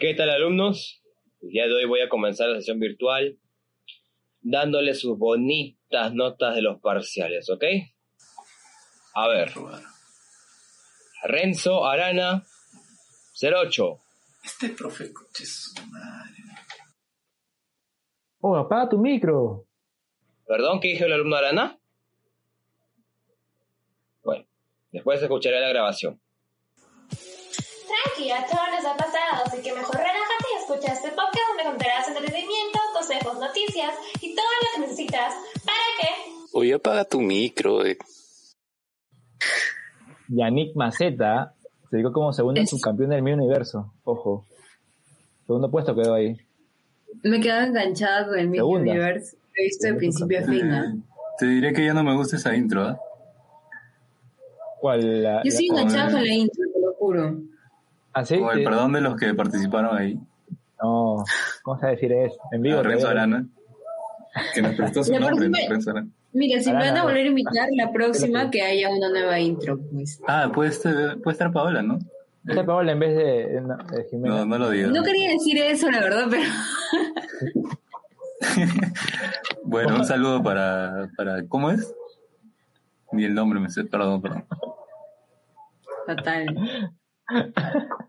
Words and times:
¿Qué 0.00 0.14
tal 0.14 0.30
alumnos? 0.30 1.02
El 1.42 1.50
día 1.50 1.66
de 1.66 1.74
hoy 1.74 1.84
voy 1.84 2.00
a 2.00 2.08
comenzar 2.08 2.48
la 2.48 2.56
sesión 2.56 2.80
virtual 2.80 3.38
dándoles 4.40 4.98
sus 4.98 5.18
bonitas 5.18 6.14
notas 6.14 6.54
de 6.54 6.62
los 6.62 6.80
parciales, 6.80 7.50
¿ok? 7.50 7.64
A 9.12 9.28
ver. 9.28 9.52
Renzo 11.24 11.86
Arana 11.86 12.46
08. 13.42 13.98
Este 14.42 14.70
profe 14.70 15.12
coche 15.12 15.44
su 15.44 15.74
madre. 15.90 16.44
Oh, 18.40 18.56
apaga 18.56 18.88
tu 18.88 18.96
micro. 18.96 19.66
¿Perdón? 20.46 20.80
¿Qué 20.80 20.88
dijo 20.88 21.04
el 21.04 21.12
alumno 21.12 21.36
Arana? 21.36 21.78
Bueno, 24.24 24.46
después 24.92 25.20
escucharé 25.20 25.60
la 25.60 25.68
grabación. 25.68 26.18
Tranqui, 27.90 28.30
a 28.30 28.46
todos 28.46 28.68
nos 28.70 28.84
ha 28.86 28.96
pasado, 28.96 29.09
así 29.52 29.62
que 29.62 29.72
mejor 29.74 29.96
relájate 29.96 30.44
y 30.54 30.60
escucha 30.62 30.92
este 30.92 31.08
podcast 31.08 31.48
donde 31.48 31.62
encontrarás 31.64 32.08
entretenimiento, 32.08 32.78
consejos, 32.92 33.38
noticias 33.38 33.94
y 34.20 34.34
todo 34.34 34.44
lo 34.46 34.68
que 34.74 34.80
necesitas. 34.88 35.34
¿Para 35.64 35.78
qué? 36.00 36.08
Oye, 36.52 36.74
apaga 36.74 37.04
tu 37.04 37.20
micro. 37.20 37.84
Eh. 37.84 37.98
Yannick 40.28 40.76
Maceta 40.76 41.54
se 41.88 41.96
dedicó 41.96 42.12
como 42.12 42.32
segundo 42.32 42.60
Es- 42.60 42.70
subcampeón 42.70 43.10
del 43.10 43.22
mi 43.22 43.32
universo. 43.32 43.92
Ojo. 44.04 44.44
Segundo 45.46 45.70
puesto 45.70 45.94
quedó 45.94 46.14
ahí. 46.14 46.36
Me 47.24 47.40
quedaba 47.40 47.64
enganchada 47.64 48.28
con 48.28 48.38
el 48.38 48.52
Segunda. 48.54 48.92
Universe. 48.92 49.36
Lo 49.36 49.62
he 49.62 49.64
visto 49.64 49.86
de 49.88 49.94
principio 49.94 50.38
a 50.38 50.42
fin. 50.42 50.70
¿ah? 50.70 50.94
Te 51.38 51.46
diré 51.46 51.72
que 51.72 51.84
ya 51.84 51.92
no 51.92 52.04
me 52.04 52.14
gusta 52.14 52.36
esa 52.36 52.54
intro, 52.54 52.82
¿ah? 52.84 53.00
¿Cuál? 54.80 55.22
La, 55.22 55.42
Yo 55.42 55.48
estoy 55.48 55.66
enganchada 55.70 56.12
con 56.12 56.22
la 56.24 56.32
intro, 56.32 56.62
te 56.72 56.80
lo 56.80 56.92
juro. 56.94 57.36
¿Ah, 58.20 58.24
sí? 58.24 58.38
Con 58.38 58.50
el 58.52 58.58
Sí. 58.58 58.64
perdón 58.64 58.92
de 58.92 59.00
los 59.00 59.16
que 59.16 59.34
participaron 59.34 59.96
ahí. 59.96 60.18
No, 60.82 61.24
¿cómo 61.62 61.78
se 61.80 61.86
decir 61.88 62.12
eso? 62.12 62.38
En 62.52 62.62
vivo. 62.62 62.78
A 62.78 62.82
Renzo. 62.82 63.08
Arana. 63.08 63.46
Que 64.54 64.62
nos 64.62 64.74
prestó 64.74 65.02
su 65.04 65.12
La 65.12 65.20
nombre, 65.20 65.48
próxima- 65.48 65.58
¿no? 65.68 65.70
Renzo 65.74 65.90
Arana. 65.90 66.08
Mira, 66.32 66.60
si 66.60 66.70
me 66.70 66.76
Arana, 66.76 66.92
van 66.92 67.00
a 67.00 67.04
volver 67.04 67.24
a 67.24 67.28
invitar, 67.28 67.68
la 67.76 67.92
próxima 67.92 68.50
que 68.50 68.62
haya 68.62 68.88
una 68.88 69.08
nueva 69.08 69.38
intro, 69.40 69.78
pues. 69.92 70.20
Ah, 70.28 70.50
puede 70.54 70.70
estar, 70.70 71.18
puede 71.18 71.32
estar 71.32 71.52
Paola, 71.52 71.82
¿no? 71.82 71.98
Esta 72.46 72.64
Paola 72.64 72.92
en 72.92 72.98
vez 73.00 73.16
de, 73.16 73.60
no, 73.60 73.76
de 73.76 74.04
Jimena. 74.08 74.36
No, 74.36 74.46
no 74.46 74.58
lo 74.58 74.70
digo. 74.70 74.90
No 74.90 75.02
quería 75.02 75.30
decir 75.30 75.58
eso, 75.58 75.90
la 75.90 76.00
verdad, 76.00 76.26
pero 76.30 76.42
Bueno, 79.64 79.96
un 79.96 80.04
saludo 80.04 80.42
para, 80.42 81.10
para. 81.16 81.46
¿Cómo 81.48 81.70
es? 81.70 81.92
Ni 83.12 83.24
el 83.24 83.34
nombre 83.34 83.60
me 83.60 83.68
sé. 83.70 83.84
Perdón, 83.84 84.22
perdón. 84.22 84.44
fatal. 86.06 86.92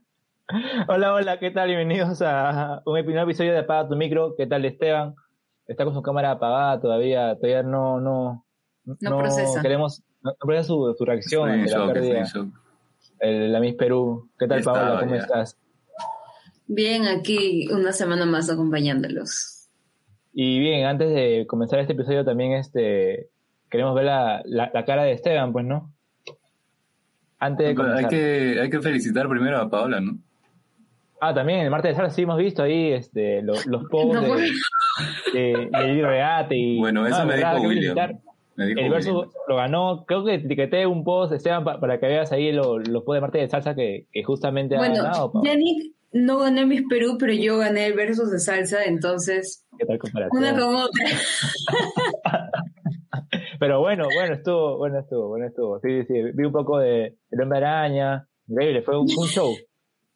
Hola, 0.88 1.14
hola, 1.14 1.40
¿qué 1.40 1.52
tal? 1.52 1.68
Bienvenidos 1.68 2.22
a 2.22 2.82
un 2.86 2.98
episodio 2.98 3.54
de 3.54 3.60
Apaga 3.60 3.88
tu 3.88 3.96
micro. 3.96 4.36
¿Qué 4.36 4.48
tal, 4.48 4.66
Esteban? 4.66 5.16
Está 5.68 5.86
con 5.86 5.94
su 5.94 6.02
cámara 6.02 6.32
apagada 6.32 6.80
todavía, 6.82 7.36
todavía 7.36 7.64
no, 7.64 8.00
no, 8.02 8.46
No 8.86 9.18
procesa. 9.18 9.62
Queremos, 9.62 10.02
no, 10.22 10.32
no 10.32 10.38
procesa 10.46 10.68
su, 10.68 10.96
su 10.98 11.06
reacción 11.06 11.50
ante 11.50 11.72
la 11.72 11.78
shock, 11.78 11.94
pérdida. 11.94 12.26
El- 13.20 13.52
la 13.54 13.60
Miss 13.60 13.76
Perú. 13.76 14.30
¿Qué 14.38 14.48
tal, 14.48 14.62
Paola? 14.64 15.00
¿Cómo 15.00 15.16
ya. 15.16 15.22
estás? 15.22 15.58
Bien, 16.68 17.08
aquí 17.08 17.68
una 17.72 17.92
semana 17.94 18.26
más 18.26 18.50
acompañándolos. 18.50 19.70
Y 20.34 20.60
bien, 20.60 20.86
antes 20.86 21.10
de 21.14 21.46
comenzar 21.48 21.80
este 21.80 21.94
episodio 21.94 22.24
también 22.26 22.54
este 22.54 23.30
queremos 23.70 23.96
ver 23.96 24.06
la, 24.06 24.42
la, 24.46 24.70
la 24.74 24.86
cara 24.86 25.04
de 25.04 25.14
Esteban, 25.14 25.54
pues, 25.54 25.66
¿no? 25.66 25.94
Antes 27.40 27.64
de 27.66 27.70
Hay 27.70 27.76
comenzar. 27.76 28.10
que, 28.10 28.58
hay 28.62 28.70
que 28.70 28.82
felicitar 28.82 29.30
primero 29.30 29.58
a 29.58 29.70
Paola, 29.70 30.02
¿no? 30.02 30.18
Ah, 31.24 31.36
también 31.36 31.60
el 31.60 31.70
martes 31.70 31.92
de 31.92 31.96
sala 31.96 32.10
sí 32.10 32.24
hemos 32.24 32.38
visto 32.40 32.64
ahí 32.64 32.94
este, 32.94 33.44
los, 33.44 33.66
los 33.68 33.84
posts 33.86 34.14
No, 34.22 34.22
de, 34.36 34.52
de, 35.34 35.70
de 35.72 35.88
Lili 35.88 36.02
Reate 36.02 36.56
y 36.58 36.80
Bueno, 36.80 37.06
eso 37.06 37.20
no, 37.20 37.26
me 37.26 37.36
verdad, 37.36 37.56
dijo 37.58 37.68
William. 37.68 37.96
Me 38.56 38.66
dijo 38.66 38.80
El 38.82 38.90
verso 38.90 39.14
William. 39.20 39.32
lo 39.48 39.56
ganó, 39.56 40.06
creo 40.08 40.26
que 40.26 40.34
etiqueté 40.34 40.86
un 40.88 41.04
post, 41.04 41.32
Esteban, 41.34 41.64
pa- 41.64 41.80
para 41.80 42.00
que 42.00 42.08
veas 42.08 42.32
ahí 42.32 42.52
lo- 42.52 42.80
los 42.80 43.04
posts 43.04 43.14
de 43.18 43.22
martes 43.22 43.42
de 43.44 43.48
salsa 43.50 43.76
que, 43.76 44.08
que 44.12 44.24
justamente 44.24 44.76
ha 44.76 44.80
Bueno, 44.80 44.96
ganado. 45.04 45.32
Pau. 45.32 45.44
Yannick 45.46 45.94
no 46.14 46.40
gané 46.40 46.66
Miss 46.66 46.84
Perú, 46.90 47.16
pero 47.20 47.34
yo 47.34 47.58
gané 47.60 47.86
el 47.86 47.94
versus 47.94 48.32
de 48.32 48.40
salsa, 48.40 48.84
entonces 48.84 49.66
¿Qué 49.78 49.86
tal 49.86 50.00
comparación? 50.00 50.44
una 50.44 50.54
con 50.60 50.76
otra. 50.84 51.06
Pero 53.60 53.80
bueno, 53.80 54.08
bueno 54.14 54.34
estuvo, 54.34 54.78
bueno 54.78 55.00
estuvo, 55.00 55.28
bueno 55.28 55.46
estuvo. 55.48 55.80
Sí, 55.82 56.04
sí, 56.08 56.14
vi 56.34 56.46
un 56.46 56.52
poco 56.52 56.80
de 56.80 57.16
El 57.30 57.42
Hombre 57.42 57.60
Araña, 57.60 58.28
increíble, 58.48 58.82
fue 58.82 59.00
un, 59.00 59.08
fue 59.08 59.24
un 59.24 59.30
show. 59.30 59.56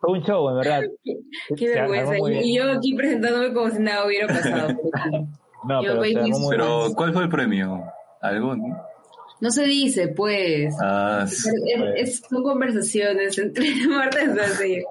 Fue 0.05 0.17
un 0.19 0.23
show, 0.23 0.49
en 0.49 0.55
verdad. 0.57 0.81
Qué 1.57 1.67
vergüenza. 1.69 2.16
Y 2.43 2.55
yo 2.57 2.71
aquí 2.71 2.93
presentándome 2.95 3.53
como 3.53 3.69
si 3.69 3.79
nada 3.79 4.05
hubiera 4.05 4.27
pasado. 4.27 4.67
No, 5.67 5.81
Yo 5.81 5.99
pero 5.99 6.38
Pero. 6.51 6.89
¿cuál 6.95 7.11
fue 7.11 7.23
el 7.23 7.29
premio? 7.29 7.83
¿Algo? 8.21 8.55
no? 8.55 9.49
Se 9.49 9.63
dice, 9.66 10.09
pues. 10.09 10.75
Ah, 10.79 11.25
sí. 11.27 11.49
Es- 11.95 12.09
es- 12.09 12.21
son 12.29 12.43
conversaciones 12.43 13.35
entre 13.39 13.73
Marta 13.88 14.19
y 14.23 14.39
así. 14.39 14.83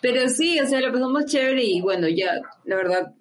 Pero 0.00 0.26
sí, 0.30 0.58
o 0.60 0.66
sea, 0.66 0.80
lo 0.80 0.92
pasamos 0.92 1.26
chévere 1.26 1.62
y 1.62 1.82
bueno, 1.82 2.08
ya, 2.08 2.40
la 2.64 2.76
verdad, 2.76 3.12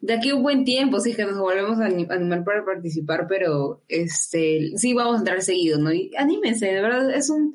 de 0.00 0.14
aquí 0.14 0.30
a 0.30 0.34
un 0.36 0.42
buen 0.42 0.64
tiempo, 0.64 1.00
sí 1.00 1.14
que 1.14 1.26
nos 1.26 1.38
volvemos 1.38 1.78
a 1.80 1.84
ani- 1.84 2.06
animar 2.08 2.44
para 2.44 2.64
participar, 2.64 3.26
pero 3.28 3.82
este, 3.88 4.72
sí 4.76 4.94
vamos 4.94 5.16
a 5.16 5.18
entrar 5.18 5.42
seguido, 5.42 5.78
¿no? 5.78 5.92
Y 5.92 6.12
anímense, 6.16 6.64
de 6.66 6.80
verdad, 6.80 7.10
es 7.14 7.28
un, 7.28 7.52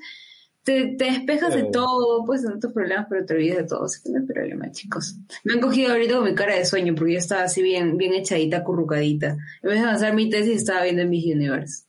te, 0.67 0.95
te 0.97 1.05
despejas 1.05 1.55
de 1.55 1.63
todo, 1.63 2.25
pues 2.25 2.43
en 2.43 2.59
tus 2.59 2.73
problemas, 2.73 3.07
pero 3.09 3.25
te 3.25 3.35
olvidas 3.35 3.59
de 3.59 3.63
todo, 3.63 3.85
así 3.85 4.03
que 4.03 4.09
no 4.09 4.19
hay 4.19 4.25
problema, 4.25 4.69
chicos. 4.69 5.15
Me 5.45 5.53
han 5.53 5.61
cogido 5.61 5.93
ahorita 5.93 6.15
con 6.15 6.25
mi 6.25 6.35
cara 6.35 6.55
de 6.55 6.65
sueño, 6.65 6.93
porque 6.93 7.13
yo 7.13 7.19
estaba 7.19 7.43
así 7.43 7.63
bien, 7.63 7.95
bien 7.95 8.13
echadita, 8.13 8.57
acurrucadita. 8.57 9.37
En 9.61 9.69
vez 9.69 9.79
de 9.79 9.85
avanzar 9.85 10.13
mi 10.13 10.29
tesis, 10.29 10.57
estaba 10.57 10.83
viendo 10.83 11.03
en 11.03 11.09
Miss 11.09 11.33
Universe. 11.33 11.85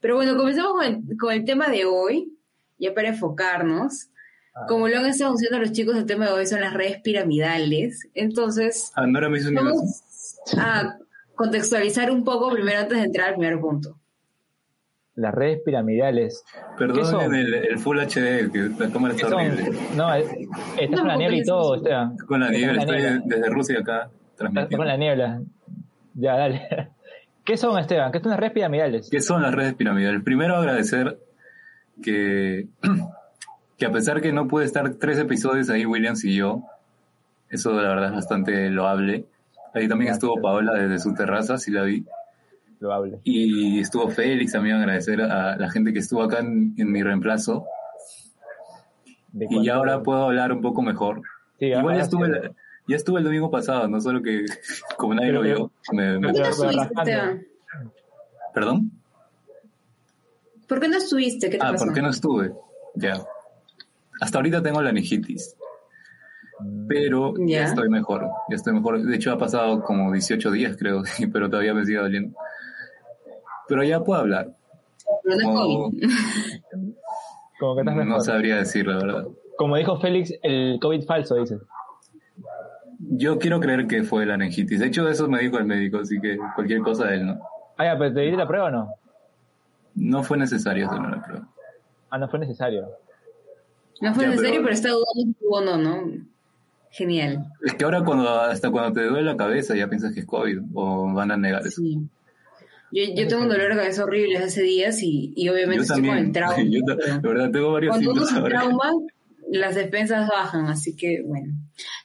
Pero 0.00 0.16
bueno, 0.16 0.36
comencemos 0.36 0.72
con 0.72 0.84
el, 0.84 1.16
con 1.16 1.32
el 1.32 1.46
tema 1.46 1.70
de 1.70 1.86
hoy, 1.86 2.36
ya 2.78 2.92
para 2.92 3.08
enfocarnos. 3.08 4.10
Ah. 4.54 4.66
Como 4.68 4.86
lo 4.86 4.98
han 4.98 5.06
estado 5.06 5.30
anunciando 5.30 5.58
los 5.58 5.72
chicos, 5.72 5.96
el 5.96 6.04
tema 6.04 6.26
de 6.26 6.32
hoy 6.32 6.46
son 6.46 6.60
las 6.60 6.74
redes 6.74 7.00
piramidales. 7.00 8.06
Entonces, 8.12 8.92
Ah, 8.96 9.06
no 9.06 9.18
vamos 9.18 10.02
a 10.58 10.98
contextualizar 11.34 12.10
un 12.10 12.22
poco 12.22 12.50
primero 12.52 12.80
antes 12.80 12.98
de 12.98 13.04
entrar 13.04 13.28
al 13.28 13.36
primer 13.36 13.58
punto. 13.60 13.98
Las 15.20 15.34
redes 15.34 15.60
piramidales. 15.64 16.44
¿Qué 16.52 16.60
Perdón 16.78 17.04
son? 17.06 17.34
el, 17.34 17.52
el 17.54 17.78
Full 17.78 17.98
HD, 17.98 18.50
que 18.50 18.70
la 18.78 18.90
cámara 18.90 19.14
¿Qué 19.14 19.22
está 19.22 19.36
horrible. 19.36 19.70
No, 19.96 20.14
es- 20.14 20.30
estás 20.78 20.90
No, 20.90 20.96
con 20.98 21.08
la 21.08 21.16
niebla 21.16 21.36
y 21.36 21.42
todo, 21.44 21.74
Esteban. 21.76 22.16
Con 22.26 22.40
la 22.40 22.50
niebla, 22.50 22.80
estoy 22.80 22.96
niebla. 22.98 23.22
desde 23.26 23.50
Rusia 23.50 23.78
acá 23.80 24.10
Estás 24.38 24.68
con 24.76 24.86
la 24.86 24.96
niebla. 24.96 25.42
Ya, 26.14 26.36
dale. 26.36 26.66
¿Qué 27.44 27.56
son, 27.56 27.78
Esteban? 27.78 28.12
¿Qué 28.12 28.20
son 28.20 28.30
las 28.30 28.40
redes 28.40 28.52
piramidales? 28.54 29.08
¿Qué 29.10 29.20
son 29.20 29.42
las 29.42 29.52
redes 29.54 29.74
piramidales? 29.74 30.22
Primero 30.22 30.56
agradecer 30.56 31.18
que, 32.02 32.68
que 33.78 33.86
a 33.86 33.92
pesar 33.92 34.20
que 34.20 34.32
no 34.32 34.48
pude 34.48 34.64
estar 34.64 34.94
tres 34.94 35.18
episodios 35.18 35.68
ahí, 35.70 35.84
Williams 35.84 36.24
y 36.24 36.34
yo, 36.36 36.62
eso 37.50 37.72
la 37.72 37.88
verdad 37.90 38.06
es 38.06 38.14
bastante 38.14 38.70
loable. 38.70 39.26
Ahí 39.74 39.86
también 39.88 40.12
estuvo 40.12 40.40
Paola 40.40 40.72
desde 40.74 40.98
su 40.98 41.14
terraza, 41.14 41.58
sí 41.58 41.70
la 41.70 41.82
vi. 41.82 42.04
Y 43.24 43.78
estuvo 43.80 44.08
Félix 44.08 44.52
también, 44.52 44.76
agradecer 44.76 45.20
a 45.20 45.56
la 45.56 45.70
gente 45.70 45.92
que 45.92 45.98
estuvo 45.98 46.22
acá 46.22 46.38
en, 46.38 46.74
en 46.78 46.90
mi 46.90 47.02
reemplazo. 47.02 47.66
De 49.32 49.46
Y 49.50 49.64
ya 49.64 49.74
ahora 49.74 50.02
puedo 50.02 50.24
hablar 50.24 50.50
un 50.52 50.60
poco 50.62 50.82
mejor. 50.82 51.22
Sí, 51.58 51.66
Igual 51.66 51.82
ahora 51.82 51.96
ya 51.98 52.02
estuve, 52.04 52.50
ya 52.88 52.96
estuve 52.96 53.18
el 53.18 53.24
domingo 53.24 53.50
pasado, 53.50 53.86
no 53.86 54.00
solo 54.00 54.22
que 54.22 54.44
como 54.96 55.14
nadie 55.14 55.28
Pero- 55.28 55.42
lo 55.42 55.46
vio. 55.48 55.72
me- 55.92 56.18
me- 56.18 56.28
¿Por 56.28 56.32
qué 56.36 56.40
no 56.40 56.44
Pero- 56.48 56.56
pero 56.58 56.70
estuviste? 56.70 57.46
¿Perdón? 58.54 58.90
¿Por 60.68 60.80
qué 60.80 60.88
no 60.88 60.96
estuviste? 60.96 61.50
¿Qué 61.50 61.58
te 61.58 61.64
Ah, 61.66 61.72
pasó? 61.72 61.84
¿por 61.84 61.94
qué 61.94 62.02
no 62.02 62.10
estuve? 62.10 62.52
Ya. 62.94 63.20
Hasta 64.20 64.38
ahorita 64.38 64.62
tengo 64.62 64.80
la 64.82 64.92
meningitis, 64.92 65.56
pero 66.88 67.34
ya. 67.38 67.60
Ya. 67.60 67.64
estoy 67.64 67.88
mejor. 67.88 68.28
Ya 68.48 68.56
estoy 68.56 68.72
mejor. 68.74 69.02
De 69.02 69.16
hecho, 69.16 69.32
ha 69.32 69.38
pasado 69.38 69.82
como 69.82 70.12
18 70.12 70.50
días, 70.50 70.76
creo, 70.78 71.02
pero 71.32 71.48
todavía 71.50 71.74
me 71.74 71.84
sigue 71.84 71.98
doliendo. 71.98 72.36
Pero 73.70 73.84
ya 73.84 74.00
puedo 74.04 74.20
hablar. 74.20 74.54
Pero 75.24 75.36
no 75.36 75.40
es 75.40 75.46
No, 75.46 75.54
COVID. 75.54 76.10
Como 77.58 77.74
que 77.74 77.80
estás 77.82 77.96
no 77.96 78.04
mejor. 78.04 78.20
sabría 78.22 78.56
decir 78.56 78.86
la 78.86 78.96
verdad. 78.98 79.24
Como 79.56 79.76
dijo 79.76 79.98
Félix, 80.00 80.32
el 80.42 80.78
COVID 80.80 81.04
falso, 81.06 81.36
dice. 81.36 81.58
Yo 82.98 83.38
quiero 83.38 83.60
creer 83.60 83.86
que 83.86 84.02
fue 84.02 84.26
la 84.26 84.36
meningitis. 84.36 84.80
De 84.80 84.86
hecho, 84.86 85.08
eso 85.08 85.28
me 85.28 85.40
dijo 85.40 85.58
el 85.58 85.64
médico, 85.66 85.98
así 85.98 86.20
que 86.20 86.38
cualquier 86.54 86.80
cosa 86.82 87.06
de 87.06 87.14
él, 87.16 87.26
¿no? 87.26 87.40
Ah, 87.76 87.84
ya, 87.86 87.98
pero 87.98 88.12
¿te 88.14 88.20
diste 88.20 88.36
la 88.36 88.46
prueba 88.46 88.66
o 88.66 88.70
no? 88.70 88.94
No 89.94 90.22
fue 90.22 90.36
necesario 90.38 90.86
hacerme 90.88 91.10
la 91.10 91.22
prueba. 91.22 91.48
Ah, 92.10 92.18
no 92.18 92.28
fue 92.28 92.38
necesario. 92.38 92.88
No 94.00 94.14
fue 94.14 94.24
Ya, 94.24 94.30
necesario, 94.30 94.52
pero- 94.60 94.62
pero 94.64 94.74
está 94.74 94.88
dudando 94.90 95.12
si 95.14 95.32
tuvo 95.34 95.56
o 95.58 95.60
no, 95.64 95.76
¿no? 95.78 96.12
Genial. 96.90 97.46
Es 97.64 97.74
que 97.74 97.84
ahora 97.84 98.02
cuando 98.04 98.28
hasta 98.28 98.70
cuando 98.70 98.92
te 99.00 99.06
duele 99.06 99.22
la 99.30 99.36
cabeza 99.36 99.76
ya 99.76 99.88
piensas 99.88 100.12
que 100.12 100.20
es 100.20 100.26
COVID 100.26 100.58
o 100.74 101.12
van 101.14 101.30
a 101.30 101.36
negar 101.36 101.66
eso. 101.66 101.80
Yo, 102.92 103.04
yo 103.14 103.28
tengo 103.28 103.42
un 103.42 103.48
dolor 103.48 103.70
de 103.70 103.76
cabeza 103.76 104.04
horrible 104.04 104.38
hace 104.38 104.62
días 104.62 105.02
y, 105.02 105.32
y 105.36 105.48
obviamente 105.48 105.86
Yo 105.86 105.94
estoy 105.94 106.08
con 106.08 106.18
el 106.18 106.32
trauma. 106.32 106.56
Yo 106.68 106.80
de 106.80 107.28
verdad 107.28 107.50
tengo 107.50 107.72
varios 107.72 107.92
Cuando 107.92 108.12
uno 108.12 108.24
se 108.26 108.40
trauma, 108.40 108.92
las 109.50 109.74
defensas 109.74 110.28
bajan, 110.28 110.66
así 110.66 110.96
que 110.96 111.22
bueno. 111.24 111.52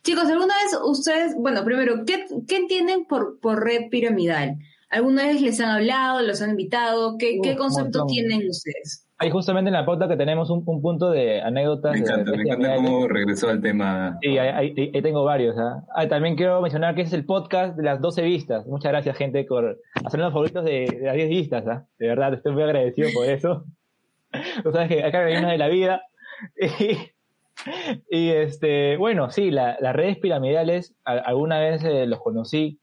Chicos, 0.03 0.25
¿alguna 0.25 0.53
vez 0.63 0.77
ustedes, 0.83 1.35
bueno, 1.35 1.63
primero, 1.63 2.03
¿qué, 2.05 2.25
qué 2.47 2.57
entienden 2.57 3.05
por, 3.05 3.39
por 3.39 3.63
red 3.63 3.89
piramidal? 3.89 4.57
¿Alguna 4.89 5.27
vez 5.27 5.41
les 5.41 5.59
han 5.59 5.69
hablado, 5.69 6.21
los 6.21 6.41
han 6.41 6.51
invitado? 6.51 7.17
¿Qué, 7.17 7.38
Uh, 7.39 7.41
qué 7.41 7.55
concepto 7.55 7.99
montón. 7.99 8.07
tienen 8.07 8.47
ustedes? 8.49 9.04
Ahí 9.17 9.29
justamente 9.29 9.69
en 9.69 9.73
la 9.73 9.85
pauta 9.85 10.09
que 10.09 10.17
tenemos 10.17 10.50
un, 10.50 10.62
un 10.65 10.81
punto 10.81 11.09
de 11.09 11.41
anécdotas. 11.41 11.94
Me 11.94 12.00
de 12.00 12.03
encanta, 12.06 12.31
me 12.31 12.38
redes 12.38 12.47
encanta 12.47 12.75
cómo 12.75 13.07
regresó 13.07 13.50
al 13.50 13.62
tema. 13.62 14.17
Sí, 14.21 14.38
ahí, 14.38 14.73
ahí- 14.75 14.91
ahí 14.94 15.01
tengo 15.01 15.23
varios. 15.23 15.56
Ah, 15.57 16.07
también 16.09 16.35
quiero 16.35 16.62
mencionar 16.62 16.95
que 16.95 17.01
ese 17.01 17.15
es 17.15 17.19
el 17.21 17.25
podcast 17.25 17.77
de 17.77 17.83
las 17.83 18.01
12 18.01 18.23
vistas. 18.23 18.67
Muchas 18.67 18.91
gracias, 18.91 19.15
gente, 19.17 19.45
por 19.45 19.79
hacer 20.03 20.19
los 20.19 20.33
favoritos 20.33 20.65
de, 20.65 20.85
de 21.00 21.06
las 21.06 21.15
10 21.15 21.29
vistas. 21.29 21.65
¿ah? 21.67 21.85
De 21.97 22.07
verdad, 22.09 22.33
estoy 22.33 22.53
muy 22.53 22.63
agradecido 22.63 23.07
por 23.13 23.25
eso. 23.29 23.63
Tú 24.63 24.71
sabes 24.73 24.89
que 24.89 25.03
acá 25.03 25.23
hay 25.25 25.38
una 25.38 25.51
de 25.51 25.57
la 25.57 25.67
vida. 25.69 26.01
Y, 28.12 28.17
y, 28.27 28.29
este, 28.31 28.97
bueno, 28.97 29.31
sí, 29.31 29.50
la- 29.50 29.77
las 29.79 29.95
redes 29.95 30.17
piramidales, 30.17 30.94
a- 31.06 31.13
alguna 31.13 31.57
vez 31.59 31.81
eh, 31.85 32.06
los 32.06 32.19
conocí. 32.19 32.79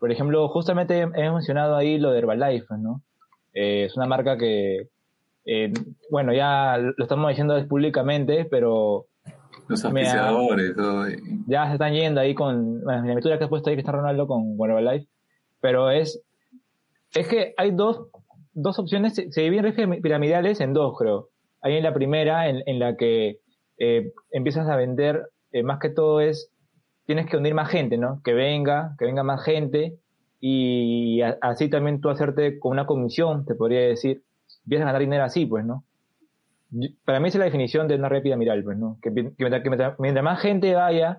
Por 0.00 0.10
ejemplo, 0.10 0.48
justamente 0.48 1.00
hemos 1.00 1.34
mencionado 1.34 1.76
ahí 1.76 1.98
lo 1.98 2.10
de 2.10 2.18
Herbalife, 2.18 2.66
¿no? 2.78 3.02
Eh, 3.54 3.84
es 3.84 3.96
una 3.96 4.06
marca 4.06 4.36
que, 4.36 4.88
eh, 5.50 5.72
bueno, 6.10 6.32
ya 6.34 6.76
lo 6.78 6.92
estamos 7.02 7.28
diciendo 7.30 7.56
públicamente, 7.66 8.44
pero 8.44 9.06
Los 9.66 9.82
auspiciadores, 9.84 10.74
y- 10.76 11.44
ya 11.46 11.66
se 11.66 11.72
están 11.72 11.94
yendo 11.94 12.20
ahí 12.20 12.34
con 12.34 12.82
bueno, 12.82 12.98
la 12.98 13.02
miniatura 13.02 13.38
que 13.38 13.44
has 13.44 13.50
puesto 13.50 13.70
ahí 13.70 13.76
que 13.76 13.80
está 13.80 13.92
Ronaldo 13.92 14.26
con 14.26 14.56
Herbalife 14.60 15.08
pero 15.60 15.90
es 15.90 16.22
es 17.14 17.26
que 17.28 17.54
hay 17.56 17.70
dos 17.72 18.08
dos 18.52 18.78
opciones 18.78 19.14
se, 19.14 19.40
dividen 19.40 20.00
piramidales 20.02 20.60
en 20.60 20.72
dos 20.74 20.94
creo. 20.98 21.28
Hay 21.62 21.76
en 21.76 21.82
la 21.82 21.94
primera 21.94 22.48
en, 22.48 22.62
en 22.66 22.78
la 22.78 22.96
que 22.96 23.40
eh, 23.78 24.12
empiezas 24.30 24.68
a 24.68 24.76
vender 24.76 25.30
eh, 25.52 25.62
más 25.62 25.78
que 25.80 25.88
todo 25.90 26.20
es 26.20 26.50
tienes 27.06 27.26
que 27.26 27.36
unir 27.38 27.54
más 27.54 27.70
gente 27.70 27.96
no 27.96 28.20
que 28.22 28.34
venga 28.34 28.94
que 28.98 29.06
venga 29.06 29.22
más 29.22 29.42
gente 29.44 29.94
y 30.40 31.20
a- 31.22 31.38
así 31.40 31.68
también 31.70 32.00
tú 32.00 32.10
hacerte 32.10 32.58
con 32.58 32.72
una 32.72 32.86
comisión 32.86 33.44
te 33.46 33.54
podría 33.54 33.80
decir 33.80 34.22
empiezas 34.68 34.84
a 34.84 34.86
ganar 34.86 35.00
dinero 35.00 35.24
así 35.24 35.46
pues 35.46 35.64
no 35.64 35.84
para 37.04 37.20
mí 37.20 37.28
esa 37.28 37.38
es 37.38 37.40
la 37.40 37.44
definición 37.46 37.88
de 37.88 37.94
una 37.94 38.08
red 38.08 38.22
piramidal, 38.22 38.62
pues, 38.62 38.76
¿no? 38.76 38.98
Que, 39.02 39.12
que 39.12 39.32
mientras, 39.38 39.62
que 39.62 39.70
mientras- 39.98 40.24
más 40.24 40.40
gente 40.40 40.74
vaya 40.74 41.18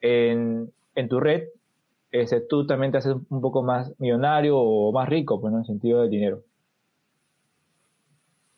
en, 0.00 0.70
en 0.94 1.08
tu 1.08 1.20
red, 1.20 1.44
ese, 2.10 2.40
tú 2.40 2.66
también 2.66 2.92
te 2.92 2.98
haces 2.98 3.14
un 3.28 3.40
poco 3.40 3.62
más 3.62 3.92
millonario 3.98 4.58
o 4.58 4.92
más 4.92 5.08
rico, 5.08 5.40
pues, 5.40 5.52
¿no? 5.52 5.58
En 5.58 5.62
el 5.62 5.66
sentido 5.66 6.02
del 6.02 6.10
dinero. 6.10 6.42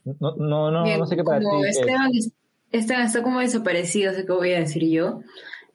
No, 0.05 0.37
no, 0.37 0.71
no, 0.71 0.85
Bien, 0.85 0.99
no 1.01 1.07
sé 1.07 1.17
qué 1.17 1.25
para 1.25 1.41
ti 1.41 1.45
como 1.45 1.65
es. 1.65 1.79
Esteban, 1.79 2.11
Esteban 2.73 3.07
está 3.07 3.23
como 3.23 3.41
desaparecido, 3.41 4.13
sé 4.13 4.27
qué 4.27 4.33
voy 4.33 4.53
a 4.53 4.61
decir 4.61 4.85
yo. 4.89 5.21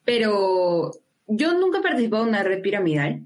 Pero 0.05 0.91
yo 1.27 1.53
nunca 1.53 1.79
he 1.79 1.81
participado 1.81 2.23
en 2.23 2.29
una 2.29 2.43
red 2.43 2.61
piramidal. 2.61 3.23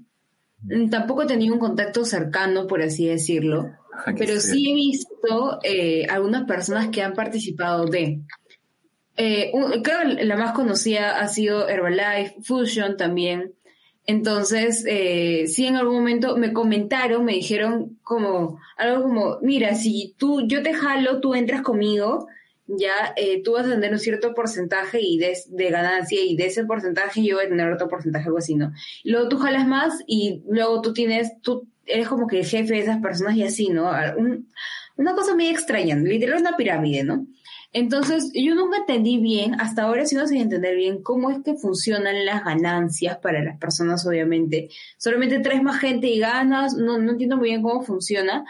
Tampoco 0.90 1.22
he 1.22 1.26
tenido 1.26 1.54
un 1.54 1.60
contacto 1.60 2.04
cercano, 2.04 2.66
por 2.66 2.82
así 2.82 3.06
decirlo. 3.06 3.70
Pero 4.18 4.40
sí 4.40 4.70
he 4.70 4.74
visto 4.74 5.58
eh, 5.62 6.06
algunas 6.08 6.44
personas 6.44 6.88
que 6.88 7.02
han 7.02 7.14
participado 7.14 7.86
de. 7.86 8.20
Eh, 9.16 9.50
un- 9.54 9.82
creo 9.82 10.00
que 10.16 10.24
la 10.24 10.36
más 10.36 10.52
conocida 10.52 11.20
ha 11.20 11.28
sido 11.28 11.68
Herbalife, 11.68 12.36
Fusion 12.42 12.96
también. 12.96 13.52
Entonces, 14.08 14.84
eh, 14.86 15.46
sí 15.48 15.66
en 15.66 15.76
algún 15.76 15.96
momento 15.96 16.36
me 16.36 16.52
comentaron, 16.52 17.24
me 17.24 17.32
dijeron 17.32 17.98
como 18.04 18.60
algo 18.76 19.02
como, 19.02 19.38
mira, 19.42 19.74
si 19.74 20.14
tú, 20.16 20.46
yo 20.46 20.62
te 20.62 20.74
jalo, 20.74 21.20
tú 21.20 21.34
entras 21.34 21.62
conmigo, 21.62 22.28
ya 22.68 22.92
eh, 23.16 23.42
tú 23.42 23.52
vas 23.52 23.66
a 23.66 23.70
tener 23.70 23.92
un 23.92 23.98
cierto 23.98 24.32
porcentaje 24.34 25.00
y 25.00 25.18
de, 25.18 25.36
de 25.48 25.70
ganancia 25.70 26.20
y 26.22 26.36
de 26.36 26.46
ese 26.46 26.64
porcentaje 26.64 27.24
yo 27.24 27.36
voy 27.36 27.46
a 27.46 27.48
tener 27.48 27.72
otro 27.72 27.88
porcentaje, 27.88 28.26
algo 28.26 28.38
así, 28.38 28.54
¿no? 28.54 28.72
Luego 29.02 29.28
tú 29.28 29.38
jalas 29.38 29.66
más 29.66 29.94
y 30.06 30.42
luego 30.48 30.82
tú 30.82 30.92
tienes, 30.92 31.40
tú 31.42 31.66
eres 31.86 32.08
como 32.08 32.26
que 32.26 32.40
el 32.40 32.46
jefe 32.46 32.74
de 32.74 32.80
esas 32.80 33.00
personas 33.00 33.36
y 33.36 33.42
así, 33.44 33.68
¿no? 33.68 33.90
Un- 34.16 34.48
una 34.96 35.14
cosa 35.14 35.34
muy 35.34 35.48
extraña, 35.48 35.94
literal 35.96 36.40
una 36.40 36.56
pirámide, 36.56 37.04
¿no? 37.04 37.26
Entonces, 37.72 38.30
yo 38.32 38.54
nunca 38.54 38.78
entendí 38.78 39.18
bien, 39.18 39.60
hasta 39.60 39.82
ahora 39.82 40.06
sigo 40.06 40.26
sin 40.26 40.38
entender 40.40 40.74
bien 40.76 41.02
cómo 41.02 41.30
es 41.30 41.38
que 41.44 41.54
funcionan 41.54 42.24
las 42.24 42.42
ganancias 42.44 43.18
para 43.18 43.42
las 43.44 43.58
personas, 43.58 44.06
obviamente. 44.06 44.70
Solamente 44.96 45.40
traes 45.40 45.62
más 45.62 45.78
gente 45.80 46.06
y 46.06 46.18
ganas, 46.18 46.74
no, 46.74 46.98
no 46.98 47.10
entiendo 47.12 47.36
muy 47.36 47.50
bien 47.50 47.60
cómo 47.62 47.82
funciona, 47.82 48.44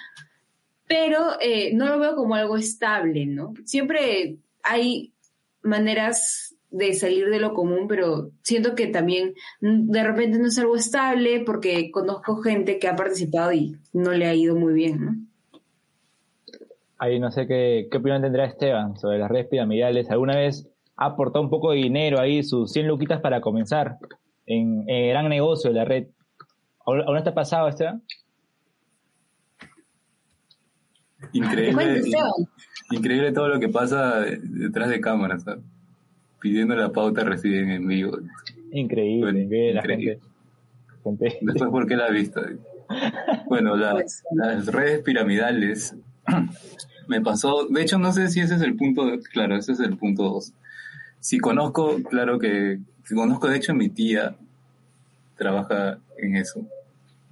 pero 0.87 1.41
eh, 1.41 1.73
no 1.75 1.87
lo 1.87 1.99
veo 1.99 2.15
como 2.15 2.37
algo 2.37 2.57
estable, 2.57 3.27
¿no? 3.27 3.55
Siempre 3.65 4.37
hay 4.63 5.13
maneras 5.63 6.55
de 6.77 6.93
salir 6.95 7.29
de 7.29 7.41
lo 7.41 7.55
común, 7.55 7.87
pero 7.89 8.31
siento 8.43 8.75
que 8.75 8.87
también 8.87 9.35
mm, 9.61 9.91
de 9.91 10.05
repente 10.05 10.39
no 10.39 10.47
es 10.47 10.59
algo 10.59 10.77
estable 10.77 11.43
porque 11.45 11.91
conozco 11.91 12.37
gente 12.37 12.79
que 12.79 12.89
ha 12.89 12.97
participado 12.97 13.53
y 13.53 13.77
no 13.93 14.13
le 14.13 14.27
ha 14.27 14.35
ido 14.35 14.57
muy 14.57 14.75
bien, 14.75 15.05
¿no? 15.05 15.13
Ahí 16.99 17.21
no 17.21 17.31
sé 17.31 17.47
qué, 17.47 17.89
qué 17.91 17.99
opinión 17.99 18.23
tendrá 18.23 18.47
Esteban 18.47 18.97
sobre 18.97 19.19
las 19.19 19.31
redes 19.31 19.49
piramidales. 19.49 20.11
¿Alguna 20.11 20.37
vez 20.37 20.67
ha 20.97 21.07
aportado 21.07 21.45
un 21.45 21.51
poco 21.51 21.73
de 21.73 21.79
dinero 21.79 22.19
ahí, 22.19 22.43
sus 22.43 22.73
100 22.73 22.89
luquitas 22.89 23.21
para 23.21 23.43
comenzar 23.43 23.99
en, 24.47 24.89
en 24.89 25.05
el 25.05 25.11
gran 25.11 25.29
negocio 25.29 25.71
de 25.71 25.77
la 25.77 25.85
red? 25.85 26.07
¿Aún 26.87 27.17
ha 27.17 27.35
pasado, 27.35 27.69
Esteban? 27.69 28.03
Increíble, 31.33 31.99
Esteban. 31.99 32.31
increíble 32.93 33.33
todo 33.33 33.49
lo 33.49 33.61
que 33.61 33.69
pasa 33.69 34.21
detrás 34.21 34.89
de 34.89 35.01
cámaras, 35.01 35.43
¿sabes? 35.43 35.65
Pidiendo 36.47 36.77
la 36.77 36.93
pauta 36.93 37.25
reciben 37.25 37.71
en 37.71 37.89
vivo. 37.89 38.19
Increíble, 38.71 39.21
Bueno, 39.25 39.39
increíble 39.41 39.75
la 39.75 39.83
gente. 39.83 40.21
gente. 41.03 41.39
Después, 41.41 41.71
¿por 41.73 41.89
qué 41.89 41.97
la 41.97 42.05
has 42.07 42.13
visto? 42.13 42.41
Bueno, 43.49 43.75
la- 43.77 43.95
Pues, 43.95 44.23
las 44.31 44.67
redes 44.69 45.03
piramidales 45.03 45.97
me 47.09 47.21
pasó, 47.21 47.67
de 47.69 47.83
hecho 47.83 47.99
no 47.99 48.13
sé 48.13 48.29
si 48.29 48.39
ese 48.39 48.55
es 48.55 48.61
el 48.63 48.77
punto, 48.77 49.03
claro, 49.33 49.57
ese 49.57 49.73
es 49.73 49.81
el 49.81 49.97
punto 49.97 50.23
dos. 50.23 50.53
Si 51.19 51.39
conozco, 51.39 52.01
claro 52.09 52.39
que, 52.39 52.79
si 53.03 53.17
conozco, 53.17 53.49
de 53.49 53.57
hecho 53.57 53.75
mi 53.75 53.89
tía 53.89 54.37
trabaja 55.37 55.99
en 56.19 56.37
eso. 56.37 56.65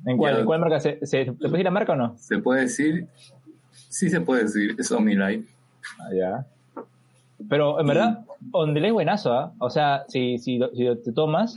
¿En 0.07 0.17
cuál, 0.17 0.35
Ya. 0.35 0.41
¿en 0.41 0.47
cuál 0.47 0.61
marca? 0.61 0.81
¿Se, 0.81 0.99
se, 1.07 1.25
¿se 1.27 1.33
puede 1.33 1.51
decir 1.53 1.65
la 1.65 1.71
marca 1.71 1.93
o 1.93 1.97
no? 1.97 2.17
¿Se 2.19 2.39
puede 2.39 2.63
decir? 2.63 3.07
Sí 3.89 4.11
se 4.11 4.21
puede 4.21 4.43
decir, 4.43 4.75
es 4.77 4.91
OmniLife. 4.91 5.47
Ah, 6.01 6.13
ya. 6.13 6.47
Pero 7.49 7.81
en 7.81 7.87
verdad, 7.87 8.25
Ondele 8.53 8.89
es 8.89 8.93
buenazo, 8.95 9.33
¿ah? 9.33 9.53
O 9.59 9.71
sea, 9.71 10.05
si, 10.09 10.39
si, 10.39 10.59
lo- 10.59 10.71
si 10.71 10.85
te 11.03 11.13
tomas, 11.13 11.55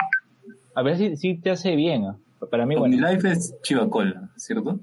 a 0.76 0.82
ver 0.82 0.98
si, 0.98 1.16
si 1.18 1.38
te 1.38 1.52
hace 1.52 1.76
bien, 1.76 2.06
¿ah? 2.06 2.18
Para 2.52 2.66
mí, 2.66 2.76
bueno. 2.76 2.96
OmniLife 2.96 3.32
es 3.32 3.56
Chivacola, 3.62 4.30
¿cierto? 4.36 4.80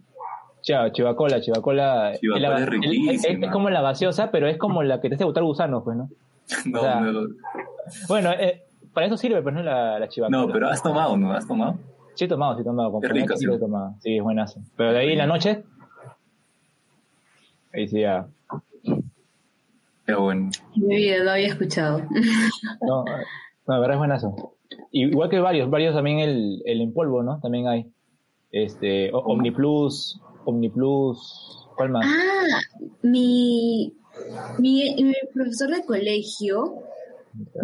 Chao, 0.62 0.88
chivacola, 0.90 1.40
chivacola. 1.40 2.12
Chivacola 2.18 2.48
la- 2.50 2.58
es 2.60 2.66
riquísima. 2.68 3.12
es, 3.12 3.24
es 3.24 3.50
como 3.50 3.70
la 3.70 3.82
gaseosa, 3.82 4.30
pero 4.30 4.46
es 4.48 4.56
como 4.56 4.82
la 4.82 5.00
que 5.00 5.08
te 5.08 5.16
hace 5.16 5.24
botar 5.24 5.42
gusanos, 5.44 5.82
pues, 5.84 5.96
¿no? 5.96 6.08
No, 6.66 6.78
O 6.80 6.82
sea, 6.82 7.00
no, 7.00 7.20
Bueno, 8.08 8.30
eh, 8.32 8.62
para 8.92 9.06
eso 9.06 9.16
sirve, 9.16 9.42
pues, 9.42 9.54
¿no? 9.54 9.62
La, 9.62 9.98
la 9.98 10.08
chivacola. 10.08 10.38
no, 10.46 10.52
pero 10.52 10.68
has 10.68 10.82
tomado, 10.82 11.16
¿no? 11.16 11.32
¿Has 11.32 11.46
tomado? 11.46 11.78
Sí 12.14 12.24
he 12.24 12.28
tomado, 12.28 12.54
sí 12.54 12.60
he 12.62 12.64
tomado. 12.64 12.92
con 12.92 13.04
Es 13.04 13.10
rica, 13.10 13.26
Fernet 13.34 13.38
sí 13.38 13.46
he 13.54 13.58
tomado. 13.58 13.94
Sí, 14.00 14.16
es 14.16 14.22
buenazo. 14.22 14.60
Pero 14.76 14.92
de 14.92 14.98
ahí 15.00 15.12
en 15.12 15.18
la 15.18 15.26
noche, 15.26 15.64
ahí 17.72 17.88
sí 17.88 18.00
ya. 18.00 18.26
Pero 20.04 20.22
bueno. 20.22 20.50
en 20.76 20.86
mi 20.86 20.96
vida 20.96 21.24
no 21.24 21.30
había 21.30 21.48
escuchado. 21.48 22.02
No, 22.82 23.04
no, 23.66 23.74
de 23.74 23.80
verdad 23.80 23.92
es 23.92 23.98
buenazo. 23.98 24.56
Igual 24.90 25.30
que 25.30 25.38
varios, 25.40 25.70
varios 25.70 25.94
también 25.94 26.18
el, 26.18 26.62
el 26.64 26.80
en 26.80 26.92
polvo, 26.92 27.22
¿no? 27.22 27.40
También 27.40 27.68
hay. 27.68 27.86
Este, 28.52 29.10
Omniplus, 29.12 30.20
Omniplus, 30.44 31.66
¿cuál 31.76 31.90
más? 31.90 32.06
Ah, 32.06 32.60
mi, 33.02 33.92
mi, 34.58 34.94
mi 35.02 35.14
profesor 35.32 35.70
de 35.70 35.84
colegio, 35.84 36.84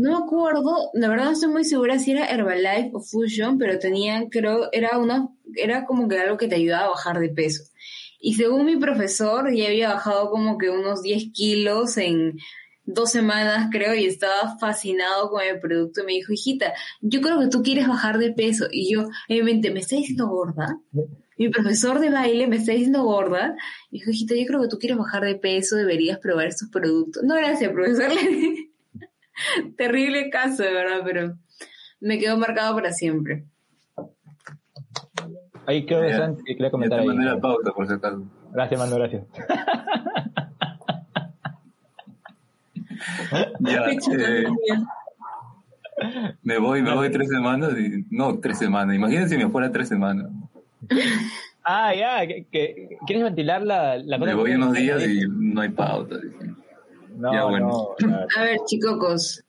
no 0.00 0.18
me 0.18 0.24
acuerdo, 0.24 0.90
la 0.94 1.08
verdad 1.08 1.26
no 1.26 1.30
estoy 1.30 1.52
muy 1.52 1.64
segura 1.64 1.98
si 2.00 2.10
era 2.10 2.26
Herbalife 2.26 2.90
o 2.92 3.00
Fusion, 3.00 3.56
pero 3.58 3.78
tenían, 3.78 4.28
creo, 4.30 4.68
era 4.72 4.98
una, 4.98 5.28
era 5.54 5.86
como 5.86 6.08
que 6.08 6.18
algo 6.18 6.36
que 6.36 6.48
te 6.48 6.56
ayudaba 6.56 6.86
a 6.86 6.90
bajar 6.90 7.20
de 7.20 7.28
peso. 7.28 7.69
Y 8.20 8.34
según 8.34 8.66
mi 8.66 8.76
profesor, 8.76 9.50
ya 9.52 9.66
había 9.66 9.94
bajado 9.94 10.30
como 10.30 10.58
que 10.58 10.68
unos 10.68 11.02
10 11.02 11.32
kilos 11.32 11.96
en 11.96 12.36
dos 12.84 13.10
semanas, 13.10 13.68
creo, 13.70 13.94
y 13.94 14.04
estaba 14.04 14.58
fascinado 14.58 15.30
con 15.30 15.42
el 15.42 15.58
producto. 15.58 16.02
Y 16.02 16.06
me 16.06 16.12
dijo, 16.12 16.32
hijita, 16.32 16.74
yo 17.00 17.20
creo 17.22 17.40
que 17.40 17.48
tú 17.48 17.62
quieres 17.62 17.88
bajar 17.88 18.18
de 18.18 18.32
peso. 18.32 18.66
Y 18.70 18.92
yo, 18.92 19.08
en 19.28 19.38
mi 19.38 19.42
mente, 19.42 19.70
¿me 19.70 19.80
está 19.80 19.96
diciendo 19.96 20.28
gorda? 20.28 20.78
Mi 21.38 21.48
profesor 21.48 21.98
de 22.00 22.10
baile 22.10 22.46
me 22.46 22.56
está 22.56 22.72
diciendo 22.72 23.04
gorda. 23.04 23.56
Y 23.90 23.98
dijo, 23.98 24.10
hijita, 24.10 24.34
yo 24.34 24.44
creo 24.46 24.60
que 24.62 24.68
tú 24.68 24.78
quieres 24.78 24.98
bajar 24.98 25.24
de 25.24 25.36
peso, 25.36 25.76
deberías 25.76 26.18
probar 26.18 26.46
estos 26.46 26.68
productos. 26.68 27.22
No, 27.22 27.36
gracias, 27.36 27.72
profesor. 27.72 28.10
Terrible 29.76 30.28
caso, 30.28 30.62
de 30.62 30.72
verdad, 30.72 31.00
pero 31.04 31.38
me 32.00 32.18
quedó 32.18 32.36
marcado 32.36 32.74
para 32.74 32.92
siempre. 32.92 33.46
Ahí 35.66 35.84
creo 35.86 36.02
que 36.02 36.16
Santi 36.16 36.42
quería 36.44 36.70
comentar 36.70 36.98
te 36.98 37.02
ahí. 37.02 37.08
mandé 37.08 37.24
la 37.24 37.40
pauta, 37.40 37.70
por 37.72 37.86
si 37.86 37.92
acaso. 37.94 38.22
Gracias, 38.52 38.80
Mando, 38.80 38.96
gracias. 38.96 39.24
Ya, 43.60 43.86
eh. 43.86 44.44
Me 46.42 46.58
voy, 46.58 46.82
me 46.82 46.94
voy 46.94 47.10
tres 47.10 47.28
semanas 47.28 47.72
y... 47.78 48.04
No, 48.10 48.38
tres 48.38 48.58
semanas. 48.58 48.96
Imagínense 48.96 49.36
si 49.36 49.44
me 49.44 49.50
fuera 49.50 49.70
tres 49.70 49.88
semanas. 49.88 50.28
Ah, 51.62 51.94
ya, 51.94 52.26
que, 52.26 52.46
que- 52.50 52.96
¿quieres 53.06 53.22
ventilar 53.22 53.60
la, 53.62 53.98
la 53.98 54.18
cosa 54.18 54.30
Me 54.30 54.34
voy 54.34 54.52
unos 54.54 54.72
días 54.72 55.06
y 55.06 55.20
no 55.28 55.60
hay 55.60 55.68
pauta. 55.68 56.16
dije. 56.16 56.54
No, 57.16 57.32
Ya, 57.34 57.44
bueno. 57.44 57.68
no. 58.00 58.16
A 58.38 58.42
ver, 58.44 58.56
chicocos. 58.66 59.44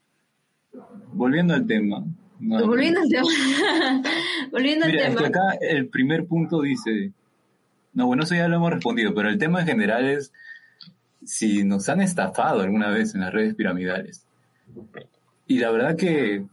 Volviendo 1.13 1.53
al 1.53 1.65
tema. 1.65 2.03
No, 2.41 2.65
Volviendo 2.65 3.01
al 3.01 3.07
tema. 3.09 3.27
Volviendo 4.51 4.85
al 4.85 4.91
Mira, 4.91 5.03
es 5.07 5.15
tema. 5.15 5.21
que 5.21 5.27
acá 5.27 5.41
el 5.61 5.87
primer 5.89 6.25
punto 6.25 6.61
dice, 6.61 7.11
no, 7.93 8.07
bueno, 8.07 8.23
eso 8.23 8.33
ya 8.35 8.47
lo 8.47 8.55
hemos 8.55 8.71
respondido, 8.71 9.13
pero 9.13 9.29
el 9.29 9.37
tema 9.37 9.61
en 9.61 9.67
general 9.67 10.05
es 10.09 10.33
si 11.23 11.63
nos 11.63 11.87
han 11.89 12.01
estafado 12.01 12.61
alguna 12.61 12.89
vez 12.89 13.13
en 13.15 13.21
las 13.21 13.31
redes 13.31 13.53
piramidales. 13.55 14.25
Y 15.47 15.59
la 15.59 15.69
verdad 15.71 15.95
que 15.95 16.43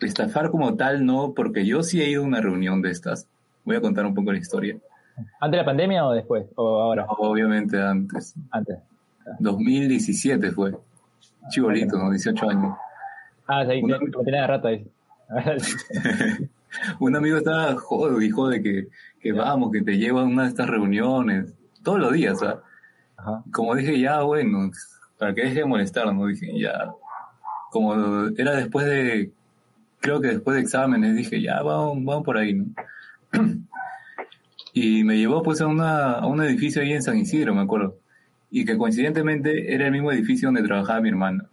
estafar 0.00 0.50
como 0.50 0.76
tal 0.76 1.04
no, 1.04 1.32
porque 1.34 1.66
yo 1.66 1.82
sí 1.82 2.00
he 2.02 2.08
ido 2.10 2.22
a 2.22 2.26
una 2.26 2.40
reunión 2.40 2.80
de 2.82 2.90
estas. 2.90 3.26
Voy 3.64 3.76
a 3.76 3.80
contar 3.80 4.06
un 4.06 4.14
poco 4.14 4.32
la 4.32 4.38
historia. 4.38 4.76
¿Antes 5.40 5.52
de 5.52 5.56
la 5.58 5.64
pandemia 5.64 6.06
o 6.06 6.12
después? 6.12 6.46
¿O 6.56 6.80
ahora? 6.82 7.06
Obviamente 7.18 7.80
antes. 7.80 8.34
Antes. 8.50 8.78
2017 9.40 10.50
fue. 10.52 10.72
Chibolito, 11.50 11.98
¿no? 11.98 12.10
18 12.10 12.48
años. 12.50 12.76
Ah, 13.46 13.64
sí, 13.68 13.80
Una- 13.82 13.98
me 13.98 14.10
tenía 14.24 14.40
de 14.42 14.46
rata 14.46 14.68
ahí. 14.68 14.86
un 17.00 17.16
amigo 17.16 17.38
estaba 17.38 17.74
jode 17.76 18.24
y 18.24 18.30
jode 18.30 18.62
que, 18.62 18.88
que 19.20 19.32
vamos, 19.32 19.70
que 19.72 19.82
te 19.82 19.96
lleva 19.98 20.22
a 20.22 20.24
una 20.24 20.44
de 20.44 20.48
estas 20.48 20.68
reuniones. 20.68 21.54
Todos 21.82 21.98
los 21.98 22.12
días, 22.12 22.38
¿sabes? 22.38 22.56
Ajá. 23.16 23.42
como 23.52 23.74
dije, 23.74 24.00
ya, 24.00 24.22
bueno, 24.22 24.70
para 25.18 25.34
que 25.34 25.42
deje 25.42 25.60
de 25.60 25.64
molestar, 25.64 26.12
¿no? 26.12 26.26
Dije, 26.26 26.58
ya. 26.58 26.92
Como 27.70 27.94
era 28.36 28.56
después 28.56 28.86
de, 28.86 29.32
creo 30.00 30.20
que 30.20 30.28
después 30.28 30.56
de 30.56 30.62
exámenes, 30.62 31.16
dije, 31.16 31.40
ya, 31.40 31.62
vamos, 31.62 32.04
vamos 32.04 32.24
por 32.24 32.36
ahí, 32.36 32.54
¿no? 32.54 32.66
Y 34.74 35.04
me 35.04 35.18
llevó 35.18 35.42
pues 35.42 35.60
a, 35.60 35.66
una, 35.66 36.12
a 36.12 36.26
un 36.26 36.42
edificio 36.42 36.80
ahí 36.80 36.94
en 36.94 37.02
San 37.02 37.18
Isidro, 37.18 37.54
me 37.54 37.60
acuerdo. 37.60 37.98
Y 38.50 38.64
que 38.64 38.78
coincidentemente 38.78 39.74
era 39.74 39.84
el 39.84 39.92
mismo 39.92 40.10
edificio 40.10 40.48
donde 40.48 40.62
trabajaba 40.62 41.02
mi 41.02 41.10
hermana. 41.10 41.44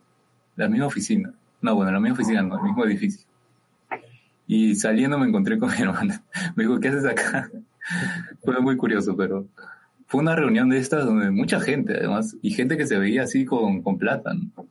La 0.55 0.69
misma 0.69 0.85
oficina. 0.87 1.33
No, 1.61 1.75
bueno, 1.75 1.91
la 1.91 1.99
misma 1.99 2.13
oficina, 2.13 2.41
no, 2.41 2.57
el 2.57 2.63
mismo 2.63 2.85
edificio. 2.85 3.28
Y 4.51 4.73
saliendo 4.73 5.19
me 5.19 5.27
encontré 5.27 5.59
con 5.59 5.69
mi 5.69 5.77
hermana. 5.77 6.23
Me 6.55 6.63
dijo, 6.63 6.79
¿qué 6.79 6.87
haces 6.87 7.05
acá? 7.05 7.51
Fue 8.43 8.59
muy 8.59 8.77
curioso, 8.77 9.15
pero 9.15 9.45
fue 10.07 10.21
una 10.21 10.35
reunión 10.35 10.69
de 10.69 10.79
estas 10.79 11.05
donde 11.05 11.29
mucha 11.29 11.59
gente, 11.59 11.93
además, 11.95 12.35
y 12.41 12.49
gente 12.49 12.75
que 12.75 12.87
se 12.87 12.97
veía 12.97 13.23
así 13.23 13.45
con, 13.45 13.83
con 13.83 13.99
plata, 13.99 14.33
¿no? 14.33 14.65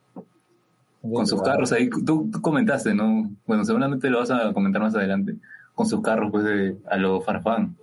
con 1.15 1.29
sus 1.29 1.41
carros 1.43 1.71
ahí. 1.71 1.89
Tú, 1.89 2.29
tú 2.33 2.41
comentaste, 2.43 2.93
¿no? 2.93 3.31
Bueno, 3.47 3.65
seguramente 3.65 4.11
lo 4.11 4.19
vas 4.19 4.33
a 4.33 4.53
comentar 4.53 4.83
más 4.83 4.97
adelante. 4.97 5.37
Con 5.77 5.87
sus 5.87 6.03
carros, 6.03 6.33
pues, 6.33 6.43
de, 6.43 6.77
a 6.91 6.97
lo 6.97 7.21
Farfán, 7.21 7.77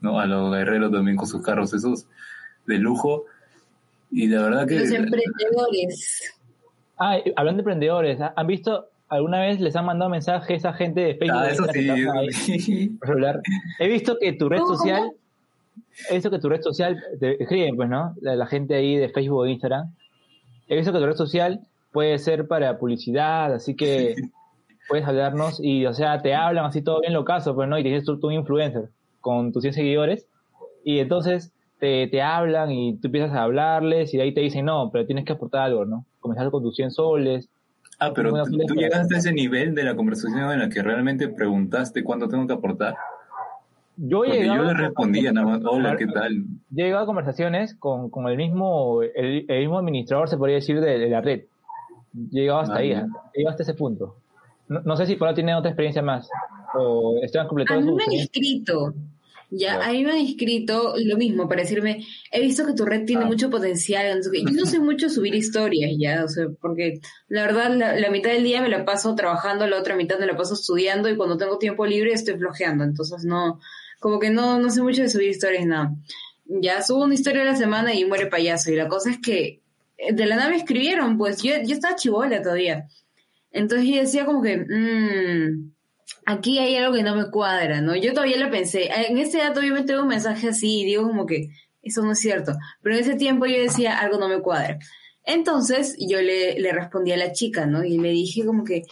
¿no? 0.00 0.20
A 0.20 0.26
lo 0.26 0.52
Guerrero 0.52 0.92
también 0.92 1.16
con 1.16 1.26
sus 1.26 1.42
carros 1.42 1.74
esos 1.74 2.06
de 2.68 2.78
lujo. 2.78 3.24
Y 4.12 4.28
la 4.28 4.42
verdad 4.42 4.68
que... 4.68 4.78
Los 4.78 4.92
emprendedores. 4.92 6.40
Ah, 6.96 7.16
hablando 7.34 7.58
de 7.58 7.62
emprendedores, 7.62 8.20
¿ah? 8.20 8.32
¿han 8.36 8.46
visto 8.46 8.91
alguna 9.12 9.40
vez 9.40 9.60
les 9.60 9.76
han 9.76 9.84
mandado 9.84 10.10
mensajes 10.10 10.64
a 10.64 10.72
gente 10.72 11.00
de 11.00 11.14
Facebook? 11.16 11.42
Ah, 11.42 11.50
eso 11.50 11.64
sí, 12.32 12.98
celular? 13.04 13.42
He 13.78 13.88
visto 13.88 14.16
que 14.18 14.32
tu 14.32 14.48
red 14.48 14.60
¿Cómo? 14.60 14.76
social, 14.76 15.12
he 16.08 16.14
visto 16.14 16.30
que 16.30 16.38
tu 16.38 16.48
red 16.48 16.62
social, 16.62 16.96
te 17.20 17.42
escriben 17.42 17.76
pues, 17.76 17.90
¿no? 17.90 18.14
La, 18.22 18.36
la 18.36 18.46
gente 18.46 18.74
ahí 18.74 18.96
de 18.96 19.10
Facebook 19.10 19.40
o 19.40 19.46
Instagram. 19.46 19.94
He 20.66 20.76
visto 20.76 20.92
que 20.92 20.98
tu 20.98 21.06
red 21.06 21.16
social 21.16 21.60
puede 21.92 22.18
ser 22.18 22.48
para 22.48 22.78
publicidad, 22.78 23.52
así 23.52 23.76
que 23.76 24.14
puedes 24.88 25.06
hablarnos 25.06 25.60
y, 25.62 25.84
o 25.84 25.92
sea, 25.92 26.22
te 26.22 26.34
hablan 26.34 26.64
así 26.64 26.80
todo 26.80 27.00
bien 27.00 27.12
lo 27.12 27.24
caso, 27.24 27.54
pues, 27.54 27.68
¿no? 27.68 27.78
Y 27.78 27.82
tienes 27.82 28.04
tú, 28.04 28.18
tú 28.18 28.28
un 28.28 28.34
influencer 28.34 28.88
con 29.20 29.52
tus 29.52 29.62
100 29.62 29.74
seguidores 29.74 30.26
y 30.84 31.00
entonces 31.00 31.52
te, 31.78 32.06
te 32.08 32.22
hablan 32.22 32.72
y 32.72 32.96
tú 32.96 33.08
empiezas 33.08 33.32
a 33.32 33.42
hablarles 33.42 34.14
y 34.14 34.16
de 34.16 34.22
ahí 34.22 34.32
te 34.32 34.40
dicen, 34.40 34.64
no, 34.64 34.90
pero 34.90 35.04
tienes 35.04 35.26
que 35.26 35.34
aportar 35.34 35.62
algo, 35.62 35.84
¿no? 35.84 36.06
Comenzar 36.20 36.50
con 36.50 36.62
tus 36.62 36.76
100 36.76 36.92
soles. 36.92 37.50
Ah, 38.06 38.12
pero 38.14 38.32
tú, 38.44 38.74
llegaste 38.74 39.14
a 39.14 39.18
ese 39.18 39.32
nivel 39.32 39.74
de 39.74 39.84
la 39.84 39.94
conversación 39.94 40.50
en 40.52 40.58
la 40.60 40.68
que 40.68 40.82
realmente 40.82 41.28
preguntaste 41.28 42.02
cuánto 42.04 42.28
tengo 42.28 42.46
que 42.46 42.52
aportar. 42.54 42.94
Yo 43.96 44.24
he 44.24 44.28
Porque 44.28 44.46
yo 44.46 44.52
llegado- 44.54 44.72
le 44.72 44.74
respondía 44.74 45.32
nada 45.32 45.46
más, 45.46 45.60
hola, 45.64 45.96
¿qué 45.96 46.06
tal? 46.06 46.34
yo 46.70 46.82
he 46.82 46.86
llegado 46.86 47.02
a 47.04 47.06
conversaciones 47.06 47.74
con, 47.74 48.08
con 48.10 48.26
el 48.28 48.36
mismo 48.36 49.02
el, 49.02 49.44
el 49.48 49.60
mismo 49.60 49.78
administrador, 49.78 50.28
se 50.28 50.36
podría 50.38 50.56
decir, 50.56 50.80
de, 50.80 50.98
de 50.98 51.08
la 51.08 51.20
red. 51.20 51.40
He 52.14 52.40
llegado 52.40 52.60
hasta 52.60 52.74
Ah, 52.74 52.78
ahí, 52.78 52.88
llegado 52.88 53.50
hasta 53.50 53.62
ese 53.62 53.74
punto. 53.74 54.16
No, 54.68 54.80
no 54.80 54.96
sé 54.96 55.06
si 55.06 55.16
por 55.16 55.28
ahí 55.28 55.34
tienen 55.34 55.54
otra 55.56 55.70
experiencia 55.70 56.02
más. 56.02 56.28
O 56.74 57.16
están 57.22 57.46
A 57.46 57.52
mí 57.80 57.92
me 57.94 58.04
han 58.04 58.12
escrito. 58.12 58.94
Ya, 59.54 59.78
Ya. 59.78 59.86
a 59.86 59.92
mí 59.92 60.02
me 60.02 60.12
han 60.12 60.18
escrito 60.18 60.94
lo 60.96 61.18
mismo 61.18 61.46
para 61.46 61.60
decirme, 61.60 62.06
he 62.30 62.40
visto 62.40 62.64
que 62.64 62.72
tu 62.72 62.86
red 62.86 63.04
tiene 63.04 63.24
Ah. 63.24 63.26
mucho 63.26 63.50
potencial. 63.50 64.18
no. 64.20 64.32
Yo 64.32 64.56
no 64.56 64.64
sé 64.64 64.78
mucho 64.80 65.10
subir 65.10 65.34
historias 65.34 65.90
ya, 65.98 66.24
o 66.24 66.28
sea, 66.28 66.46
porque 66.60 67.00
la 67.28 67.42
verdad 67.42 67.74
la, 67.76 67.94
la 68.00 68.10
mitad 68.10 68.30
del 68.30 68.44
día 68.44 68.62
me 68.62 68.70
la 68.70 68.86
paso 68.86 69.14
trabajando, 69.14 69.66
la 69.66 69.78
otra 69.78 69.94
mitad 69.94 70.18
me 70.18 70.24
la 70.26 70.36
paso 70.38 70.54
estudiando 70.54 71.10
y 71.10 71.16
cuando 71.16 71.36
tengo 71.36 71.58
tiempo 71.58 71.84
libre 71.84 72.12
estoy 72.14 72.38
flojeando. 72.38 72.84
Entonces 72.84 73.24
no, 73.26 73.60
como 74.00 74.18
que 74.18 74.30
no, 74.30 74.58
no 74.58 74.70
sé 74.70 74.80
mucho 74.80 75.02
de 75.02 75.10
subir 75.10 75.28
historias, 75.28 75.66
nada. 75.66 75.92
Ya 76.46 76.82
subo 76.82 77.04
una 77.04 77.14
historia 77.14 77.42
a 77.42 77.44
la 77.44 77.56
semana 77.56 77.94
y 77.94 78.04
muere 78.06 78.26
payaso. 78.28 78.70
Y 78.72 78.76
la 78.76 78.88
cosa 78.88 79.10
es 79.10 79.18
que 79.18 79.60
eh, 79.98 80.12
de 80.14 80.26
la 80.26 80.36
nave 80.36 80.56
escribieron, 80.56 81.18
pues 81.18 81.42
yo, 81.42 81.52
yo 81.64 81.74
estaba 81.74 81.94
chivola 81.94 82.40
todavía. 82.40 82.86
Entonces 83.50 83.86
yo 83.88 83.96
decía 83.96 84.24
como 84.24 84.40
que, 84.42 84.56
mmm, 84.56 85.72
aquí 86.26 86.58
hay 86.58 86.76
algo 86.76 86.94
que 86.94 87.02
no 87.02 87.14
me 87.16 87.30
cuadra, 87.30 87.80
¿no? 87.80 87.94
Yo 87.96 88.12
todavía 88.12 88.38
lo 88.38 88.50
pensé. 88.50 88.90
En 89.08 89.18
ese 89.18 89.38
dato 89.38 89.60
obviamente 89.60 89.92
veo 89.92 90.02
un 90.02 90.08
mensaje 90.08 90.48
así 90.48 90.80
y 90.80 90.84
digo 90.84 91.02
como 91.04 91.26
que 91.26 91.48
eso 91.82 92.02
no 92.02 92.12
es 92.12 92.20
cierto. 92.20 92.52
Pero 92.82 92.94
en 92.96 93.00
ese 93.02 93.14
tiempo 93.16 93.46
yo 93.46 93.58
decía 93.60 93.98
algo 93.98 94.18
no 94.18 94.28
me 94.28 94.40
cuadra. 94.40 94.78
Entonces 95.24 95.96
yo 95.98 96.20
le, 96.20 96.58
le 96.58 96.72
respondí 96.72 97.12
a 97.12 97.16
la 97.16 97.32
chica, 97.32 97.66
¿no? 97.66 97.84
Y 97.84 97.98
le 97.98 98.10
dije 98.10 98.44
como 98.44 98.64
que, 98.64 98.82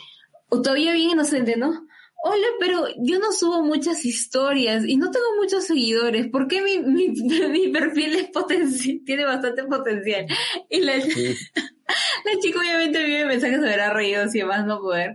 o 0.48 0.62
todavía 0.62 0.92
bien 0.92 1.10
inocente, 1.10 1.56
¿no? 1.56 1.86
Hola, 2.22 2.46
pero 2.60 2.84
yo 2.98 3.18
no 3.18 3.32
subo 3.32 3.62
muchas 3.62 4.04
historias 4.04 4.84
y 4.86 4.96
no 4.96 5.10
tengo 5.10 5.24
muchos 5.40 5.64
seguidores. 5.64 6.28
¿Por 6.28 6.48
qué 6.48 6.60
mi, 6.60 6.78
mi, 6.80 7.08
mi 7.48 7.68
perfil 7.68 8.14
es 8.14 8.30
potenci- 8.30 9.02
tiene 9.06 9.24
bastante 9.24 9.64
potencial? 9.64 10.26
Y 10.68 10.80
la, 10.80 10.96
la 12.24 12.40
chica 12.42 12.60
obviamente 12.60 13.02
vio 13.04 13.26
mensaje, 13.26 13.58
se 13.58 13.70
habrá 13.70 13.92
reído 13.94 14.22
así 14.24 14.42
más 14.44 14.66
no 14.66 14.80
poder. 14.80 15.14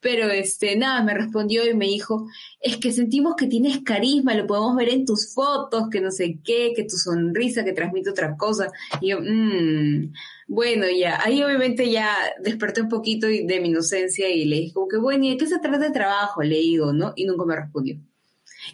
Pero 0.00 0.28
este, 0.30 0.76
nada, 0.76 1.02
me 1.02 1.14
respondió 1.14 1.68
y 1.68 1.74
me 1.74 1.86
dijo, 1.86 2.26
es 2.60 2.78
que 2.78 2.92
sentimos 2.92 3.34
que 3.36 3.46
tienes 3.46 3.80
carisma, 3.82 4.34
lo 4.34 4.46
podemos 4.46 4.76
ver 4.76 4.88
en 4.88 5.04
tus 5.04 5.34
fotos, 5.34 5.88
que 5.90 6.00
no 6.00 6.10
sé 6.10 6.38
qué, 6.44 6.72
que 6.74 6.84
tu 6.84 6.96
sonrisa, 6.96 7.64
que 7.64 7.72
transmite 7.72 8.10
otra 8.10 8.36
cosa. 8.36 8.72
Y 9.00 9.10
yo, 9.10 9.20
mmm, 9.20 10.12
bueno, 10.48 10.86
ya, 10.88 11.20
ahí 11.22 11.42
obviamente 11.42 11.90
ya 11.90 12.14
desperté 12.42 12.82
un 12.82 12.88
poquito 12.88 13.26
de 13.26 13.60
mi 13.60 13.68
inocencia 13.68 14.28
y 14.28 14.44
le 14.46 14.56
dije 14.56 14.74
como 14.74 14.88
que, 14.88 14.96
bueno, 14.96 15.24
¿y 15.24 15.30
de 15.30 15.36
qué 15.36 15.46
se 15.46 15.58
trata 15.58 15.86
el 15.86 15.92
trabajo? 15.92 16.42
Le 16.42 16.56
digo, 16.56 16.92
¿no? 16.92 17.12
Y 17.16 17.24
nunca 17.26 17.44
me 17.44 17.56
respondió. 17.56 17.98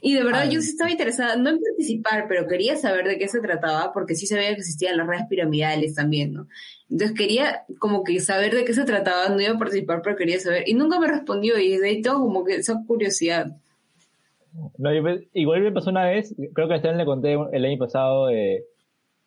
Y 0.01 0.15
de 0.15 0.23
verdad 0.25 0.43
Ay. 0.43 0.51
yo 0.55 0.61
sí 0.61 0.71
estaba 0.71 0.91
interesada, 0.91 1.37
no 1.37 1.51
en 1.51 1.61
participar, 1.61 2.27
pero 2.29 2.47
quería 2.47 2.77
saber 2.77 3.07
de 3.07 3.19
qué 3.19 3.29
se 3.29 3.41
trataba, 3.41 3.93
porque 3.93 4.15
sí 4.15 4.27
sabía 4.27 4.49
que 4.49 4.61
existían 4.61 4.97
las 4.97 5.07
redes 5.07 5.25
piramidales 5.29 5.95
también, 5.95 6.33
¿no? 6.33 6.47
Entonces 6.91 7.17
quería 7.17 7.65
como 7.79 8.05
que 8.05 8.21
saber 8.21 8.55
de 8.55 8.65
qué 8.65 8.73
se 8.75 8.85
trataba, 8.85 9.29
no 9.29 9.41
iba 9.41 9.53
a 9.55 9.59
participar, 9.59 10.03
pero 10.03 10.17
quería 10.17 10.39
saber. 10.41 10.65
Y 10.67 10.75
nunca 10.75 11.01
me 11.01 11.09
respondió 11.09 11.59
y 11.59 11.73
desde 11.73 11.89
ahí 11.89 12.03
tengo 12.03 12.21
como 12.21 12.45
que 12.45 12.57
esa 12.57 12.81
curiosidad. 12.87 13.47
No, 14.79 14.91
igual 15.35 15.61
me 15.63 15.73
pasó 15.73 15.91
una 15.91 16.07
vez, 16.07 16.35
creo 16.55 16.67
que 16.67 16.75
a 16.75 16.77
Esteban 16.77 16.97
le 16.97 17.05
conté 17.05 17.37
el 17.53 17.65
año 17.65 17.77
pasado, 17.79 18.31
eh, 18.31 18.65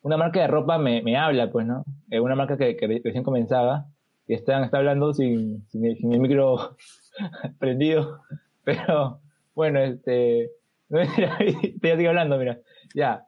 una 0.02 0.16
marca 0.16 0.40
de 0.40 0.48
ropa 0.48 0.78
me, 0.78 1.02
me 1.02 1.16
habla, 1.16 1.50
pues, 1.52 1.66
¿no? 1.66 1.84
Eh, 2.10 2.18
una 2.18 2.34
marca 2.34 2.56
que, 2.56 2.76
que 2.76 2.86
re- 2.86 3.00
recién 3.04 3.22
comenzaba, 3.22 3.86
y 4.26 4.34
Esteban 4.34 4.64
está 4.64 4.78
hablando 4.78 5.12
sin, 5.12 5.64
sin, 5.68 5.84
el- 5.86 5.96
sin 5.98 6.12
el 6.12 6.18
micro 6.20 6.76
prendido, 7.60 8.22
pero 8.64 9.20
bueno, 9.54 9.80
este, 9.80 10.50
mira, 11.16 11.38
ya 11.82 11.96
sigue 11.96 12.08
hablando, 12.08 12.38
mira, 12.38 12.58
ya. 12.94 13.26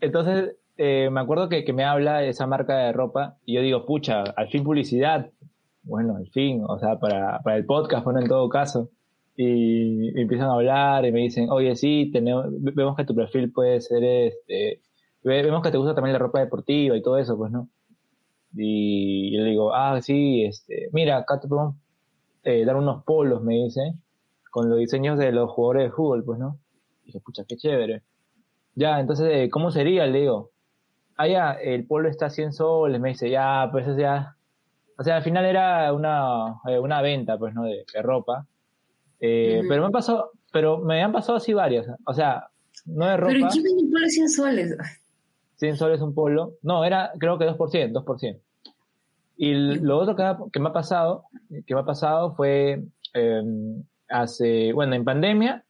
Entonces, 0.00 0.56
eh, 0.76 1.10
me 1.10 1.20
acuerdo 1.20 1.48
que, 1.48 1.64
que 1.64 1.72
me 1.72 1.84
habla 1.84 2.24
esa 2.24 2.46
marca 2.46 2.76
de 2.78 2.92
ropa, 2.92 3.36
y 3.44 3.54
yo 3.54 3.62
digo, 3.62 3.84
pucha, 3.86 4.22
al 4.36 4.48
fin 4.48 4.64
publicidad, 4.64 5.30
bueno, 5.82 6.16
al 6.16 6.28
fin, 6.30 6.62
o 6.66 6.78
sea, 6.78 6.98
para, 6.98 7.40
para 7.42 7.56
el 7.56 7.66
podcast, 7.66 8.04
bueno, 8.04 8.20
en 8.20 8.28
todo 8.28 8.48
caso 8.48 8.90
y 9.36 10.18
empiezan 10.20 10.48
a 10.50 10.54
hablar 10.54 11.06
y 11.06 11.12
me 11.12 11.20
dicen, 11.20 11.48
oye, 11.50 11.74
sí, 11.74 12.10
tenemos, 12.12 12.46
ve- 12.50 12.72
vemos 12.76 12.96
que 12.96 13.04
tu 13.04 13.14
perfil 13.14 13.50
puede 13.52 13.80
ser, 13.80 14.04
este, 14.04 14.82
ve- 15.24 15.42
vemos 15.42 15.62
que 15.62 15.70
te 15.70 15.78
gusta 15.78 15.94
también 15.94 16.12
la 16.12 16.18
ropa 16.18 16.40
deportiva 16.40 16.96
y 16.96 17.02
todo 17.02 17.18
eso, 17.18 17.36
pues, 17.38 17.50
¿no? 17.50 17.68
Y 18.54 19.36
yo 19.36 19.42
le 19.44 19.50
digo, 19.50 19.74
ah, 19.74 20.00
sí, 20.02 20.44
este, 20.44 20.88
mira, 20.92 21.18
acá 21.18 21.40
te 21.40 21.48
podemos 21.48 21.76
eh, 22.44 22.64
dar 22.64 22.76
unos 22.76 23.04
polos, 23.04 23.42
me 23.42 23.54
dice, 23.54 23.94
con 24.50 24.68
los 24.70 24.78
diseños 24.78 25.18
de 25.18 25.32
los 25.32 25.50
jugadores 25.50 25.84
de 25.90 25.92
fútbol, 25.96 26.24
pues, 26.24 26.38
¿no? 26.40 26.58
Y 27.02 27.06
dije, 27.06 27.20
pucha, 27.20 27.44
qué 27.46 27.56
chévere. 27.56 28.02
Ya, 28.74 29.00
entonces, 29.00 29.28
eh, 29.30 29.50
¿cómo 29.50 29.70
sería? 29.70 30.06
Le 30.06 30.20
digo, 30.20 30.50
ah, 31.16 31.26
ya, 31.28 31.52
el 31.52 31.86
polo 31.86 32.08
está 32.08 32.26
a 32.26 32.30
100 32.30 32.52
soles, 32.52 33.00
me 33.00 33.10
dice, 33.10 33.28
ya, 33.30 33.68
pues, 33.70 33.86
eso 33.86 33.98
ya, 33.98 34.36
o 34.98 35.02
sea, 35.04 35.16
al 35.16 35.22
final 35.22 35.44
era 35.44 35.92
una, 35.92 36.60
eh, 36.66 36.78
una 36.78 37.02
venta, 37.02 37.36
pues, 37.38 37.54
¿no? 37.54 37.64
De, 37.64 37.84
de 37.92 38.02
ropa. 38.02 38.46
Eh. 39.20 39.62
Pero 39.68 39.82
me 39.82 39.86
han 39.86 39.92
pasado, 39.92 40.30
pero 40.52 40.78
me 40.78 41.02
han 41.02 41.12
pasado 41.12 41.36
así 41.36 41.52
varias. 41.52 41.86
O 42.06 42.14
sea, 42.14 42.48
no 42.86 43.06
de 43.06 43.16
ropa, 43.16 43.32
Pero 43.32 43.48
¿quién 43.48 43.64
vende 43.64 43.82
un 43.84 43.90
polo 43.90 44.06
100 44.08 44.28
soles? 44.30 44.76
100 45.56 45.76
soles 45.76 46.00
un 46.00 46.14
polo. 46.14 46.54
No, 46.62 46.84
era, 46.84 47.12
creo 47.18 47.38
que 47.38 47.44
2%, 47.46 47.92
2%. 47.92 48.40
Y 49.36 49.54
lo 49.54 49.98
otro 49.98 50.14
que, 50.16 50.22
ha- 50.22 50.38
que 50.52 50.60
me 50.60 50.68
ha 50.70 50.72
pasado, 50.72 51.24
que 51.66 51.74
me 51.74 51.80
ha 51.80 51.84
pasado 51.84 52.34
fue 52.34 52.82
eh, 53.14 53.42
hace, 54.08 54.72
bueno, 54.72 54.94
en 54.94 55.04
pandemia, 55.04 55.64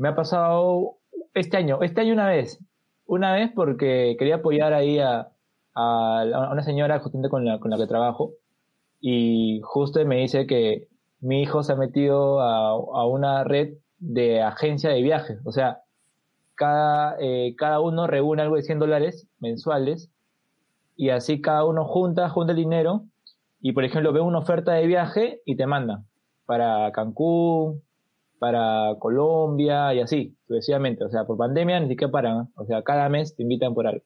me 0.00 0.08
ha 0.08 0.14
pasado 0.14 0.96
este 1.34 1.58
año, 1.58 1.82
este 1.82 2.00
año 2.00 2.14
una 2.14 2.26
vez, 2.26 2.58
una 3.04 3.34
vez 3.34 3.50
porque 3.54 4.16
quería 4.18 4.36
apoyar 4.36 4.72
ahí 4.72 4.98
a, 4.98 5.28
una 5.74 6.62
señora 6.62 6.98
justamente 7.00 7.28
con 7.28 7.44
la, 7.44 7.60
que 7.60 7.86
trabajo 7.86 8.32
y 8.98 9.60
justo 9.62 10.04
me 10.06 10.16
dice 10.16 10.46
que 10.46 10.88
mi 11.20 11.42
hijo 11.42 11.62
se 11.62 11.72
ha 11.72 11.76
metido 11.76 12.40
a, 12.40 13.06
una 13.06 13.44
red 13.44 13.74
de 13.98 14.40
agencia 14.40 14.88
de 14.88 15.02
viajes, 15.02 15.38
o 15.44 15.52
sea, 15.52 15.82
cada, 16.54 17.16
eh, 17.20 17.54
cada 17.58 17.80
uno 17.80 18.06
reúne 18.06 18.40
algo 18.40 18.56
de 18.56 18.62
100 18.62 18.78
dólares 18.78 19.28
mensuales 19.38 20.10
y 20.96 21.10
así 21.10 21.42
cada 21.42 21.66
uno 21.66 21.84
junta, 21.84 22.30
junta 22.30 22.52
el 22.52 22.58
dinero 22.58 23.04
y 23.60 23.72
por 23.72 23.84
ejemplo 23.84 24.14
ve 24.14 24.20
una 24.20 24.38
oferta 24.38 24.72
de 24.72 24.86
viaje 24.86 25.42
y 25.44 25.56
te 25.56 25.66
mandan 25.66 26.06
para 26.46 26.90
Cancún, 26.92 27.82
para 28.40 28.96
Colombia 28.98 29.94
y 29.94 30.00
así, 30.00 30.34
sucesivamente. 30.48 31.04
O 31.04 31.10
sea, 31.10 31.24
por 31.24 31.36
pandemia 31.36 31.78
ni 31.78 31.88
siquiera 31.88 32.10
paran, 32.10 32.44
¿eh? 32.46 32.48
o 32.56 32.64
sea, 32.64 32.82
cada 32.82 33.08
mes 33.08 33.36
te 33.36 33.42
invitan 33.44 33.74
por 33.74 33.86
algo. 33.86 34.02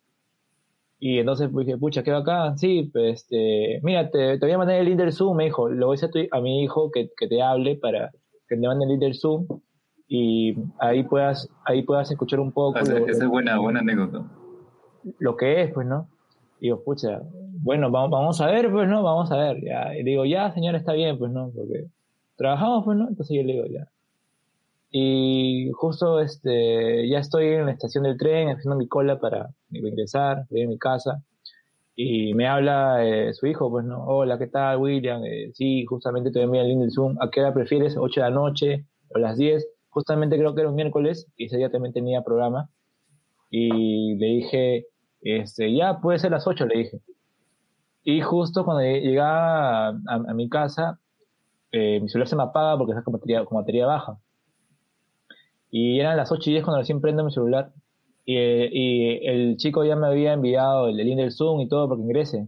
Y 0.99 1.19
entonces 1.19 1.49
pues, 1.53 1.67
dije, 1.67 1.79
pucha, 1.79 2.03
qué 2.03 2.11
bacán, 2.11 2.59
sí, 2.59 2.91
pues, 2.93 3.23
este, 3.23 3.81
mira, 3.83 4.11
te, 4.11 4.39
te 4.39 4.45
voy 4.47 4.53
a 4.53 4.59
mandar 4.59 4.77
el 4.77 4.87
link 4.87 4.97
del 4.99 5.13
Zoom, 5.13 5.37
me 5.37 5.45
dijo, 5.45 5.69
lo 5.69 5.87
voy 5.87 5.95
a 5.95 6.01
decir 6.01 6.09
a, 6.09 6.29
tu- 6.29 6.37
a 6.37 6.41
mi 6.41 6.63
hijo 6.63 6.91
que, 6.91 7.11
que 7.17 7.29
te 7.29 7.41
hable 7.43 7.77
para 7.77 8.11
que 8.49 8.57
te 8.57 8.67
mande 8.67 8.85
el 8.85 8.91
link 8.91 9.01
del 9.01 9.15
Zoom 9.15 9.47
y 10.09 10.55
ahí 10.81 11.03
puedas, 11.05 11.49
ahí 11.65 11.83
puedas 11.83 12.11
escuchar 12.11 12.41
un 12.41 12.53
poco 12.53 12.79
Esa, 12.79 12.93
lo- 12.99 13.07
esa 13.07 13.25
es 13.25 13.31
buena, 13.31 13.59
buena 13.59 13.81
anécdota. 13.81 14.25
lo 15.19 15.37
que 15.37 15.63
es, 15.63 15.73
pues, 15.73 15.87
¿no? 15.87 16.09
Y 16.61 16.67
digo, 16.67 16.83
pucha, 16.83 17.21
bueno, 17.63 17.91
vamos, 17.91 18.11
vamos 18.11 18.41
a 18.41 18.47
ver, 18.47 18.71
pues, 18.73 18.89
¿no? 18.89 19.03
Vamos 19.03 19.31
a 19.31 19.37
ver, 19.37 19.63
ya. 19.63 19.95
Y 19.97 20.03
digo, 20.03 20.25
ya, 20.25 20.53
señora, 20.53 20.79
está 20.79 20.93
bien, 20.95 21.19
pues, 21.19 21.31
¿no? 21.33 21.51
Porque 21.55 21.87
trabajamos, 22.37 22.85
pues, 22.85 22.97
¿no? 22.97 23.09
Entonces 23.09 23.37
yo 23.37 23.43
le 23.43 23.53
digo, 23.53 23.67
ya. 23.67 23.89
Y 24.97 25.73
justo, 25.73 26.21
este, 26.21 27.09
ya 27.09 27.19
estoy 27.19 27.47
en 27.49 27.67
la 27.67 27.73
estación 27.73 28.05
del 28.05 28.17
tren, 28.17 28.51
haciendo 28.51 28.77
mi 28.77 28.87
cola 28.87 29.19
para 29.19 29.49
ingresar, 29.71 30.43
estoy 30.43 30.61
en 30.61 30.69
mi 30.69 30.79
casa. 30.79 31.21
Y 31.97 32.35
me 32.35 32.49
habla 32.49 33.05
eh, 33.07 33.35
su 33.35 33.47
hijo, 33.49 33.71
pues, 33.71 33.85
¿no? 33.87 34.05
Hola, 34.07 34.39
¿qué 34.39 34.47
tal, 34.49 34.79
William? 34.79 35.25
Eh, 35.25 35.51
sí, 35.55 35.85
justamente 35.87 36.31
te 36.31 36.39
voy 36.47 36.59
a 36.59 36.63
enviar 36.63 36.83
el 36.85 36.93
Zoom. 36.93 37.17
¿A 37.21 37.31
qué 37.31 37.41
hora 37.41 37.55
prefieres? 37.55 37.97
¿8 37.97 38.21
de 38.23 38.31
la 38.31 38.31
noche? 38.31 38.87
¿O 39.15 39.19
las 39.19 39.37
10? 39.39 39.67
Justamente 39.91 40.39
creo 40.39 40.55
que 40.55 40.61
era 40.63 40.71
un 40.71 40.77
miércoles 40.77 41.27
y 41.37 41.47
ese 41.47 41.57
día 41.59 41.71
también 41.71 41.93
tenía 41.95 42.23
programa 42.23 42.71
y 43.51 44.17
le 44.17 44.27
dije, 44.27 44.87
este, 45.23 45.75
ya 45.75 46.01
puede 46.01 46.19
ser 46.21 46.33
las 46.33 46.47
8, 46.47 46.67
le 46.67 46.79
dije. 46.79 47.01
Y 48.05 48.21
justo 48.21 48.65
cuando 48.65 48.83
lleg- 48.85 49.03
llegaba 49.03 49.89
a, 49.89 49.91
a- 49.91 50.31
a 50.31 50.35
mi 50.35 50.49
casa, 50.49 51.01
eh, 51.73 52.01
mi 52.01 52.09
celular 52.09 52.29
se 52.29 52.37
me 52.37 52.45
apaga 52.45 52.79
porque 52.79 52.93
está 52.93 53.05
con 53.05 53.15
batería, 53.15 53.45
con 53.45 53.59
batería 53.59 53.87
baja. 53.87 54.19
Y 55.77 55.99
eran 55.99 56.17
las 56.17 56.31
8 56.31 56.51
y 56.51 56.53
10 56.53 56.65
cuando 56.65 56.79
recién 56.79 57.01
prendo 57.01 57.25
mi 57.25 57.33
celular. 57.33 57.73
Y, 58.25 58.37
eh, 58.37 58.69
y 58.73 59.27
el 59.27 59.57
chico 59.57 59.85
ya 59.85 59.97
me 59.97 60.07
había 60.07 60.33
enviado 60.33 60.87
el 60.89 60.97
link 60.97 61.17
del 61.17 61.33
Zoom 61.33 61.61
y 61.63 61.69
todo 61.69 61.89
porque 61.89 62.05
ingrese. 62.05 62.47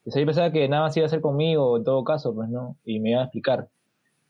Entonces 0.00 0.20
yo 0.20 0.26
pensaba 0.26 0.52
que 0.52 0.68
nada 0.68 0.82
más 0.82 0.96
iba 0.98 1.06
a 1.06 1.08
ser 1.08 1.22
conmigo 1.22 1.78
en 1.78 1.84
todo 1.84 2.04
caso, 2.04 2.34
pues 2.34 2.50
no, 2.50 2.76
y 2.84 3.00
me 3.00 3.12
iba 3.12 3.20
a 3.22 3.24
explicar. 3.24 3.68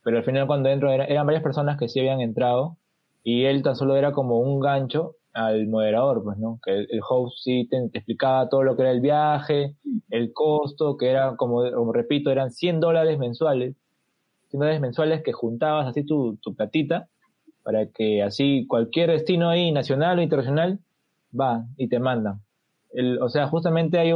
Pero 0.04 0.18
al 0.18 0.24
final 0.24 0.46
cuando 0.46 0.68
entro 0.68 0.92
era- 0.92 1.06
eran 1.06 1.26
varias 1.26 1.42
personas 1.42 1.76
que 1.76 1.88
sí 1.88 1.98
habían 1.98 2.20
entrado 2.20 2.76
y 3.24 3.46
él 3.46 3.64
tan 3.64 3.74
solo 3.74 3.96
era 3.96 4.12
como 4.12 4.38
un 4.38 4.60
gancho 4.60 5.16
al 5.34 5.66
moderador, 5.66 6.22
pues, 6.22 6.38
¿no? 6.38 6.60
Que 6.64 6.70
el, 6.70 6.86
el 6.88 7.00
host 7.08 7.38
sí 7.42 7.66
te, 7.68 7.78
explicaba 7.94 8.48
todo 8.48 8.62
lo 8.62 8.76
que 8.76 8.82
era 8.82 8.92
el 8.92 9.00
viaje, 9.00 9.74
el 10.10 10.32
costo, 10.32 10.96
que 10.96 11.10
era, 11.10 11.34
como, 11.36 11.68
como 11.72 11.92
repito, 11.92 12.30
eran 12.30 12.52
100 12.52 12.78
dólares 12.78 13.18
mensuales, 13.18 13.74
100 14.50 14.60
dólares 14.60 14.80
mensuales 14.80 15.22
que 15.24 15.32
juntabas 15.32 15.88
así 15.88 16.04
tu, 16.04 16.36
tu 16.36 16.54
platita 16.54 17.08
para 17.66 17.86
que 17.86 18.22
así 18.22 18.64
cualquier 18.68 19.10
destino 19.10 19.50
ahí, 19.50 19.72
nacional 19.72 20.20
o 20.20 20.22
internacional, 20.22 20.78
va 21.38 21.64
y 21.76 21.88
te 21.88 21.98
mandan. 21.98 22.40
El, 22.92 23.20
o 23.20 23.28
sea, 23.28 23.48
justamente 23.48 23.98
hay 23.98 24.12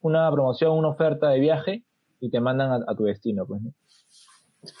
una 0.00 0.30
promoción, 0.32 0.78
una 0.78 0.88
oferta 0.88 1.28
de 1.28 1.38
viaje 1.38 1.84
y 2.20 2.30
te 2.30 2.40
mandan 2.40 2.72
a, 2.72 2.76
a 2.88 2.96
tu 2.96 3.04
destino, 3.04 3.44
pues, 3.46 3.60
¿no? 3.60 3.72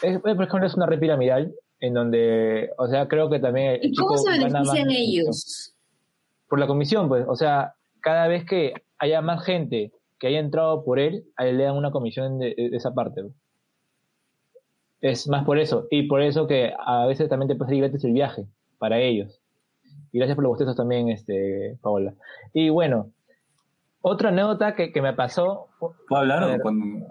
Es, 0.00 0.18
por 0.18 0.30
ejemplo, 0.30 0.66
es 0.66 0.74
una 0.74 0.86
red 0.86 0.98
piramidal 0.98 1.52
en 1.78 1.92
donde, 1.92 2.70
o 2.78 2.88
sea, 2.88 3.06
creo 3.06 3.28
que 3.28 3.38
también 3.38 3.72
el 3.82 3.90
¿Y 3.90 3.94
cómo 3.94 4.16
se 4.16 4.30
benefician 4.30 4.90
ellos? 4.90 5.74
Por 6.48 6.58
la 6.58 6.66
comisión, 6.66 7.08
pues, 7.08 7.26
o 7.28 7.36
sea, 7.36 7.74
cada 8.00 8.28
vez 8.28 8.46
que 8.46 8.72
haya 8.96 9.20
más 9.20 9.44
gente 9.44 9.92
que 10.18 10.28
haya 10.28 10.38
entrado 10.38 10.86
por 10.86 10.98
él, 10.98 11.26
a 11.36 11.46
él 11.46 11.58
le 11.58 11.64
dan 11.64 11.76
una 11.76 11.90
comisión 11.90 12.38
de, 12.38 12.54
de 12.56 12.76
esa 12.76 12.94
parte. 12.94 13.24
pues. 13.24 13.34
Es 15.00 15.28
más 15.28 15.44
por 15.44 15.58
eso, 15.58 15.86
y 15.90 16.04
por 16.04 16.22
eso 16.22 16.46
que 16.46 16.72
a 16.78 17.06
veces 17.06 17.28
también 17.28 17.48
te 17.48 17.54
puede 17.54 17.68
salir 17.70 17.82
gratis 17.84 18.04
el 18.04 18.12
viaje 18.12 18.46
para 18.78 18.98
ellos. 18.98 19.40
Y 20.12 20.18
gracias 20.18 20.34
por 20.36 20.44
los 20.44 20.50
bostezos 20.50 20.76
también, 20.76 21.08
este, 21.10 21.76
Paola. 21.82 22.14
Y 22.54 22.70
bueno, 22.70 23.10
otra 24.00 24.30
anécdota 24.30 24.74
que, 24.74 24.92
que 24.92 25.02
me 25.02 25.12
pasó. 25.12 25.68
¿Puedo 25.78 25.94
hablar 26.10 26.60
cuando- 26.62 27.06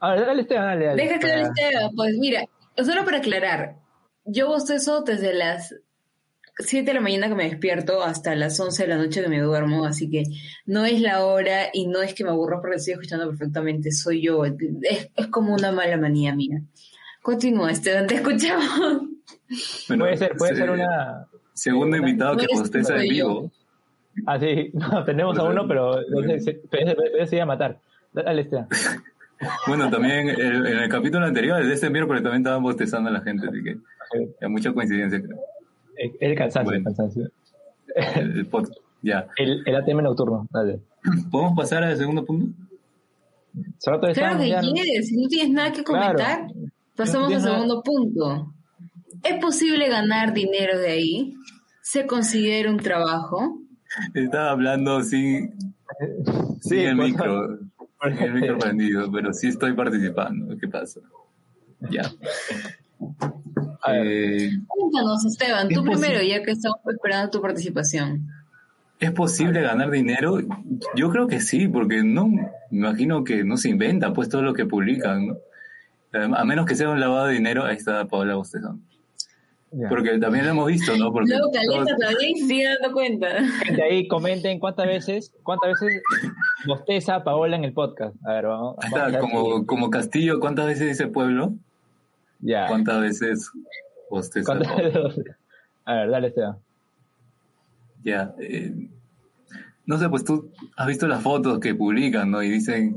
A 0.00 0.12
ver, 0.12 0.26
dale, 0.26 0.42
Esteban, 0.42 0.66
dale, 0.66 0.86
dale. 0.86 1.02
Deja 1.02 1.14
que 1.18 1.26
Para- 1.26 1.34
hable 1.34 1.48
Esteban. 1.48 1.90
Pues 1.94 2.16
mira, 2.18 2.44
solo 2.76 3.04
para 3.04 3.18
aclarar, 3.18 3.76
yo 4.24 4.46
bostezo 4.48 5.02
desde 5.02 5.34
las 5.34 5.74
7 6.60 6.86
de 6.86 6.94
la 6.94 7.00
mañana 7.00 7.28
que 7.28 7.34
me 7.34 7.44
despierto 7.44 8.02
hasta 8.02 8.34
las 8.34 8.58
11 8.58 8.84
de 8.84 8.88
la 8.88 8.96
noche 8.96 9.22
que 9.22 9.28
me 9.28 9.40
duermo, 9.40 9.84
así 9.84 10.08
que 10.10 10.24
no 10.66 10.84
es 10.86 11.00
la 11.00 11.24
hora 11.24 11.66
y 11.72 11.86
no 11.86 12.00
es 12.02 12.14
que 12.14 12.24
me 12.24 12.30
aburro 12.30 12.60
porque 12.60 12.76
estoy 12.76 12.94
escuchando 12.94 13.28
perfectamente, 13.28 13.90
soy 13.92 14.22
yo, 14.22 14.44
es, 14.44 14.54
es 15.14 15.26
como 15.28 15.54
una 15.54 15.70
mala 15.72 15.96
manía 15.98 16.34
mía. 16.34 16.62
Continúa, 17.22 17.70
Esteban, 17.72 18.06
te 18.06 18.16
escuchamos. 18.16 19.02
Bueno, 19.88 20.04
puede 20.04 20.16
ser, 20.16 20.36
puede 20.36 20.52
se- 20.54 20.60
ser 20.60 20.70
una. 20.70 21.26
Segundo 21.52 21.96
una- 21.96 21.98
invitado 21.98 22.36
que 22.36 22.46
tú, 22.46 22.62
en 22.94 23.00
vivo. 23.08 23.50
Ah, 24.26 24.38
sí, 24.38 24.70
no, 24.74 25.04
tenemos 25.04 25.38
a 25.38 25.42
uno, 25.44 25.66
pero 25.68 25.98
se, 26.02 26.34
ese- 26.36 26.60
ese 27.18 27.36
iba 27.36 27.42
a 27.42 27.46
matar. 27.46 27.78
Dale, 28.12 28.42
Esteban. 28.42 28.68
Bueno, 29.68 29.88
también 29.88 30.28
el- 30.30 30.66
en 30.66 30.78
el 30.78 30.88
capítulo 30.88 31.24
anterior, 31.24 31.60
el 31.60 31.68
de 31.68 31.74
este 31.74 31.88
miércoles, 31.90 32.24
también 32.24 32.42
estaban 32.42 32.60
bostezando 32.60 33.08
a 33.08 33.12
la 33.12 33.20
gente, 33.20 33.46
así 33.48 33.62
que 33.62 33.78
hay 34.40 34.48
mucha 34.50 34.72
coincidencia, 34.72 35.22
creo. 35.22 35.38
Es 35.96 36.10
el 36.18 36.34
cansancio, 36.34 36.74
el 36.74 36.82
Bueno. 36.82 36.96
cansancio. 36.96 37.30
El, 37.94 38.38
el 38.38 38.46
podcast. 38.46 38.76
Ya. 39.00 39.28
El, 39.36 39.62
el 39.64 39.76
ATM 39.76 40.02
nocturno, 40.02 40.48
dale. 40.50 40.80
¿Podemos 41.30 41.56
pasar 41.56 41.84
al 41.84 41.96
segundo 41.96 42.24
punto? 42.24 42.52
Solo 43.78 44.00
Claro 44.00 44.38
que 44.40 44.56
quieres, 44.72 45.08
si 45.08 45.16
no 45.22 45.28
tienes 45.28 45.50
nada 45.52 45.70
que 45.72 45.84
Claro. 45.84 46.18
Pasamos 46.98 47.32
al 47.32 47.40
segundo 47.40 47.82
punto. 47.82 48.54
¿Es 49.22 49.40
posible 49.40 49.88
ganar 49.88 50.34
dinero 50.34 50.78
de 50.78 50.90
ahí? 50.90 51.34
¿Se 51.80 52.06
considera 52.06 52.70
un 52.70 52.78
trabajo? 52.78 53.62
Estaba 54.14 54.50
hablando 54.50 55.02
sin, 55.02 55.54
Sí, 56.60 56.68
sin 56.70 56.78
el 56.80 56.96
pues, 56.96 57.08
micro, 57.10 57.58
sin 58.02 58.18
el 58.18 58.34
micro 58.34 58.58
prendido, 58.58 59.10
pero 59.10 59.32
sí 59.32 59.48
estoy 59.48 59.72
participando. 59.72 60.56
¿Qué 60.58 60.68
pasa? 60.68 61.00
Ya. 61.90 62.10
Eh, 63.88 64.50
Cuéntanos, 64.66 65.24
Esteban, 65.24 65.68
tú 65.68 65.80
Es 65.80 65.86
primero, 65.86 66.22
ya 66.22 66.42
que 66.42 66.50
estamos 66.50 66.80
esperando 66.86 67.30
tu 67.30 67.40
participación. 67.40 68.26
¿Es 68.98 69.12
posible 69.12 69.62
ganar 69.62 69.90
dinero? 69.90 70.40
Yo 70.96 71.10
creo 71.10 71.28
que 71.28 71.40
sí, 71.40 71.68
porque 71.68 72.02
no, 72.02 72.26
me 72.26 72.50
imagino 72.70 73.22
que 73.22 73.44
no 73.44 73.56
se 73.56 73.68
inventa 73.70 74.12
pues 74.12 74.28
todo 74.28 74.42
lo 74.42 74.54
que 74.54 74.66
publican, 74.66 75.28
¿no? 75.28 75.36
A 76.24 76.44
menos 76.44 76.66
que 76.66 76.74
sea 76.74 76.88
un 76.90 77.00
lavado 77.00 77.26
de 77.26 77.34
dinero, 77.34 77.64
ahí 77.64 77.76
está 77.76 78.04
Paola 78.06 78.34
Bostezón. 78.36 78.82
Ya. 79.70 79.88
Porque 79.90 80.18
también 80.18 80.46
lo 80.46 80.52
hemos 80.52 80.66
visto, 80.68 80.96
¿no? 80.96 81.12
Porque 81.12 81.28
Luego 81.30 81.50
Caleta 81.52 81.84
todos- 81.84 81.98
también 81.98 82.36
sigue 82.36 82.64
dando 82.64 82.92
cuenta. 82.94 83.28
Gente 83.64 83.82
ahí, 83.82 84.08
comenten 84.08 84.58
cuántas 84.58 84.86
veces, 84.86 85.34
cuántas 85.42 85.72
veces 85.80 86.02
bosteza 86.66 87.22
Paola 87.22 87.56
en 87.56 87.64
el 87.64 87.72
podcast. 87.74 88.16
A 88.24 88.32
ver, 88.32 88.46
vamos. 88.46 88.76
ahí 88.80 88.88
está, 88.88 89.18
como, 89.20 89.58
si- 89.60 89.66
como 89.66 89.90
Castillo, 89.90 90.40
¿cuántas 90.40 90.66
veces 90.66 90.88
dice 90.88 91.06
pueblo? 91.08 91.52
Ya. 92.40 92.66
¿Cuántas 92.66 93.00
veces 93.02 93.50
bosteza? 94.10 94.46
¿Cuántas 94.46 94.76
veces? 94.76 95.24
A 95.84 95.94
ver, 95.96 96.10
dale, 96.10 96.28
Esteban. 96.28 96.56
Ya. 98.04 98.34
eh, 98.40 98.72
no 99.86 99.98
sé, 99.98 100.08
pues 100.08 100.24
tú 100.24 100.50
has 100.76 100.86
visto 100.86 101.06
las 101.08 101.22
fotos 101.22 101.58
que 101.60 101.74
publican, 101.74 102.30
¿no? 102.30 102.42
Y 102.42 102.48
dicen 102.50 102.96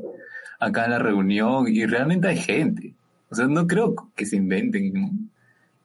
acá 0.59 0.85
en 0.85 0.91
la 0.91 0.99
reunión, 0.99 1.65
y 1.67 1.85
realmente 1.85 2.27
hay 2.27 2.37
gente. 2.37 2.93
O 3.31 3.35
sea, 3.35 3.47
no 3.47 3.65
creo 3.65 3.95
que 4.15 4.25
se 4.25 4.35
inventen, 4.35 4.93
¿no? 4.93 5.09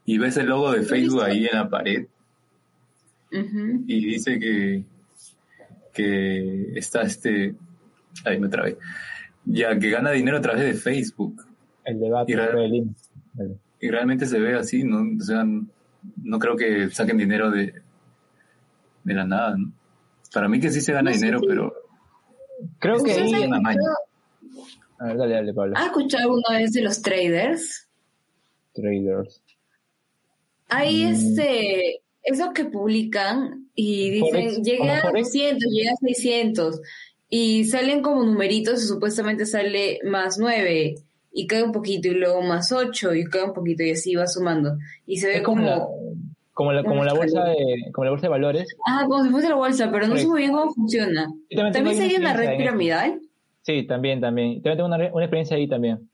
Y 0.04 0.18
ves 0.18 0.36
el 0.36 0.46
logo 0.48 0.72
de 0.72 0.82
Facebook 0.82 1.22
ahí 1.22 1.46
en 1.46 1.56
la 1.56 1.68
pared 1.68 2.06
y 3.86 4.04
dice 4.06 4.38
que, 4.38 4.84
que 5.92 6.72
está 6.78 7.02
este. 7.02 7.54
Ahí 8.24 8.38
me 8.40 8.48
trabé. 8.48 8.78
Ya, 9.44 9.78
que 9.78 9.90
gana 9.90 10.10
dinero 10.10 10.38
a 10.38 10.40
través 10.40 10.62
de 10.62 10.74
Facebook. 10.74 11.44
El 11.84 12.00
debate 12.00 12.32
Y 12.32 12.34
real- 12.34 12.94
realmente 13.80 14.26
se 14.26 14.38
ve 14.40 14.54
así, 14.54 14.82
¿no? 14.84 15.04
O 15.18 15.22
sea, 15.22 15.44
no 15.44 16.38
creo 16.38 16.56
que 16.56 16.90
saquen 16.90 17.16
dinero 17.18 17.50
de, 17.50 17.74
de 19.04 19.14
la 19.14 19.24
nada, 19.24 19.56
¿no? 19.56 19.72
Para 20.32 20.48
mí 20.48 20.58
que 20.60 20.70
sí 20.70 20.80
se 20.80 20.92
gana 20.92 21.10
No 21.10 21.16
dinero, 21.16 21.40
pero 21.46 21.72
Creo 22.78 22.96
que 22.96 23.10
¿Ustedes 23.12 23.32
ahí... 23.34 23.42
han 23.42 23.48
una 23.50 23.60
maña. 23.60 23.80
A 24.98 25.06
ver, 25.06 25.16
dale, 25.18 25.34
dale, 25.34 25.54
Pablo. 25.54 25.74
¿Has 25.76 25.86
escuchado 25.86 26.22
alguna 26.24 26.58
vez 26.58 26.72
de 26.72 26.82
los 26.82 27.02
traders? 27.02 27.88
Traders. 28.74 29.42
Hay 30.68 31.04
Mm. 31.04 31.08
este, 31.14 32.00
eso 32.22 32.52
que 32.52 32.64
publican 32.64 33.68
y 33.74 34.10
dicen, 34.10 34.62
llegué 34.64 34.78
¿como 34.78 34.92
a 34.92 35.00
Forex? 35.00 35.26
200, 35.28 35.72
llegué 35.72 35.88
a 35.90 35.96
600 35.96 36.80
y 37.28 37.64
salen 37.64 38.02
como 38.02 38.24
numeritos 38.24 38.82
y 38.82 38.86
supuestamente 38.86 39.46
sale 39.46 39.98
más 40.04 40.38
9 40.38 40.96
y 41.32 41.46
cae 41.46 41.62
un 41.62 41.72
poquito 41.72 42.08
y 42.08 42.12
luego 42.12 42.42
más 42.42 42.72
8 42.72 43.14
y 43.14 43.24
cae 43.24 43.44
un 43.44 43.52
poquito 43.52 43.82
y 43.82 43.90
así 43.92 44.14
va 44.14 44.26
sumando. 44.26 44.76
Y 45.06 45.18
se 45.18 45.28
ve 45.28 45.36
Es 45.36 45.42
como, 45.42 45.62
como, 46.52 46.72
la, 46.72 46.82
como, 46.82 46.82
la, 46.82 46.82
como 46.84 47.04
la 47.04 47.12
bolsa 47.14 47.44
de 47.44 47.56
como 47.92 48.04
la 48.06 48.10
bolsa 48.10 48.26
de 48.26 48.30
valores. 48.30 48.68
ah, 48.86 49.04
como 49.08 49.22
si 49.24 49.30
fuese 49.30 49.48
la 49.50 49.54
bolsa, 49.56 49.90
pero 49.92 50.06
no 50.08 50.16
sé 50.16 50.26
muy 50.26 50.40
bien 50.40 50.52
cómo 50.52 50.72
funciona. 50.72 51.26
También 51.50 51.72
¿También 51.72 51.96
sería 51.96 52.18
una 52.18 52.32
red 52.32 52.56
piramidal? 52.56 53.20
Sí, 53.66 53.84
también, 53.84 54.20
también. 54.20 54.62
También 54.62 54.76
tengo 54.76 54.86
una, 54.86 54.96
una 55.12 55.24
experiencia 55.24 55.56
ahí 55.56 55.66
también. 55.68 56.08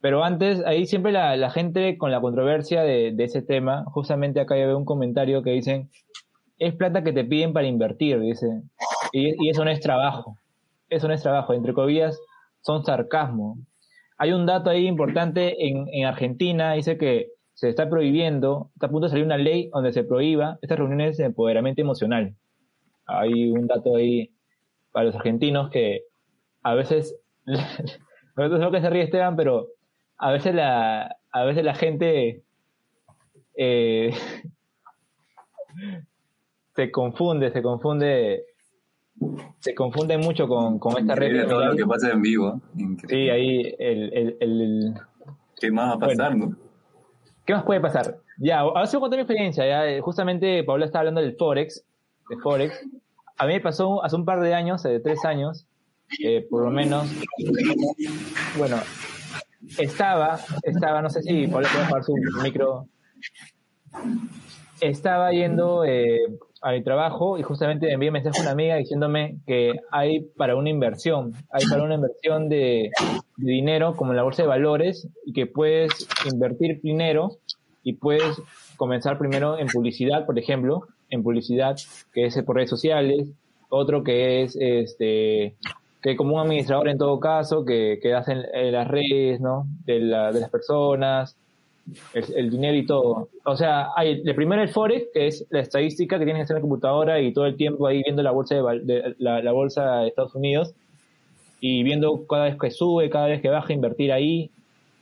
Pero 0.00 0.22
antes, 0.22 0.64
ahí 0.64 0.86
siempre 0.86 1.10
la, 1.10 1.36
la 1.36 1.50
gente 1.50 1.98
con 1.98 2.12
la 2.12 2.20
controversia 2.20 2.82
de, 2.82 3.10
de 3.12 3.24
ese 3.24 3.42
tema, 3.42 3.84
justamente 3.86 4.38
acá 4.38 4.56
yo 4.56 4.66
veo 4.68 4.78
un 4.78 4.84
comentario 4.84 5.42
que 5.42 5.50
dicen, 5.50 5.90
es 6.58 6.72
plata 6.76 7.02
que 7.02 7.12
te 7.12 7.24
piden 7.24 7.52
para 7.52 7.66
invertir, 7.66 8.20
dice. 8.20 8.46
Y, 9.12 9.44
y 9.44 9.50
eso 9.50 9.64
no 9.64 9.72
es 9.72 9.80
trabajo. 9.80 10.38
Eso 10.88 11.08
no 11.08 11.14
es 11.14 11.22
trabajo. 11.22 11.52
Entre 11.52 11.74
comillas, 11.74 12.20
son 12.60 12.84
sarcasmo. 12.84 13.58
Hay 14.16 14.32
un 14.32 14.46
dato 14.46 14.70
ahí 14.70 14.86
importante 14.86 15.66
en, 15.66 15.86
en 15.92 16.06
Argentina, 16.06 16.74
dice 16.74 16.96
que 16.96 17.30
se 17.54 17.70
está 17.70 17.88
prohibiendo, 17.90 18.70
está 18.74 18.86
a 18.86 18.90
punto 18.90 19.06
de 19.06 19.10
salir 19.10 19.24
una 19.24 19.36
ley 19.36 19.68
donde 19.72 19.92
se 19.92 20.04
prohíba 20.04 20.58
estas 20.62 20.78
reuniones 20.78 21.16
de 21.16 21.24
empoderamiento 21.24 21.80
emocional. 21.82 22.36
Hay 23.06 23.50
un 23.50 23.66
dato 23.66 23.96
ahí 23.96 24.30
para 24.92 25.06
los 25.06 25.16
argentinos 25.16 25.70
que 25.70 26.02
a 26.64 26.74
veces, 26.74 27.14
no 27.46 27.56
sé 27.56 27.98
lo 28.36 28.70
que 28.72 28.80
se 28.80 28.90
ríe 28.90 29.04
Esteban, 29.04 29.36
pero 29.36 29.68
a 30.18 30.32
veces 30.32 30.54
la, 30.54 31.16
a 31.30 31.44
veces 31.44 31.62
la 31.62 31.74
gente 31.74 32.42
eh, 33.56 34.12
se 36.74 36.90
confunde, 36.90 37.52
se 37.52 37.62
confunde, 37.62 38.44
se 39.60 39.74
confunde 39.74 40.18
mucho 40.18 40.48
con, 40.48 40.78
con 40.78 40.98
esta 40.98 41.14
red. 41.14 41.46
todo 41.46 41.64
lo 41.66 41.76
que 41.76 41.86
pasa 41.86 42.10
en 42.10 42.22
vivo. 42.22 42.60
Increíble. 42.76 43.08
Sí, 43.08 43.30
ahí 43.30 43.74
el, 43.78 44.36
el, 44.40 44.94
¿Qué 45.56 45.70
más 45.70 45.90
va 45.90 45.94
a 45.94 45.98
pasar? 45.98 46.34
¿Qué 47.44 47.52
más 47.52 47.64
puede 47.64 47.80
pasar? 47.80 48.18
Ya, 48.38 48.60
ahora 48.60 48.86
sí 48.86 48.96
voy 48.96 49.02
a 49.02 49.04
contar 49.04 49.18
mi 49.18 49.22
experiencia. 49.22 49.66
Ya, 49.66 49.86
Eh, 49.86 50.00
justamente 50.00 50.64
Pablo 50.64 50.84
estaba 50.84 51.00
hablando 51.00 51.20
del 51.20 51.36
Forex, 51.36 51.84
de 52.30 52.36
Forex. 52.38 52.82
A 53.36 53.46
mí 53.46 53.52
me 53.52 53.60
pasó 53.60 54.02
hace 54.02 54.16
un 54.16 54.24
par 54.24 54.40
de 54.40 54.54
años, 54.54 54.82
de 54.82 54.98
tres 55.00 55.24
años, 55.24 55.66
eh, 56.22 56.46
por 56.48 56.64
lo 56.64 56.70
menos. 56.70 57.10
Bueno, 58.56 58.76
estaba, 59.78 60.38
estaba, 60.62 61.02
no 61.02 61.10
sé 61.10 61.22
si 61.22 61.46
Pablo 61.46 61.68
puede 61.72 61.84
apagar 61.84 62.04
su 62.04 62.14
micro. 62.42 62.86
Estaba 64.80 65.32
yendo 65.32 65.84
eh, 65.84 66.20
a 66.60 66.72
mi 66.72 66.82
trabajo 66.82 67.38
y 67.38 67.42
justamente 67.42 67.92
envié 67.92 68.08
un 68.08 68.14
mensaje 68.14 68.38
a 68.38 68.42
una 68.42 68.50
amiga 68.50 68.76
diciéndome 68.76 69.38
que 69.46 69.72
hay 69.90 70.20
para 70.36 70.56
una 70.56 70.70
inversión, 70.70 71.32
hay 71.50 71.66
para 71.66 71.84
una 71.84 71.94
inversión 71.94 72.48
de, 72.48 72.90
de 73.36 73.52
dinero 73.52 73.94
como 73.96 74.12
en 74.12 74.16
la 74.16 74.22
bolsa 74.22 74.42
de 74.42 74.48
valores 74.48 75.08
y 75.24 75.32
que 75.32 75.46
puedes 75.46 76.08
invertir 76.30 76.80
dinero 76.82 77.38
y 77.82 77.94
puedes 77.94 78.40
comenzar 78.76 79.18
primero 79.18 79.58
en 79.58 79.68
publicidad, 79.68 80.26
por 80.26 80.38
ejemplo, 80.38 80.88
en 81.10 81.22
publicidad, 81.22 81.76
que 82.12 82.26
es 82.26 82.42
por 82.42 82.56
redes 82.56 82.70
sociales, 82.70 83.28
otro 83.68 84.02
que 84.02 84.42
es 84.42 84.56
este 84.58 85.56
que 86.04 86.16
como 86.16 86.34
un 86.34 86.40
administrador 86.42 86.88
en 86.90 86.98
todo 86.98 87.18
caso, 87.18 87.64
que, 87.64 87.98
que 88.02 88.12
hacen 88.12 88.42
eh, 88.52 88.70
las 88.70 88.86
redes, 88.86 89.40
¿no? 89.40 89.66
De, 89.86 90.00
la- 90.00 90.32
de 90.32 90.40
las 90.40 90.50
personas, 90.50 91.34
el, 92.12 92.50
dinero 92.50 92.76
y 92.76 92.84
todo. 92.84 93.28
O 93.46 93.56
sea, 93.56 93.88
hay 93.96 94.20
el 94.22 94.34
primero 94.34 94.60
el 94.60 94.68
Forex, 94.68 95.06
que 95.14 95.26
es 95.28 95.46
la 95.48 95.60
estadística 95.60 96.18
que 96.18 96.26
tienes 96.26 96.40
que 96.40 96.44
hacer 96.44 96.56
en 96.56 96.58
la 96.58 96.68
computadora 96.68 97.20
y 97.22 97.32
todo 97.32 97.46
el 97.46 97.56
tiempo 97.56 97.86
ahí 97.86 98.02
viendo 98.02 98.22
la 98.22 98.32
bolsa 98.32 98.54
de, 98.54 98.80
de- 98.80 99.14
la, 99.18 99.52
bolsa 99.52 100.00
de 100.00 100.08
Estados 100.08 100.34
Unidos 100.34 100.74
y 101.60 101.82
viendo 101.82 102.26
cada 102.26 102.44
vez 102.44 102.58
que 102.60 102.70
sube, 102.70 103.08
cada 103.08 103.28
vez 103.28 103.40
que 103.40 103.48
baja, 103.48 103.72
invertir 103.72 104.12
ahí. 104.12 104.50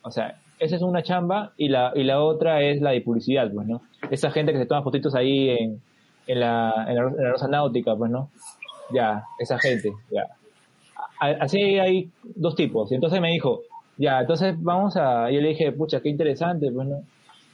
O 0.02 0.12
sea, 0.12 0.38
esa 0.60 0.76
es 0.76 0.82
una 0.82 1.02
chamba 1.02 1.52
y 1.56 1.68
la, 1.68 1.90
y 1.96 2.04
la 2.04 2.22
otra 2.22 2.62
es 2.62 2.80
la 2.80 2.92
de 2.92 3.00
publicidad, 3.00 3.50
pues, 3.52 3.66
¿no? 3.66 3.82
Esa 4.08 4.30
gente 4.30 4.52
que 4.52 4.58
se 4.58 4.66
toma 4.66 4.82
fotitos 4.84 5.16
ahí 5.16 5.48
en, 5.50 5.80
en, 6.28 6.38
la, 6.38 6.86
en 6.88 6.94
la 6.94 7.30
Rosa 7.32 7.48
Náutica, 7.48 7.96
pues, 7.96 8.08
¿no? 8.12 8.30
Ya, 8.94 9.24
esa 9.40 9.58
gente, 9.58 9.90
ya. 10.12 10.28
A- 11.22 11.36
Así 11.44 11.60
hay 11.78 12.10
dos 12.22 12.54
tipos. 12.54 12.90
Y 12.90 12.94
entonces 12.96 13.20
me 13.20 13.30
dijo, 13.30 13.60
ya, 13.96 14.20
entonces 14.20 14.54
vamos 14.60 14.96
a... 14.96 15.30
Yo 15.30 15.40
le 15.40 15.48
dije, 15.50 15.72
pucha, 15.72 16.00
qué 16.00 16.08
interesante, 16.08 16.70
pues, 16.72 16.86
¿no? 16.88 16.96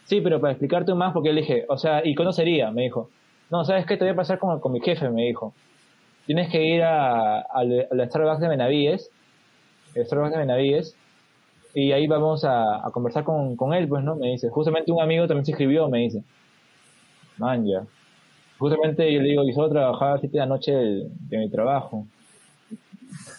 Sí, 0.04 0.20
pero 0.22 0.40
para 0.40 0.52
explicarte 0.52 0.94
más, 0.94 1.12
porque 1.12 1.32
le 1.32 1.42
dije, 1.42 1.64
o 1.68 1.76
sea, 1.76 2.00
¿y 2.04 2.14
cuándo 2.14 2.32
sería? 2.32 2.70
Me 2.70 2.82
dijo. 2.82 3.10
No, 3.50 3.64
¿sabes 3.64 3.84
qué? 3.86 3.96
Te 3.96 4.04
voy 4.04 4.12
a 4.12 4.16
pasar 4.16 4.38
con, 4.38 4.58
con 4.60 4.72
mi 4.72 4.80
jefe, 4.80 5.08
me 5.10 5.22
dijo. 5.24 5.52
Tienes 6.26 6.50
que 6.50 6.62
ir 6.64 6.82
a, 6.82 7.40
al 7.40 7.86
al 7.90 8.08
Starbucks 8.08 8.40
de 8.40 8.48
Benavides, 8.48 9.10
el 9.94 10.06
Starbucks 10.06 10.32
de 10.32 10.38
Benavides, 10.38 10.96
y 11.74 11.92
ahí 11.92 12.06
vamos 12.06 12.44
a, 12.44 12.86
a 12.86 12.90
conversar 12.90 13.24
con, 13.24 13.56
con 13.56 13.74
él, 13.74 13.88
pues, 13.88 14.02
¿no? 14.04 14.16
Me 14.16 14.28
dice. 14.28 14.48
Justamente 14.50 14.92
un 14.92 15.02
amigo 15.02 15.26
también 15.26 15.44
se 15.46 15.52
escribió, 15.52 15.88
me 15.88 15.98
dice. 16.00 16.22
Man, 17.38 17.64
ya. 17.66 17.84
Justamente 18.58 19.12
yo 19.12 19.20
le 19.20 19.28
digo, 19.28 19.44
yo 19.46 19.52
solo 19.54 19.70
trabajaba 19.70 20.10
a 20.10 20.14
las 20.14 20.20
7 20.22 20.34
de 20.36 20.40
la 20.40 20.46
noche 20.46 20.72
de 20.72 21.38
mi 21.38 21.50
trabajo. 21.50 22.06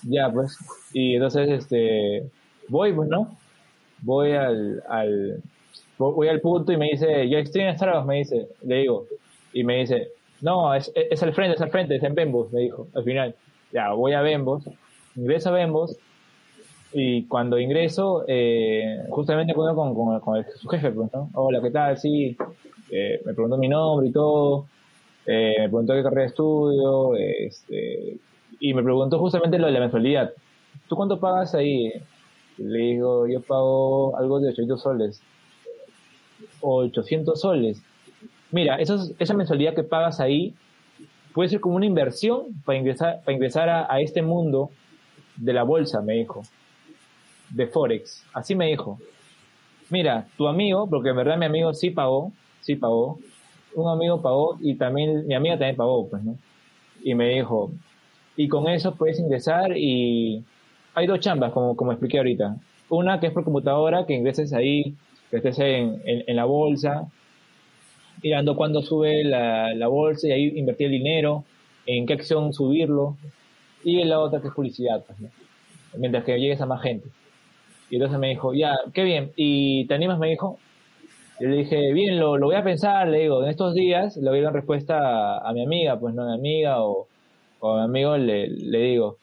Ya, 0.03 0.31
pues. 0.31 0.57
Y 0.93 1.15
entonces, 1.15 1.49
este, 1.49 2.23
voy, 2.67 2.93
pues, 2.93 3.09
¿no? 3.09 3.37
Voy 4.01 4.31
al, 4.31 4.81
al, 4.87 5.41
vo- 5.97 6.13
voy 6.13 6.27
al 6.29 6.39
punto 6.41 6.71
y 6.71 6.77
me 6.77 6.89
dice, 6.91 7.27
ya 7.29 7.39
estoy 7.39 7.61
en 7.63 7.75
Starbucks, 7.77 8.05
me 8.07 8.17
dice, 8.17 8.47
le 8.65 8.75
digo. 8.77 9.05
Y 9.53 9.63
me 9.63 9.79
dice, 9.79 10.09
no, 10.41 10.73
es, 10.73 10.91
es 10.95 11.21
al 11.23 11.33
frente, 11.33 11.55
es 11.55 11.61
al 11.61 11.71
frente, 11.71 11.95
es 11.95 12.03
en 12.03 12.15
Bembos, 12.15 12.51
me 12.51 12.61
dijo, 12.61 12.87
al 12.93 13.03
final. 13.03 13.35
Ya, 13.71 13.91
voy 13.91 14.13
a 14.13 14.21
Bembos, 14.21 14.63
ingreso 15.15 15.49
a 15.49 15.53
Bembos, 15.53 15.97
y 16.91 17.25
cuando 17.27 17.59
ingreso, 17.59 18.23
eh, 18.27 19.03
justamente 19.09 19.53
con, 19.53 19.75
con, 19.75 20.19
con 20.21 20.37
el- 20.37 20.45
su 20.55 20.67
jefe, 20.69 20.91
pues, 20.91 21.11
¿no? 21.13 21.29
Hola, 21.33 21.61
¿qué 21.61 21.69
tal? 21.71 21.97
Sí, 21.97 22.35
eh, 22.91 23.21
me 23.25 23.33
preguntó 23.33 23.57
mi 23.57 23.67
nombre 23.67 24.07
y 24.07 24.11
todo, 24.11 24.65
eh, 25.25 25.55
me 25.59 25.63
preguntó 25.69 25.93
qué 25.93 26.01
carrera 26.03 26.21
de 26.23 26.27
estudio, 26.27 27.15
este, 27.15 28.17
y 28.59 28.73
me 28.73 28.83
preguntó 28.83 29.19
justamente 29.19 29.57
lo 29.57 29.67
de 29.67 29.73
la 29.73 29.79
mensualidad. 29.79 30.33
¿Tú 30.87 30.95
cuánto 30.95 31.19
pagas 31.19 31.55
ahí? 31.55 31.93
Le 32.57 32.79
digo, 32.79 33.27
yo 33.27 33.41
pago 33.41 34.17
algo 34.17 34.39
de 34.39 34.49
800 34.49 34.81
soles. 34.81 35.21
800 36.61 37.39
soles. 37.39 37.81
Mira, 38.51 38.77
esa 38.77 39.33
mensualidad 39.33 39.73
que 39.73 39.83
pagas 39.83 40.19
ahí 40.19 40.55
puede 41.33 41.49
ser 41.49 41.61
como 41.61 41.75
una 41.75 41.85
inversión 41.85 42.61
para 42.65 42.77
ingresar, 42.77 43.21
para 43.23 43.33
ingresar 43.33 43.69
a, 43.69 43.93
a 43.93 44.01
este 44.01 44.21
mundo 44.21 44.71
de 45.37 45.53
la 45.53 45.63
bolsa, 45.63 46.01
me 46.01 46.13
dijo. 46.13 46.41
De 47.49 47.67
Forex. 47.67 48.25
Así 48.33 48.55
me 48.55 48.67
dijo. 48.67 48.99
Mira, 49.89 50.27
tu 50.37 50.47
amigo, 50.47 50.87
porque 50.87 51.09
en 51.09 51.15
verdad 51.15 51.37
mi 51.37 51.45
amigo 51.45 51.73
sí 51.73 51.89
pagó, 51.89 52.31
sí 52.61 52.75
pagó. 52.75 53.19
Un 53.73 53.89
amigo 53.89 54.21
pagó 54.21 54.57
y 54.59 54.75
también, 54.75 55.25
mi 55.27 55.33
amiga 55.33 55.55
también 55.55 55.75
pagó, 55.75 56.07
pues, 56.09 56.23
¿no? 56.23 56.35
Y 57.01 57.15
me 57.15 57.29
dijo, 57.29 57.71
y 58.39 58.47
con 58.47 58.69
eso 58.69 58.95
puedes 58.95 59.19
ingresar 59.19 59.77
y 59.77 60.45
hay 60.95 61.07
dos 61.07 61.19
chambas, 61.19 61.51
como, 61.51 61.75
como 61.75 61.91
expliqué 61.91 62.19
ahorita. 62.19 62.55
Una 62.87 63.19
que 63.19 63.27
es 63.27 63.33
por 63.33 63.43
computadora, 63.43 64.05
que 64.05 64.13
ingreses 64.13 64.53
ahí, 64.53 64.95
que 65.29 65.37
estés 65.37 65.59
en, 65.59 66.01
en, 66.05 66.23
en 66.25 66.35
la 66.37 66.45
bolsa, 66.45 67.11
mirando 68.23 68.55
cuándo 68.55 68.81
sube 68.81 69.25
la, 69.25 69.75
la 69.75 69.89
bolsa 69.89 70.29
y 70.29 70.31
ahí 70.31 70.57
invertir 70.57 70.85
el 70.85 70.93
dinero, 70.93 71.43
en 71.85 72.05
qué 72.05 72.13
acción 72.13 72.53
subirlo. 72.53 73.17
Y 73.83 74.01
la 74.05 74.21
otra 74.21 74.39
que 74.39 74.47
es 74.47 74.53
publicidad, 74.53 75.03
pues, 75.05 75.19
¿no? 75.19 75.27
mientras 75.97 76.23
que 76.23 76.39
llegues 76.39 76.61
a 76.61 76.65
más 76.65 76.81
gente. 76.81 77.09
Y 77.89 77.95
entonces 77.95 78.19
me 78.19 78.29
dijo, 78.29 78.53
ya, 78.53 78.73
qué 78.93 79.03
bien. 79.03 79.33
¿Y 79.35 79.85
te 79.87 79.95
animas? 79.95 80.17
Me 80.17 80.29
dijo. 80.29 80.57
Yo 81.41 81.49
le 81.49 81.57
dije, 81.57 81.91
bien, 81.91 82.17
lo, 82.17 82.37
lo 82.37 82.45
voy 82.45 82.55
a 82.55 82.63
pensar, 82.63 83.09
le 83.09 83.19
digo, 83.19 83.43
en 83.43 83.49
estos 83.49 83.73
días 83.73 84.15
le 84.15 84.29
voy 84.29 84.39
a 84.39 84.43
dar 84.43 84.53
respuesta 84.53 84.97
a, 84.97 85.49
a 85.49 85.51
mi 85.51 85.61
amiga, 85.61 85.99
pues 85.99 86.15
no 86.15 86.23
a 86.23 86.27
mi 86.27 86.33
amiga 86.35 86.81
o, 86.81 87.08
o 87.59 87.73
a 87.73 87.87
mi 87.87 87.99
amigo 88.01 88.17
le, 88.17 88.47
le 88.49 88.79
digo, 88.79 89.17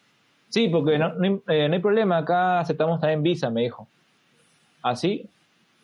sí, 0.49 0.69
porque 0.69 0.97
no, 0.97 1.13
no, 1.13 1.41
hay- 1.47 1.57
eh, 1.57 1.67
no 1.69 1.75
hay 1.75 1.81
problema, 1.81 2.17
acá 2.19 2.59
aceptamos 2.59 2.99
también 2.99 3.23
visa, 3.23 3.49
me 3.49 3.61
dijo. 3.63 3.87
¿Así? 4.83 5.25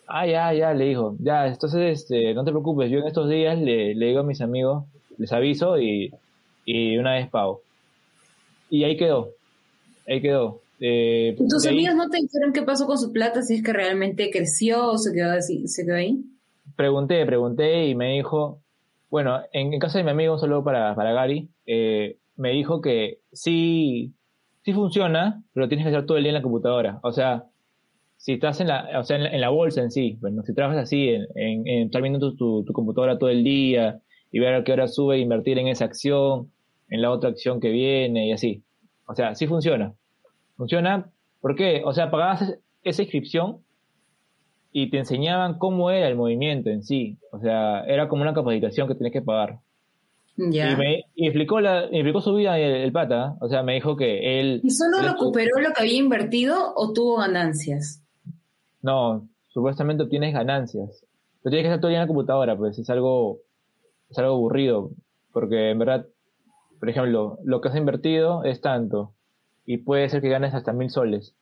Ah, 0.08 0.26
ya, 0.28 0.54
ya, 0.54 0.74
le 0.74 0.86
dijo, 0.86 1.16
ya, 1.20 1.48
entonces 1.48 2.02
este, 2.02 2.34
no 2.34 2.44
te 2.44 2.52
preocupes, 2.52 2.92
yo 2.92 3.00
en 3.00 3.08
estos 3.08 3.30
días 3.30 3.58
le, 3.60 3.96
le 3.96 4.06
digo 4.08 4.20
a 4.20 4.24
mis 4.24 4.42
amigos, 4.42 4.84
les 5.18 5.32
aviso 5.32 5.80
y, 5.80 6.12
y 6.66 6.98
una 6.98 7.14
vez 7.14 7.30
pago. 7.30 7.62
Y 8.70 8.84
ahí 8.84 8.98
quedó, 8.98 9.30
ahí 10.08 10.22
quedó. 10.22 10.60
Eh, 10.80 11.36
¿Y 11.40 11.48
¿Tus 11.48 11.66
ahí 11.66 11.74
amigos 11.74 11.96
no 11.96 12.10
te 12.10 12.18
dijeron 12.18 12.52
qué 12.54 12.64
pasó 12.64 12.86
con 12.86 12.98
su 12.98 13.12
plata? 13.14 13.42
Si 13.42 13.56
es 13.56 13.64
que 13.64 13.72
realmente 13.74 14.30
creció 14.32 14.90
o 14.92 14.98
se 14.98 15.14
quedó, 15.14 15.32
así, 15.32 15.68
se 15.68 15.86
quedó 15.86 15.96
ahí. 15.96 16.24
Pregunté, 16.76 17.26
pregunté 17.26 17.88
y 17.88 17.96
me 17.96 18.14
dijo, 18.14 18.60
bueno, 19.10 19.40
en, 19.54 19.74
en 19.74 19.80
casa 19.80 20.00
de 20.00 20.04
mi 20.04 20.12
amigo, 20.12 20.38
solo 20.38 20.64
para, 20.64 20.96
para 20.96 21.14
Gary, 21.14 21.50
eh, 21.66 22.18
me 22.36 22.52
dijo 22.52 22.82
que 22.82 23.20
sí, 23.32 24.14
sí 24.64 24.74
funciona, 24.74 25.44
pero 25.54 25.68
tienes 25.68 25.86
que 25.86 25.92
estar 25.92 26.06
todo 26.06 26.18
el 26.18 26.24
día 26.24 26.32
en 26.32 26.36
la 26.36 26.42
computadora. 26.42 27.00
O 27.04 27.12
sea, 27.12 27.46
si 28.18 28.34
estás 28.34 28.62
en 28.62 28.68
la, 28.68 29.00
o 29.00 29.04
sea, 29.04 29.18
en 29.18 29.42
la, 29.42 29.50
bolsa 29.50 29.82
en 29.82 29.92
sí, 29.92 30.18
bueno, 30.22 30.44
si 30.44 30.54
trabajas 30.54 30.84
así, 30.84 31.10
en, 31.10 31.26
en, 31.36 31.68
en 31.68 31.86
estar 31.88 32.02
viendo 32.02 32.34
tu, 32.36 32.66
computadora 32.74 33.18
todo 33.20 33.30
el 33.30 33.44
día 33.44 34.00
y 34.32 34.40
ver 34.40 34.54
a 34.56 34.64
qué 34.64 34.72
hora 34.74 34.88
sube, 34.88 35.20
invertir 35.20 35.58
en 35.60 35.68
esa 35.68 35.86
acción, 35.86 36.50
en 36.90 37.02
la 37.02 37.12
otra 37.12 37.30
acción 37.30 37.60
que 37.60 37.70
viene 37.70 38.28
y 38.28 38.32
así. 38.32 38.64
O 39.08 39.16
sea, 39.16 39.36
sí 39.36 39.48
funciona. 39.48 39.94
Funciona, 40.56 41.12
¿por 41.42 41.56
qué? 41.56 41.82
O 41.86 41.94
sea, 41.94 42.10
pagabas 42.12 42.42
es- 42.44 42.60
esa 42.84 43.02
inscripción 43.02 43.60
y 44.72 44.90
te 44.90 44.98
enseñaban 44.98 45.58
cómo 45.60 45.92
era 45.92 46.08
el 46.08 46.16
movimiento 46.16 46.70
en 46.70 46.84
sí. 46.84 47.18
O 47.32 47.40
sea, 47.40 47.84
era 47.86 48.08
como 48.08 48.24
una 48.24 48.34
capacitación 48.34 48.88
que 48.88 48.96
tenías 48.96 49.14
que 49.14 49.22
pagar. 49.22 49.60
Ya. 50.36 50.72
Y 50.72 50.76
me 50.76 51.06
y 51.16 51.28
explicó, 51.28 51.62
la, 51.62 51.88
me 51.92 52.00
explicó 52.00 52.22
su 52.22 52.34
vida 52.34 52.58
el, 52.58 52.76
el 52.76 52.92
pata. 52.92 53.36
O 53.40 53.48
sea, 53.48 53.64
me 53.64 53.76
dijo 53.76 53.96
que 53.96 54.40
él... 54.40 54.62
¿Y 54.64 54.70
solo 54.72 55.00
él 55.00 55.10
recuperó 55.10 55.60
lo 55.60 55.72
que 55.74 55.82
había 55.82 55.98
invertido 55.98 56.74
o 56.76 56.94
tuvo 56.94 57.18
ganancias? 57.18 58.02
No, 58.82 59.28
supuestamente 59.50 60.04
obtienes 60.04 60.34
ganancias. 60.34 61.06
Pero 61.42 61.52
tienes 61.52 61.64
que 61.64 61.68
estar 61.70 61.82
todo 61.82 61.92
en 61.92 62.00
la 62.00 62.08
computadora, 62.08 62.58
pues 62.58 62.80
es 62.80 62.90
algo, 62.90 63.40
es 64.10 64.18
algo 64.18 64.34
aburrido. 64.34 64.92
Porque 65.32 65.72
en 65.72 65.80
verdad, 65.80 66.08
por 66.80 66.90
ejemplo, 66.90 67.38
lo 67.44 67.62
que 67.62 67.70
has 67.70 67.76
invertido 67.76 68.44
es 68.44 68.62
tanto. 68.62 69.14
Y 69.66 69.78
puede 69.78 70.10
ser 70.10 70.22
que 70.22 70.30
ganes 70.30 70.54
hasta 70.54 70.74
mil 70.74 70.90
soles. 70.90 71.36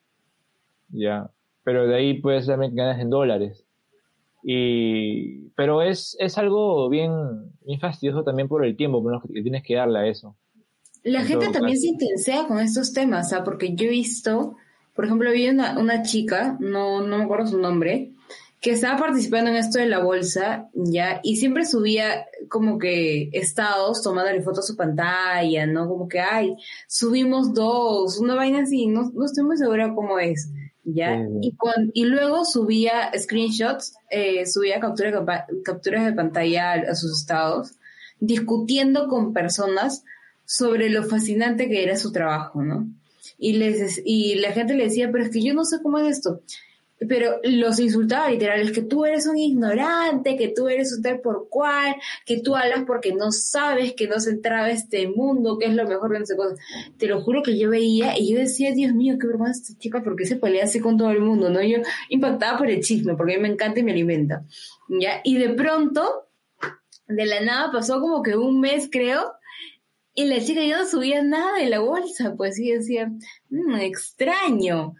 Ya. 0.90 1.30
Pero 1.64 1.88
de 1.88 1.96
ahí 1.96 2.20
puedes 2.20 2.48
también 2.48 2.72
que 2.72 2.82
ganes 2.82 3.02
en 3.02 3.10
dólares. 3.10 3.66
Y, 4.44 5.50
pero 5.56 5.82
es, 5.82 6.16
es 6.20 6.38
algo 6.38 6.90
bien, 6.90 7.12
bien 7.66 7.80
fastidioso 7.80 8.24
también 8.24 8.48
por 8.48 8.66
el 8.66 8.76
tiempo 8.76 9.02
por 9.04 9.14
lo 9.14 9.22
que 9.22 9.42
tienes 9.42 9.64
que 9.64 9.76
darle 9.76 10.00
a 10.00 10.08
eso. 10.08 10.36
La 11.04 11.22
En 11.22 11.26
gente 11.26 11.50
también 11.50 11.78
caso. 11.78 11.82
se 11.82 11.88
intensea 11.88 12.48
con 12.48 12.60
estos 12.60 12.94
temas, 12.94 13.34
porque 13.44 13.74
yo 13.76 13.88
he 13.88 13.90
visto, 13.90 14.56
por 14.96 15.06
ejemplo, 15.06 15.32
vi 15.32 15.50
una, 15.50 15.80
una 15.80 16.04
chica, 16.04 16.58
no, 16.60 17.02
no 17.02 17.18
me 17.18 17.24
acuerdo 17.24 17.48
su 17.48 17.58
nombre, 17.58 18.12
que 18.60 18.72
estaba 18.72 19.00
participando 19.00 19.50
en 19.50 19.56
esto 19.58 19.80
de 19.80 19.88
la 19.88 20.04
bolsa, 20.04 20.70
ya, 20.76 21.20
y 21.24 21.38
siempre 21.38 21.66
subía 21.66 22.28
como 22.48 22.78
que 22.78 23.30
estados 23.34 24.04
tomándole 24.04 24.44
fotos 24.44 24.66
a 24.66 24.68
su 24.68 24.78
pantalla, 24.78 25.66
¿no? 25.66 25.88
Como 25.88 26.08
que, 26.08 26.20
ay, 26.20 26.56
subimos 26.88 27.56
dos, 27.56 28.20
una 28.20 28.36
vaina 28.36 28.60
así, 28.62 28.86
no, 28.86 29.10
no 29.16 29.26
estoy 29.26 29.44
muy 29.44 29.58
segura 29.58 29.96
cómo 29.96 30.20
es, 30.20 30.52
Y, 31.94 32.06
luego 32.06 32.46
subía 32.46 33.12
screenshots, 33.18 33.96
eh, 34.10 34.46
subía 34.46 34.80
captura 34.80 35.26
capturas 35.64 36.06
de 36.06 36.14
pantalla 36.14 36.72
a, 36.72 36.92
a 36.92 36.96
sus 36.96 37.20
estados, 37.20 37.74
discutiendo 38.20 39.08
con 39.08 39.34
personas 39.34 40.04
sobre 40.46 40.90
lo 40.90 41.04
fascinante 41.04 41.70
que 41.70 41.84
era 41.84 41.96
su 41.96 42.12
trabajo, 42.12 42.62
¿no? 42.62 42.88
Y, 43.38 43.54
les, 43.54 44.02
y 44.04 44.36
la 44.36 44.52
gente 44.52 44.76
le 44.76 44.84
decía, 44.84 45.10
pero 45.12 45.24
es 45.24 45.32
que 45.32 45.42
yo 45.42 45.54
no 45.54 45.64
sé 45.66 45.78
cómo 45.82 45.98
es 46.00 46.18
esto. 46.18 46.42
Pero 47.10 47.40
los 47.44 47.80
insultaba 47.80 48.30
literal, 48.30 48.62
es 48.62 48.72
que 48.72 48.84
tú 48.84 49.06
eres 49.06 49.26
un 49.26 49.38
ignorante, 49.38 50.38
que 50.38 50.50
tú 50.50 50.68
eres 50.68 50.94
un 50.96 51.02
tal 51.02 51.20
por 51.20 51.50
cual, 51.50 51.96
que 52.26 52.42
tú 52.42 52.56
hablas 52.56 52.84
porque 52.86 53.14
no 53.14 53.32
sabes, 53.32 53.94
que 53.94 54.08
no 54.08 54.20
se 54.20 54.32
entraba 54.32 54.70
este 54.70 55.08
mundo, 55.08 55.58
que 55.58 55.66
es 55.66 55.74
lo 55.74 55.88
mejor 55.88 56.18
no 56.18 56.26
sé 56.26 56.36
cosas. 56.36 56.60
Te 56.98 57.08
lo 57.08 57.22
juro 57.22 57.42
que 57.42 57.58
yo 57.58 57.72
veía 57.72 58.18
y 58.18 58.32
yo 58.32 58.40
decía, 58.40 58.72
Dios 58.72 58.94
mío, 58.94 59.18
qué 59.20 59.26
vergüenza 59.28 59.62
esta 59.62 59.80
chica, 59.80 60.04
¿por 60.04 60.16
qué 60.16 60.26
se 60.26 60.36
pelea 60.36 60.66
así 60.66 60.80
con 60.80 60.98
todo 60.98 61.10
el 61.10 61.22
mundo? 61.22 61.50
¿no? 61.50 61.62
Yo 61.64 61.80
impactada 62.10 62.58
por 62.58 62.70
el 62.70 62.82
chisme, 62.82 63.16
porque 63.16 63.34
a 63.34 63.38
mí 63.38 63.44
me 63.44 63.50
encanta 63.54 63.80
y 63.80 63.84
me 63.84 63.94
alimenta. 63.94 64.46
¿ya? 64.88 65.22
Y 65.24 65.38
de 65.38 65.50
pronto, 65.50 66.28
de 67.08 67.26
la 67.26 67.42
nada 67.42 67.72
pasó 67.72 68.00
como 68.00 68.22
que 68.22 68.38
un 68.38 68.60
mes, 68.60 68.90
creo, 68.92 69.34
y 70.14 70.26
la 70.26 70.40
chica 70.40 70.64
ya 70.64 70.78
no 70.78 70.86
subía 70.86 71.24
nada 71.24 71.58
de 71.58 71.70
la 71.70 71.80
bolsa, 71.80 72.36
pues 72.36 72.56
sí 72.58 72.70
decía, 72.70 73.12
"Mm, 73.50 73.76
extraño. 73.76 74.94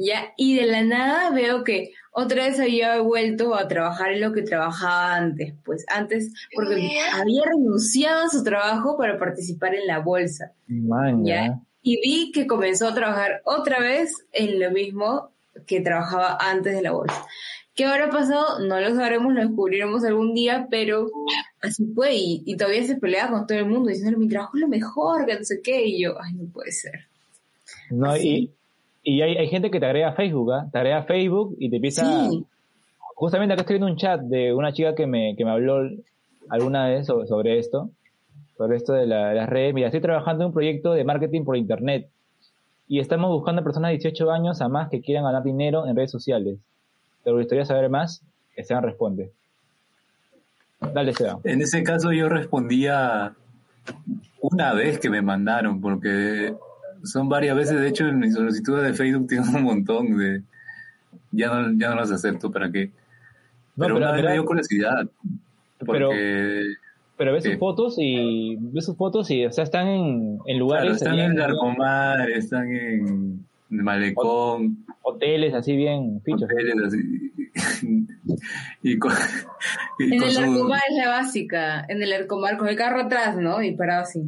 Ya, 0.00 0.32
y 0.36 0.54
de 0.54 0.66
la 0.66 0.84
nada 0.84 1.30
veo 1.30 1.64
que 1.64 1.90
otra 2.12 2.44
vez 2.44 2.60
había 2.60 3.00
vuelto 3.00 3.56
a 3.56 3.66
trabajar 3.66 4.12
en 4.12 4.20
lo 4.20 4.32
que 4.32 4.42
trabajaba 4.42 5.16
antes, 5.16 5.54
pues 5.64 5.84
antes, 5.88 6.32
porque 6.54 7.00
había 7.12 7.42
renunciado 7.44 8.26
a 8.26 8.28
su 8.28 8.44
trabajo 8.44 8.96
para 8.96 9.18
participar 9.18 9.74
en 9.74 9.88
la 9.88 9.98
bolsa. 9.98 10.52
Man, 10.68 11.24
Ya. 11.24 11.46
ya. 11.46 11.60
Y 11.82 12.00
vi 12.00 12.30
que 12.30 12.46
comenzó 12.46 12.86
a 12.86 12.94
trabajar 12.94 13.42
otra 13.44 13.80
vez 13.80 14.12
en 14.32 14.60
lo 14.60 14.70
mismo 14.70 15.30
que 15.66 15.80
trabajaba 15.80 16.38
antes 16.40 16.76
de 16.76 16.82
la 16.82 16.92
bolsa. 16.92 17.26
¿Qué 17.74 17.84
habrá 17.84 18.08
pasado? 18.08 18.60
No 18.60 18.80
lo 18.80 18.94
sabremos, 18.94 19.34
lo 19.34 19.40
descubriremos 19.40 20.04
algún 20.04 20.32
día, 20.32 20.68
pero 20.70 21.08
así 21.60 21.86
fue. 21.92 22.14
Y, 22.14 22.42
y 22.46 22.56
todavía 22.56 22.84
se 22.84 22.96
pelea 22.96 23.30
con 23.30 23.48
todo 23.48 23.58
el 23.58 23.66
mundo 23.66 23.88
diciendo, 23.90 24.16
mi 24.16 24.28
trabajo 24.28 24.56
es 24.56 24.60
lo 24.60 24.68
mejor, 24.68 25.26
que 25.26 25.34
no 25.34 25.44
sé 25.44 25.60
qué. 25.60 25.86
Y 25.86 26.02
yo, 26.02 26.20
ay, 26.22 26.34
no 26.34 26.48
puede 26.52 26.70
ser. 26.70 27.08
No, 27.90 28.16
y, 28.16 28.52
y 29.16 29.22
hay, 29.22 29.36
hay 29.36 29.48
gente 29.48 29.70
que 29.70 29.80
te 29.80 29.86
agrega 29.86 30.08
a 30.08 30.12
Facebook, 30.12 30.52
¿ah? 30.52 30.66
Te 30.70 30.78
agrega 30.78 30.98
a 30.98 31.02
Facebook 31.04 31.56
y 31.58 31.70
te 31.70 31.76
empieza... 31.76 32.28
Sí, 32.30 32.44
Justamente 33.14 33.52
acá 33.54 33.62
estoy 33.62 33.74
viendo 33.78 33.90
un 33.92 33.98
chat 33.98 34.20
de 34.20 34.54
una 34.54 34.72
chica 34.72 34.94
que 34.94 35.04
me, 35.06 35.34
que 35.36 35.44
me 35.44 35.50
habló 35.50 35.88
alguna 36.50 36.86
vez 36.88 37.04
sobre, 37.06 37.26
sobre 37.26 37.58
esto, 37.58 37.90
sobre 38.56 38.76
esto 38.76 38.92
de, 38.92 39.06
la- 39.08 39.30
de 39.30 39.34
las 39.34 39.48
redes. 39.48 39.74
Mira, 39.74 39.88
estoy 39.88 40.00
trabajando 40.00 40.44
en 40.44 40.48
un 40.48 40.52
proyecto 40.54 40.92
de 40.92 41.02
marketing 41.02 41.42
por 41.44 41.56
internet 41.56 42.08
y 42.86 43.00
estamos 43.00 43.30
buscando 43.32 43.64
personas 43.64 43.88
de 43.88 43.96
18 43.96 44.30
años 44.30 44.60
a 44.60 44.68
más 44.68 44.88
que 44.88 45.00
quieran 45.00 45.24
ganar 45.24 45.42
dinero 45.42 45.86
en 45.88 45.96
redes 45.96 46.12
sociales. 46.12 46.58
¿Te 47.24 47.32
gustaría 47.32 47.64
saber 47.64 47.90
más? 47.90 48.22
Esteban 48.56 48.84
responde. 48.84 49.32
Dale, 50.94 51.10
Esteban. 51.10 51.38
En 51.42 51.60
ese 51.60 51.82
caso 51.82 52.12
yo 52.12 52.28
respondía 52.28 53.34
una 54.40 54.72
vez 54.74 55.00
que 55.00 55.10
me 55.10 55.22
mandaron, 55.22 55.80
porque 55.80 56.54
son 57.10 57.28
varias 57.28 57.56
veces, 57.56 57.80
de 57.80 57.88
hecho 57.88 58.06
en 58.06 58.18
mis 58.18 58.34
solicitudes 58.34 58.84
de 58.84 58.94
Facebook 58.94 59.26
tengo 59.28 59.44
un 59.56 59.62
montón 59.64 60.16
de... 60.18 60.42
Ya 61.32 61.48
no, 61.48 61.72
ya 61.78 61.90
no 61.90 61.96
las 61.96 62.10
acepto, 62.10 62.50
¿para 62.50 62.70
qué? 62.70 62.86
No, 63.76 63.84
pero, 63.86 63.94
pero- 63.94 63.96
una 63.96 64.06
vez 64.12 64.16
pero- 64.20 64.28
me 64.28 64.34
dio 64.34 64.44
curiosidad, 64.44 65.08
Pero, 65.78 65.86
porque 66.08 66.64
pero 67.16 67.32
ves 67.32 67.44
sus 67.44 67.56
fotos 67.56 67.96
y 67.98 68.56
ves 68.60 68.84
sus 68.84 68.96
fotos 68.96 69.28
y, 69.30 69.44
o 69.44 69.50
sea, 69.52 69.64
están 69.64 69.88
en, 69.88 70.38
en 70.46 70.58
lugares, 70.58 70.98
claro, 70.98 71.16
están 71.16 71.18
en 71.18 71.36
Larcomar, 71.38 72.30
están 72.30 72.72
en 72.72 73.44
Malecón, 73.70 74.84
hoteles 75.02 75.52
así 75.52 75.74
bien 75.76 76.20
fichos. 76.24 76.44
hoteles 76.44 76.76
así, 76.86 77.32
y 78.82 78.98
con, 78.98 79.12
y 79.98 80.04
en 80.14 80.18
con 80.20 80.28
el 80.28 80.34
su- 80.34 80.40
Arcomar 80.40 80.80
es 80.90 80.96
la 80.96 81.08
básica, 81.08 81.84
en 81.88 82.02
el 82.02 82.12
Arcomar 82.12 82.56
con 82.56 82.68
el 82.68 82.76
carro 82.76 83.00
atrás, 83.00 83.36
¿no? 83.36 83.62
Y 83.62 83.72
parado 83.74 84.02
así. 84.02 84.22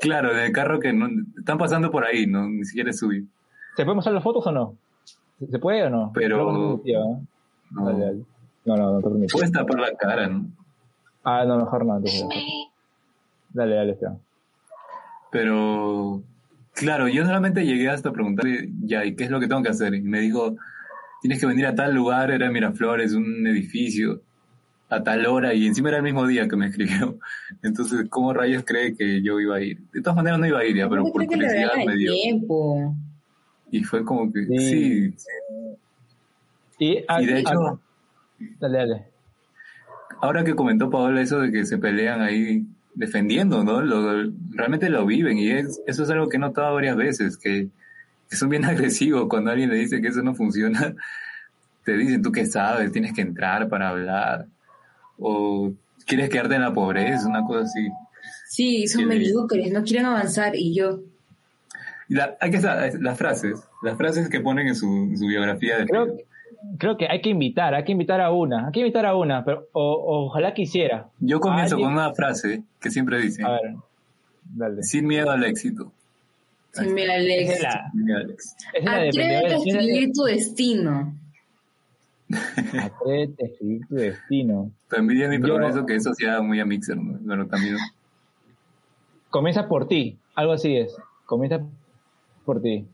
Claro, 0.00 0.32
en 0.32 0.38
el 0.38 0.52
carro 0.52 0.80
que 0.80 0.92
no, 0.92 1.08
están 1.38 1.58
pasando 1.58 1.90
por 1.90 2.04
ahí, 2.04 2.26
no 2.26 2.48
ni 2.48 2.64
siquiera 2.64 2.92
suyo. 2.92 3.24
¿Se 3.76 3.84
puede 3.84 3.96
mostrar 3.96 4.14
las 4.14 4.24
fotos 4.24 4.46
o 4.46 4.52
no? 4.52 4.74
¿Se 5.50 5.58
puede 5.58 5.84
o 5.84 5.90
no? 5.90 6.10
Pero- 6.14 6.52
no, 6.52 6.82
¿eh? 6.84 7.26
No. 7.70 7.84
Dale, 7.86 8.04
dale. 8.04 8.20
No, 8.64 8.76
no, 8.76 9.00
no. 9.00 9.26
Puedes 9.32 9.52
tapar 9.52 9.80
la 9.80 9.94
cara, 9.96 10.26
¿no? 10.28 10.46
Ah, 11.24 11.44
no, 11.44 11.58
mejor 11.58 11.84
no. 11.86 11.96
entonces. 11.96 12.24
Dale, 13.52 13.74
dale, 13.74 13.92
Esteban. 13.92 14.18
Pero, 15.30 16.22
claro, 16.74 17.08
yo 17.08 17.24
solamente 17.24 17.64
llegué 17.64 17.88
hasta 17.88 18.12
preguntarle, 18.12 18.68
ya, 18.82 19.04
¿y 19.04 19.14
qué 19.14 19.24
es 19.24 19.30
lo 19.30 19.38
que 19.40 19.46
tengo 19.48 19.62
que 19.62 19.68
hacer? 19.70 19.94
Y 19.94 20.02
me 20.02 20.20
dijo, 20.20 20.56
tienes 21.22 21.40
que 21.40 21.46
venir 21.46 21.66
a 21.66 21.74
tal 21.74 21.94
lugar, 21.94 22.30
era 22.30 22.50
Miraflores, 22.50 23.14
un 23.14 23.46
edificio, 23.46 24.20
a 24.90 25.02
tal 25.04 25.24
hora, 25.26 25.54
y 25.54 25.66
encima 25.66 25.88
era 25.90 25.98
el 25.98 26.02
mismo 26.02 26.26
día 26.26 26.48
que 26.48 26.56
me 26.56 26.66
escribió. 26.66 27.18
Entonces, 27.62 28.06
¿cómo 28.10 28.32
rayos 28.34 28.64
cree 28.66 28.94
que 28.96 29.22
yo 29.22 29.38
iba 29.40 29.56
a 29.56 29.60
ir? 29.62 29.78
De 29.92 30.00
todas 30.02 30.16
maneras 30.16 30.38
no 30.40 30.46
iba 30.46 30.58
a 30.58 30.64
ir 30.64 30.76
ya, 30.76 30.88
pero 30.88 31.02
¿Cómo 31.02 31.14
por 31.14 31.26
curiosidad 31.26 31.70
me 31.86 31.96
dio. 31.96 32.12
tiempo? 32.12 32.94
Y 33.70 33.84
fue 33.84 34.04
como 34.04 34.32
que, 34.32 34.44
Sí. 34.46 35.14
sí, 35.16 35.24
Y, 36.78 37.04
ah, 37.08 37.22
y 37.22 37.26
de 37.26 37.34
ah, 37.34 37.38
hecho, 37.38 37.80
dale, 38.58 38.78
dale. 38.78 39.04
ahora 40.20 40.42
que 40.44 40.54
comentó 40.56 40.90
Paola 40.90 41.20
eso 41.20 41.38
de 41.40 41.52
que 41.52 41.64
se 41.64 41.78
pelean 41.78 42.20
ahí 42.20 42.64
defendiendo, 42.94 43.62
¿no? 43.62 43.80
Lo, 43.82 44.30
realmente 44.50 44.90
lo 44.90 45.06
viven 45.06 45.38
y 45.38 45.50
es, 45.50 45.80
eso 45.86 46.02
es 46.02 46.10
algo 46.10 46.28
que 46.28 46.36
he 46.36 46.40
notado 46.40 46.74
varias 46.74 46.96
veces, 46.96 47.36
que, 47.36 47.68
que 48.28 48.36
son 48.36 48.48
bien 48.48 48.64
agresivos 48.66 49.28
cuando 49.28 49.52
alguien 49.52 49.70
le 49.70 49.76
dice 49.76 50.00
que 50.02 50.08
eso 50.08 50.22
no 50.22 50.34
funciona. 50.34 50.94
Te 51.84 51.96
dicen, 51.96 52.22
tú 52.22 52.30
qué 52.32 52.44
sabes, 52.46 52.92
tienes 52.92 53.12
que 53.14 53.22
entrar 53.22 53.68
para 53.68 53.88
hablar. 53.90 54.46
O 55.20 55.72
quieres 56.06 56.30
quedarte 56.30 56.54
en 56.56 56.62
la 56.62 56.72
pobreza, 56.72 57.28
una 57.28 57.44
cosa 57.44 57.64
así. 57.64 57.88
Sí, 58.48 58.86
son 58.88 59.06
mediocres, 59.06 59.70
no 59.72 59.82
quieren 59.84 60.06
avanzar 60.06 60.56
y 60.56 60.74
yo. 60.74 61.00
La, 62.08 62.36
hay 62.40 62.50
que 62.50 62.60
sa- 62.60 62.88
las 63.00 63.16
frases, 63.16 63.62
las 63.82 63.96
frases 63.96 64.28
que 64.28 64.40
ponen 64.40 64.66
en 64.66 64.74
su, 64.74 64.86
en 64.86 65.16
su 65.18 65.26
biografía 65.26 65.78
de 65.78 65.86
Creo, 65.86 66.06
creo 66.78 66.96
que 66.96 67.06
hay 67.08 67.20
que 67.20 67.30
invitar, 67.30 67.74
hay 67.74 67.84
que 67.84 67.92
invitar 67.92 68.20
a 68.20 68.32
una, 68.32 68.66
hay 68.66 68.72
que 68.72 68.80
invitar 68.80 69.06
a 69.06 69.14
una, 69.14 69.44
pero 69.44 69.68
o, 69.72 70.24
ojalá 70.26 70.52
quisiera. 70.52 71.06
Yo 71.20 71.38
comienzo 71.38 71.78
con 71.78 71.92
una 71.92 72.12
frase 72.12 72.64
que 72.80 72.90
siempre 72.90 73.20
dicen, 73.20 73.46
A 73.46 73.52
ver, 73.52 73.74
dale. 74.54 74.82
sin 74.82 75.06
miedo 75.06 75.30
al 75.30 75.44
éxito. 75.44 75.92
Esa 76.72 76.82
es 76.84 76.92
la 78.84 78.98
de 78.98 79.08
Atrévete 79.08 79.46
a 79.46 79.56
escribir 79.56 80.12
tu 80.12 80.22
destino. 80.24 81.14
Atrévete 82.30 83.44
a 83.44 83.46
escribir 83.48 83.86
tu 83.86 83.94
destino. 83.96 84.70
Tu 84.88 84.96
envidia 84.96 85.28
mi 85.28 85.36
Yo- 85.38 85.42
progreso, 85.42 85.84
que 85.86 85.96
eso 85.96 86.14
sea 86.14 86.40
muy 86.42 86.60
a 86.60 86.64
Mixer, 86.64 86.96
¿no? 86.96 87.18
Pero 87.26 87.46
también... 87.46 87.76
Comienza 89.30 89.68
por 89.68 89.86
ti, 89.88 90.18
algo 90.34 90.52
así 90.52 90.76
es. 90.76 90.96
Comienza 91.26 91.60
por 92.44 92.60
ti. 92.60 92.86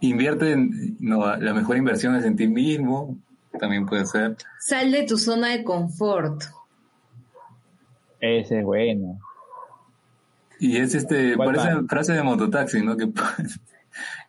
Invierte 0.00 0.52
en... 0.52 0.96
No, 1.00 1.36
la 1.36 1.54
mejor 1.54 1.76
inversión 1.76 2.14
es 2.16 2.24
en 2.24 2.36
ti 2.36 2.48
mismo, 2.48 3.16
también 3.58 3.86
puede 3.86 4.04
ser. 4.06 4.36
Sal 4.58 4.90
de 4.90 5.04
tu 5.04 5.16
zona 5.16 5.50
de 5.50 5.64
confort. 5.64 6.42
Ese 8.20 8.58
es 8.60 8.64
bueno. 8.64 9.20
Y 10.58 10.76
es 10.78 10.94
este, 10.94 11.36
¿Cuál 11.36 11.54
parece 11.54 11.74
más? 11.74 11.86
frase 11.88 12.12
de 12.14 12.22
mototaxi, 12.22 12.80
¿no? 12.82 12.96
Que, 12.96 13.06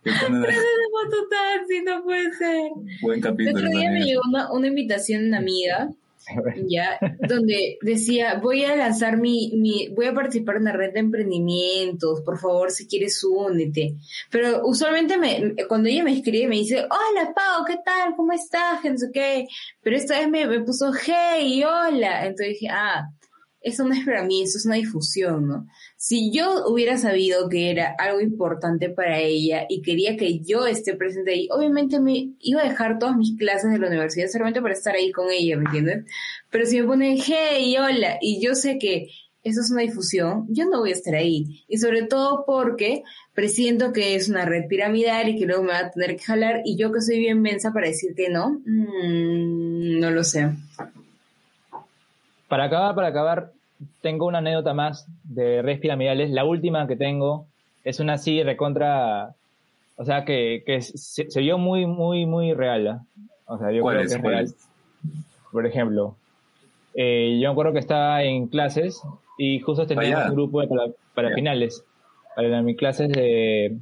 mototaxi, 0.05 1.81
no 1.85 2.03
puede 2.03 2.33
ser. 2.33 2.71
buen 3.01 3.17
El 3.17 3.23
capítulo. 3.23 3.57
otro 3.57 3.69
día 3.69 3.89
me 3.89 3.99
también. 3.99 4.05
llegó 4.05 4.21
una, 4.27 4.51
una 4.51 4.67
invitación 4.67 5.21
de 5.23 5.27
una 5.29 5.37
amiga, 5.39 5.89
ya, 6.67 6.97
donde 7.27 7.77
decía, 7.81 8.39
voy 8.41 8.63
a 8.63 8.75
lanzar 8.75 9.17
mi, 9.17 9.51
mi, 9.55 9.89
voy 9.89 10.07
a 10.07 10.13
participar 10.13 10.55
en 10.55 10.63
una 10.63 10.71
red 10.71 10.91
de 10.93 10.99
emprendimientos, 11.01 12.21
por 12.21 12.39
favor, 12.39 12.71
si 12.71 12.87
quieres, 12.87 13.23
únete. 13.23 13.93
Pero 14.31 14.61
usualmente 14.65 15.17
me, 15.17 15.55
cuando 15.67 15.87
ella 15.89 16.03
me 16.03 16.13
escribe, 16.17 16.47
me 16.47 16.55
dice, 16.55 16.79
hola, 16.79 17.33
Pau, 17.35 17.63
¿qué 17.65 17.77
tal? 17.85 18.15
¿Cómo 18.15 18.31
estás? 18.33 18.81
Que 18.81 18.89
No 18.89 18.97
sé 18.97 19.09
qué. 19.13 19.47
Pero 19.83 19.95
esta 19.97 20.17
vez 20.19 20.29
me, 20.29 20.47
me 20.47 20.61
puso, 20.61 20.91
hey, 21.05 21.63
hola. 21.63 22.25
Entonces 22.25 22.53
dije, 22.59 22.69
ah, 22.71 23.07
eso 23.65 23.83
no 23.83 23.95
es 23.95 24.05
para 24.05 24.23
mí, 24.23 24.43
eso 24.43 24.59
es 24.59 24.65
una 24.67 24.75
difusión, 24.75 25.47
¿no? 25.47 25.67
Si 25.97 26.31
yo 26.31 26.67
hubiera 26.67 26.97
sabido 26.99 27.49
que 27.49 27.71
era 27.71 27.95
algo 27.97 28.21
importante 28.21 28.91
para 28.91 29.17
ella 29.17 29.65
y 29.67 29.81
quería 29.81 30.15
que 30.17 30.39
yo 30.39 30.67
esté 30.67 30.93
presente 30.93 31.31
ahí, 31.31 31.47
obviamente 31.51 31.99
me 31.99 32.35
iba 32.39 32.61
a 32.61 32.69
dejar 32.69 32.99
todas 32.99 33.17
mis 33.17 33.35
clases 33.39 33.71
de 33.71 33.79
la 33.79 33.87
universidad 33.87 34.27
solamente 34.27 34.61
para 34.61 34.75
estar 34.75 34.93
ahí 34.93 35.11
con 35.11 35.31
ella, 35.31 35.57
¿me 35.57 35.65
entiendes? 35.65 36.05
Pero 36.51 36.67
si 36.67 36.79
me 36.79 36.87
pone, 36.87 37.17
hey, 37.19 37.75
hola, 37.79 38.19
y 38.21 38.39
yo 38.39 38.53
sé 38.53 38.77
que 38.77 39.09
eso 39.41 39.61
es 39.61 39.71
una 39.71 39.81
difusión, 39.81 40.45
yo 40.49 40.65
no 40.65 40.81
voy 40.81 40.91
a 40.91 40.93
estar 40.93 41.15
ahí. 41.15 41.63
Y 41.67 41.79
sobre 41.79 42.03
todo 42.03 42.45
porque 42.45 43.01
presiento 43.33 43.93
que 43.93 44.13
es 44.13 44.29
una 44.29 44.45
red 44.45 44.67
piramidal 44.67 45.29
y 45.29 45.39
que 45.39 45.47
luego 45.47 45.63
me 45.63 45.71
va 45.71 45.79
a 45.79 45.91
tener 45.91 46.17
que 46.17 46.23
jalar 46.23 46.61
y 46.65 46.77
yo 46.77 46.91
que 46.91 47.01
soy 47.01 47.17
bien 47.17 47.41
mensa 47.41 47.73
para 47.73 47.87
decir 47.87 48.13
que 48.15 48.29
no, 48.29 48.61
mm, 48.63 49.99
no 49.99 50.11
lo 50.11 50.23
sé. 50.23 50.51
Para 52.47 52.65
acabar, 52.65 52.93
para 52.93 53.07
acabar, 53.07 53.54
tengo 54.01 54.25
una 54.27 54.37
anécdota 54.39 54.73
más 54.73 55.07
de 55.23 55.61
redes 55.61 55.79
piramidales. 55.79 56.29
La 56.31 56.45
última 56.45 56.87
que 56.87 56.95
tengo 56.95 57.47
es 57.83 57.99
una 57.99 58.13
así 58.13 58.41
recontra, 58.43 59.35
o 59.97 60.05
sea, 60.05 60.25
que, 60.25 60.63
que 60.65 60.81
se, 60.81 61.29
se 61.29 61.39
vio 61.41 61.57
muy, 61.57 61.85
muy, 61.85 62.25
muy 62.25 62.53
real. 62.53 62.87
¿ah? 62.87 63.01
O 63.47 63.57
sea, 63.57 63.71
yo 63.71 63.81
¿Cuál 63.81 63.95
creo 63.95 64.05
es? 64.05 64.09
que 64.11 64.15
es 64.15 64.21
¿Cuál 64.21 64.33
real. 64.33 64.45
es? 64.45 64.69
Por 65.51 65.65
ejemplo, 65.65 66.15
eh, 66.95 67.37
yo 67.41 67.49
me 67.49 67.51
acuerdo 67.51 67.73
que 67.73 67.79
estaba 67.79 68.23
en 68.23 68.47
clases 68.47 69.01
y 69.37 69.59
justo 69.59 69.85
teníamos 69.85 70.19
Allá. 70.21 70.29
un 70.29 70.35
grupo 70.35 70.61
de- 70.61 70.67
para, 70.67 70.83
para 71.13 71.33
finales, 71.35 71.83
para 72.35 72.61
mis 72.61 72.77
clases 72.77 73.09
de, 73.09 73.77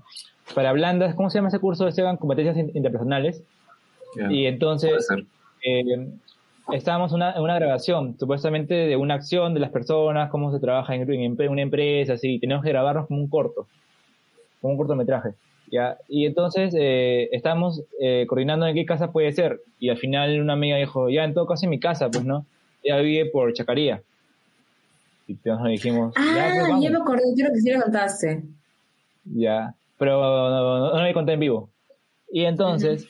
para 0.56 0.72
blandas, 0.74 1.16
¿cómo 1.16 1.30
se 1.30 1.38
llama 1.38 1.48
ese 1.50 1.60
curso? 1.60 1.88
Llaman 1.90 2.18
competencias 2.18 2.58
in- 2.58 2.72
interpersonales. 2.76 3.42
Ya, 4.18 4.32
Y 4.32 4.46
entonces, 4.46 5.08
eh, 5.66 6.08
estábamos 6.72 7.12
una- 7.12 7.34
en 7.34 7.42
una 7.42 7.56
grabación, 7.56 8.18
supuestamente 8.18 8.74
de 8.74 8.96
una 8.96 9.16
acción 9.16 9.54
de 9.54 9.60
las 9.60 9.72
personas, 9.72 10.30
cómo 10.30 10.52
se 10.52 10.60
trabaja 10.60 10.96
en, 10.96 11.38
una 11.50 11.62
empresa, 11.62 12.14
así, 12.14 12.40
tenemos 12.40 12.64
que 12.64 12.70
grabarnos 12.70 13.08
como 13.08 13.20
un 13.22 13.30
corto, 13.30 13.68
como 14.62 14.74
un 14.74 14.78
cortometraje. 14.78 15.32
¿ya? 15.72 15.98
Y 16.08 16.26
entonces 16.26 16.74
eh, 16.78 17.30
estábamos 17.32 17.84
eh, 18.00 18.26
coordinando 18.28 18.68
en 18.68 18.76
qué 18.76 18.86
casa 18.86 19.12
puede 19.12 19.32
ser, 19.34 19.60
y 19.80 19.90
al 19.90 19.98
final 19.98 20.40
una 20.40 20.54
amiga 20.54 20.78
dijo, 20.78 21.10
ya 21.10 21.24
en 21.24 21.34
todo 21.34 21.48
caso 21.48 21.66
en 21.66 21.72
mi 21.72 21.80
casa, 21.80 22.10
pues 22.10 22.24
no, 22.26 22.46
ella 22.84 23.00
vive 23.00 23.30
por 23.30 23.52
Chacaría. 23.54 24.02
Y 25.28 25.34
entonces 25.34 25.68
dijimos, 25.72 26.14
ya, 26.16 26.22
pues, 26.22 26.58
Ah, 26.58 26.68
vamos". 26.70 26.84
ya 26.84 26.90
me 26.92 26.98
acordé, 26.98 27.22
creo 27.36 27.52
que 27.54 27.60
sí 27.60 27.72
lo 27.72 27.82
contaste. 27.82 28.44
Ya, 29.26 29.74
pero 29.98 30.22
no, 30.22 30.50
no, 30.80 30.94
no 30.98 31.02
me 31.02 31.14
conté 31.14 31.34
en 31.34 31.40
vivo. 31.40 31.70
Y 32.32 32.44
entonces, 32.46 33.08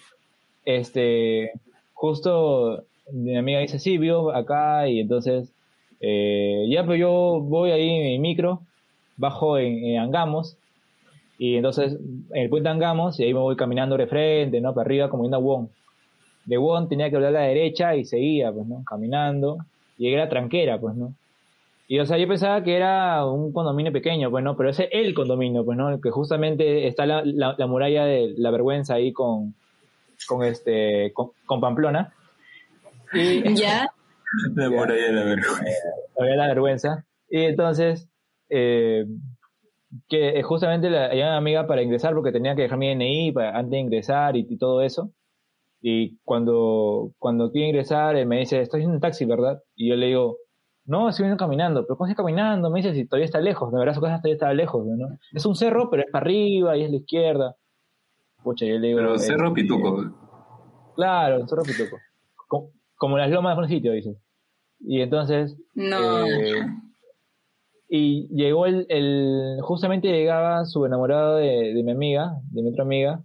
este, 0.65 1.51
justo 1.93 2.83
mi 3.11 3.37
amiga 3.37 3.59
dice, 3.59 3.79
sí, 3.79 3.97
vivo 3.97 4.31
acá, 4.31 4.87
y 4.87 4.99
entonces, 4.99 5.51
eh, 5.99 6.65
ya, 6.69 6.85
pues 6.85 6.99
yo 6.99 7.39
voy 7.41 7.71
ahí 7.71 7.89
en 7.89 8.03
mi 8.03 8.19
micro, 8.19 8.61
bajo 9.17 9.57
en, 9.57 9.83
en 9.83 9.99
Angamos, 9.99 10.57
y 11.37 11.55
entonces, 11.55 11.97
en 12.31 12.43
el 12.43 12.49
puente 12.49 12.69
Angamos, 12.69 13.19
y 13.19 13.23
ahí 13.23 13.33
me 13.33 13.39
voy 13.39 13.55
caminando 13.55 13.97
de 13.97 14.07
frente, 14.07 14.61
¿no? 14.61 14.73
Para 14.73 14.85
arriba, 14.85 15.09
como 15.09 15.23
yendo 15.23 15.37
a 15.37 15.39
Won. 15.39 15.69
De 16.45 16.57
Won 16.57 16.89
tenía 16.89 17.09
que 17.09 17.15
hablar 17.15 17.35
a 17.35 17.39
la 17.41 17.47
derecha 17.47 17.95
y 17.95 18.05
seguía, 18.05 18.51
pues, 18.51 18.67
¿no? 18.67 18.83
Caminando, 18.85 19.57
y 19.97 20.11
era 20.13 20.29
tranquera, 20.29 20.79
pues, 20.79 20.95
¿no? 20.95 21.13
Y 21.87 21.99
o 21.99 22.05
sea, 22.05 22.17
yo 22.17 22.27
pensaba 22.27 22.63
que 22.63 22.75
era 22.75 23.25
un 23.25 23.51
condominio 23.51 23.91
pequeño, 23.91 24.31
pues 24.31 24.43
no, 24.43 24.55
pero 24.55 24.69
ese 24.69 24.85
es 24.85 25.05
el 25.05 25.13
condominio, 25.13 25.65
pues 25.65 25.77
no, 25.77 25.99
que 25.99 26.11
justamente 26.11 26.87
está 26.87 27.05
la, 27.05 27.21
la, 27.25 27.55
la 27.57 27.67
muralla 27.67 28.05
de 28.05 28.33
la 28.37 28.51
vergüenza 28.51 28.95
ahí 28.95 29.11
con, 29.11 29.53
con 30.27 30.43
este, 30.43 31.11
con, 31.13 31.31
con 31.45 31.59
Pamplona. 31.59 32.13
Y 33.13 33.43
¿Ya? 33.55 33.87
La 34.55 34.69
muralla 34.69 35.05
de 35.05 35.11
la 35.11 35.23
vergüenza. 35.23 35.87
había 36.19 36.35
la 36.35 36.47
vergüenza. 36.47 37.05
Y 37.29 37.43
entonces, 37.43 38.09
eh, 38.49 39.05
que 40.09 40.39
eh, 40.39 40.43
justamente 40.43 40.89
la, 40.89 41.05
había 41.05 41.27
una 41.27 41.37
amiga 41.37 41.67
para 41.67 41.83
ingresar 41.83 42.13
porque 42.13 42.31
tenía 42.31 42.55
que 42.55 42.63
dejar 42.63 42.77
mi 42.77 42.93
DNI 42.93 43.31
para, 43.31 43.57
antes 43.57 43.71
de 43.71 43.79
ingresar 43.79 44.35
y, 44.35 44.45
y 44.49 44.57
todo 44.57 44.81
eso. 44.81 45.11
Y 45.81 46.17
cuando, 46.23 47.11
cuando 47.19 47.51
quiere 47.51 47.67
ingresar, 47.67 48.15
él 48.15 48.25
me 48.25 48.39
dice, 48.39 48.61
estoy 48.61 48.83
en 48.83 48.91
un 48.91 48.99
taxi, 48.99 49.25
¿verdad? 49.25 49.61
Y 49.75 49.89
yo 49.89 49.95
le 49.95 50.07
digo, 50.07 50.37
no, 50.85 51.09
estoy 51.09 51.23
viendo 51.23 51.37
caminando. 51.37 51.85
¿Pero 51.85 51.97
cómo 51.97 52.09
estoy 52.09 52.23
caminando? 52.23 52.69
Me 52.69 52.81
dice, 52.81 52.93
si 52.93 53.05
todavía 53.05 53.25
está 53.25 53.41
lejos. 53.41 53.71
De 53.71 53.79
verdad, 53.79 53.93
su 53.93 54.01
casa 54.01 54.17
todavía 54.17 54.33
está 54.33 54.53
lejos, 54.53 54.85
¿no? 54.85 55.17
Es 55.31 55.45
un 55.45 55.55
cerro, 55.55 55.89
pero 55.89 56.03
es 56.03 56.11
para 56.11 56.23
arriba 56.23 56.77
y 56.77 56.83
es 56.83 56.89
la 56.89 56.97
izquierda. 56.97 57.55
Pucha, 58.43 58.65
yo 58.65 58.79
le 58.79 58.87
digo... 58.87 58.99
Pero 58.99 59.15
eh, 59.15 59.19
Cerro 59.19 59.53
Pituco. 59.53 60.23
Claro, 60.95 61.47
cerro 61.47 61.63
pituco. 61.63 61.97
Como, 62.47 62.71
como 63.03 63.17
las 63.17 63.29
lomas 63.29 63.57
de 63.57 63.63
un 63.63 63.67
sitio, 63.67 63.91
dice. 63.91 64.15
Y 64.79 65.01
entonces... 65.01 65.57
No. 65.75 65.97
eh, 66.25 66.61
y 67.89 68.27
llegó 68.33 68.65
el, 68.65 68.85
el... 68.87 69.57
Justamente 69.61 70.07
llegaba 70.07 70.63
su 70.63 70.85
enamorado 70.85 71.35
de, 71.35 71.73
de 71.73 71.83
mi 71.83 71.91
amiga, 71.91 72.31
de 72.51 72.61
mi 72.61 72.69
otra 72.69 72.83
amiga. 72.85 73.21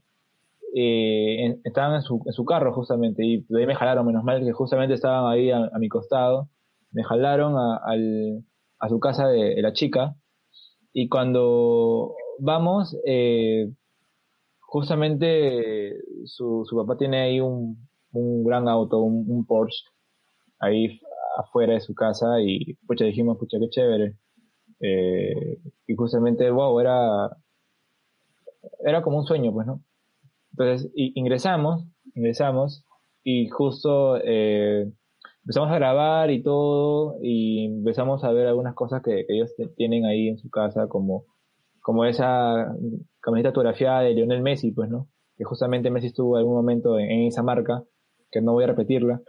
eh, 0.75 1.45
en- 1.45 1.61
estaban 1.63 1.95
en 1.95 2.03
su, 2.03 2.21
en 2.27 2.33
su 2.33 2.45
carro 2.45 2.73
justamente. 2.75 3.25
Y 3.25 3.45
de 3.49 3.61
ahí 3.61 3.67
me 3.67 3.77
jalaron, 3.77 4.05
menos 4.05 4.25
mal 4.25 4.45
que 4.45 4.51
justamente 4.53 4.95
estaban 4.95 5.31
ahí 5.33 5.53
a, 5.53 5.71
a 5.73 5.79
mi 5.79 5.89
costado. 5.89 6.49
Me 6.91 7.05
jalaron 7.05 7.57
a, 7.57 7.77
al, 7.77 8.43
a 8.81 8.89
su 8.89 8.99
casa 8.99 9.29
de, 9.29 9.55
de 9.55 9.63
la 9.63 9.73
chica. 9.73 10.17
Y 10.93 11.09
cuando 11.09 12.15
vamos... 12.41 12.97
Eh, 13.07 13.71
justamente 14.71 15.95
su, 16.27 16.67
su 16.69 16.77
papá 16.77 16.99
tiene 16.99 17.21
ahí 17.21 17.41
un, 17.41 17.88
un 18.13 18.45
gran 18.45 18.69
auto, 18.69 19.01
un, 19.01 19.45
Porsche, 19.47 19.85
ahí 20.61 21.01
afuera 21.37 21.75
de 21.75 21.81
su 21.81 21.95
casa 21.95 22.41
y 22.41 22.75
pucha 22.87 23.05
dijimos, 23.05 23.39
pucha, 23.39 23.59
qué 23.61 23.69
chévere. 23.69 24.17
Eh, 24.81 25.59
y 25.87 25.95
justamente, 25.95 26.51
wow, 26.51 26.79
era, 26.81 27.31
era 28.85 29.03
como 29.03 29.19
un 29.19 29.25
sueño, 29.25 29.53
pues, 29.53 29.67
¿no? 29.67 29.83
Entonces, 30.53 30.91
ingresamos, 30.95 31.85
ingresamos 32.15 32.85
y 33.23 33.49
justo 33.49 34.17
eh, 34.25 34.91
empezamos 35.43 35.71
a 35.71 35.77
grabar 35.77 36.31
y 36.31 36.43
todo 36.43 37.17
y 37.23 37.67
empezamos 37.67 38.25
a 38.25 38.33
ver 38.33 38.47
algunas 38.47 38.75
cosas 38.75 39.03
que, 39.03 39.25
ellos 39.29 39.55
tienen 39.77 40.05
ahí 40.05 40.29
en 40.29 40.39
su 40.39 40.51
casa, 40.51 40.89
como, 40.89 41.25
como 41.81 42.05
esa 42.05 42.75
camiseta 43.21 43.49
autografiada 43.49 44.01
de 44.01 44.15
Lionel 44.15 44.43
Messi, 44.43 44.73
pues, 44.73 44.91
¿no? 44.91 45.09
Que 45.37 45.45
justamente 45.45 45.91
Messi 45.91 46.09
estuvo 46.09 46.37
en 46.37 46.41
algún 46.41 46.57
momento 46.57 46.99
en, 46.99 47.11
en 47.11 47.27
esa 47.29 47.43
marca, 47.43 47.85
que 48.31 48.41
no 48.41 48.53
voy 48.53 48.65
a 48.65 48.69
repetirla. 48.69 49.21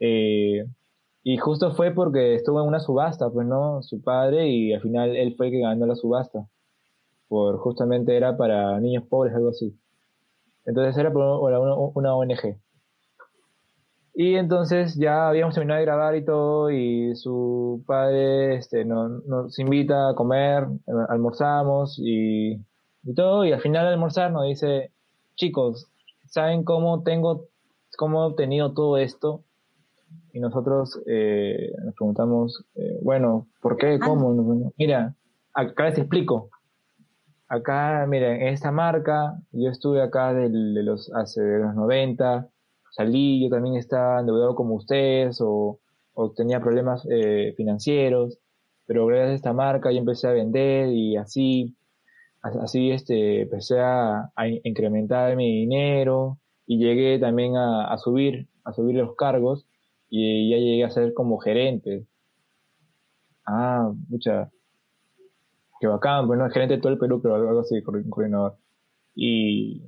Eh, 0.00 0.64
y 1.22 1.36
justo 1.38 1.72
fue 1.74 1.92
porque 1.92 2.34
estuvo 2.34 2.60
en 2.60 2.68
una 2.68 2.80
subasta, 2.80 3.30
pues, 3.30 3.46
¿no? 3.46 3.82
Su 3.82 4.02
padre, 4.02 4.48
y 4.48 4.72
al 4.72 4.80
final 4.80 5.16
él 5.16 5.34
fue 5.36 5.46
el 5.46 5.52
que 5.52 5.60
ganó 5.60 5.86
la 5.86 5.96
subasta. 5.96 6.48
Por 7.28 7.58
justamente 7.58 8.16
era 8.16 8.36
para 8.36 8.80
niños 8.80 9.04
pobres, 9.08 9.34
algo 9.34 9.50
así. 9.50 9.78
Entonces 10.64 10.96
era 10.96 11.10
una, 11.10 12.14
ONG. 12.14 12.58
Y 14.14 14.34
entonces 14.34 14.96
ya 14.96 15.28
habíamos 15.28 15.54
terminado 15.54 15.78
de 15.78 15.86
grabar 15.86 16.16
y 16.16 16.24
todo, 16.24 16.70
y 16.70 17.14
su 17.14 17.84
padre 17.86 18.56
este, 18.56 18.84
nos, 18.84 19.24
nos 19.26 19.58
invita 19.58 20.10
a 20.10 20.14
comer, 20.14 20.66
almorzamos 21.08 21.98
y, 21.98 22.54
y 23.04 23.14
todo, 23.14 23.44
y 23.44 23.52
al 23.52 23.60
final 23.60 23.86
de 23.86 23.92
almorzar 23.92 24.32
nos 24.32 24.44
dice, 24.46 24.92
chicos, 25.36 25.86
¿saben 26.26 26.64
cómo 26.64 27.02
tengo, 27.02 27.47
cómo 27.98 28.22
he 28.22 28.26
obtenido 28.28 28.72
todo 28.72 28.96
esto? 28.96 29.42
Y 30.32 30.38
nosotros 30.40 31.00
eh, 31.06 31.72
nos 31.84 31.94
preguntamos, 31.96 32.64
eh, 32.76 32.98
bueno, 33.02 33.48
¿por 33.60 33.76
qué? 33.76 33.98
¿Cómo? 33.98 34.32
Mira, 34.78 35.14
acá 35.52 35.84
les 35.86 35.98
explico. 35.98 36.48
acá, 37.48 38.06
miren, 38.06 38.42
en 38.42 38.48
esta 38.48 38.70
marca, 38.70 39.34
yo 39.52 39.70
estuve 39.70 40.02
acá 40.02 40.32
del- 40.34 40.74
de 40.74 40.82
los, 40.82 41.10
hace 41.14 41.40
de 41.42 41.58
los 41.60 41.74
90, 41.74 42.48
salí, 42.90 43.42
yo 43.42 43.48
también 43.50 43.76
estaba 43.76 44.20
endeudado 44.20 44.54
como 44.54 44.74
ustedes 44.74 45.40
o, 45.40 45.80
o 46.14 46.30
tenía 46.32 46.60
problemas 46.60 47.06
eh, 47.10 47.54
financieros, 47.56 48.38
pero 48.86 49.06
gracias 49.06 49.30
a 49.30 49.34
esta 49.34 49.52
marca 49.54 49.90
yo 49.90 49.98
empecé 49.98 50.28
a 50.28 50.32
vender 50.32 50.88
y 50.92 51.16
así, 51.16 51.74
así 52.42 52.90
este, 52.90 53.42
empecé 53.42 53.80
a, 53.80 54.30
a 54.36 54.46
in- 54.48 54.60
incrementar 54.64 55.34
mi 55.34 55.60
dinero 55.60 56.38
y 56.68 56.78
llegué 56.78 57.18
también 57.18 57.56
a, 57.56 57.86
a 57.92 57.98
subir, 57.98 58.48
a 58.64 58.72
subir 58.74 58.96
los 58.96 59.16
cargos 59.16 59.66
y 60.10 60.50
ya 60.50 60.58
llegué 60.58 60.84
a 60.84 60.90
ser 60.90 61.14
como 61.14 61.38
gerente. 61.38 62.06
Ah, 63.46 63.90
mucha, 64.08 64.50
que 65.80 65.86
bacán, 65.86 66.26
pues 66.26 66.38
no, 66.38 66.48
gerente 66.50 66.76
de 66.76 66.80
todo 66.82 66.92
el 66.92 66.98
Perú, 66.98 67.20
pero 67.22 67.36
algo 67.36 67.60
así, 67.60 67.76
coor- 67.82 68.08
coordinador. 68.08 68.56
Y, 69.14 69.82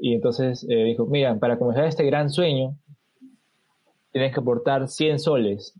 y 0.00 0.14
entonces 0.14 0.66
eh, 0.68 0.84
dijo, 0.84 1.06
mira, 1.06 1.38
para 1.38 1.58
comenzar 1.58 1.84
este 1.86 2.04
gran 2.04 2.30
sueño, 2.30 2.76
tienes 4.12 4.32
que 4.34 4.40
aportar 4.40 4.88
100 4.88 5.18
soles. 5.18 5.74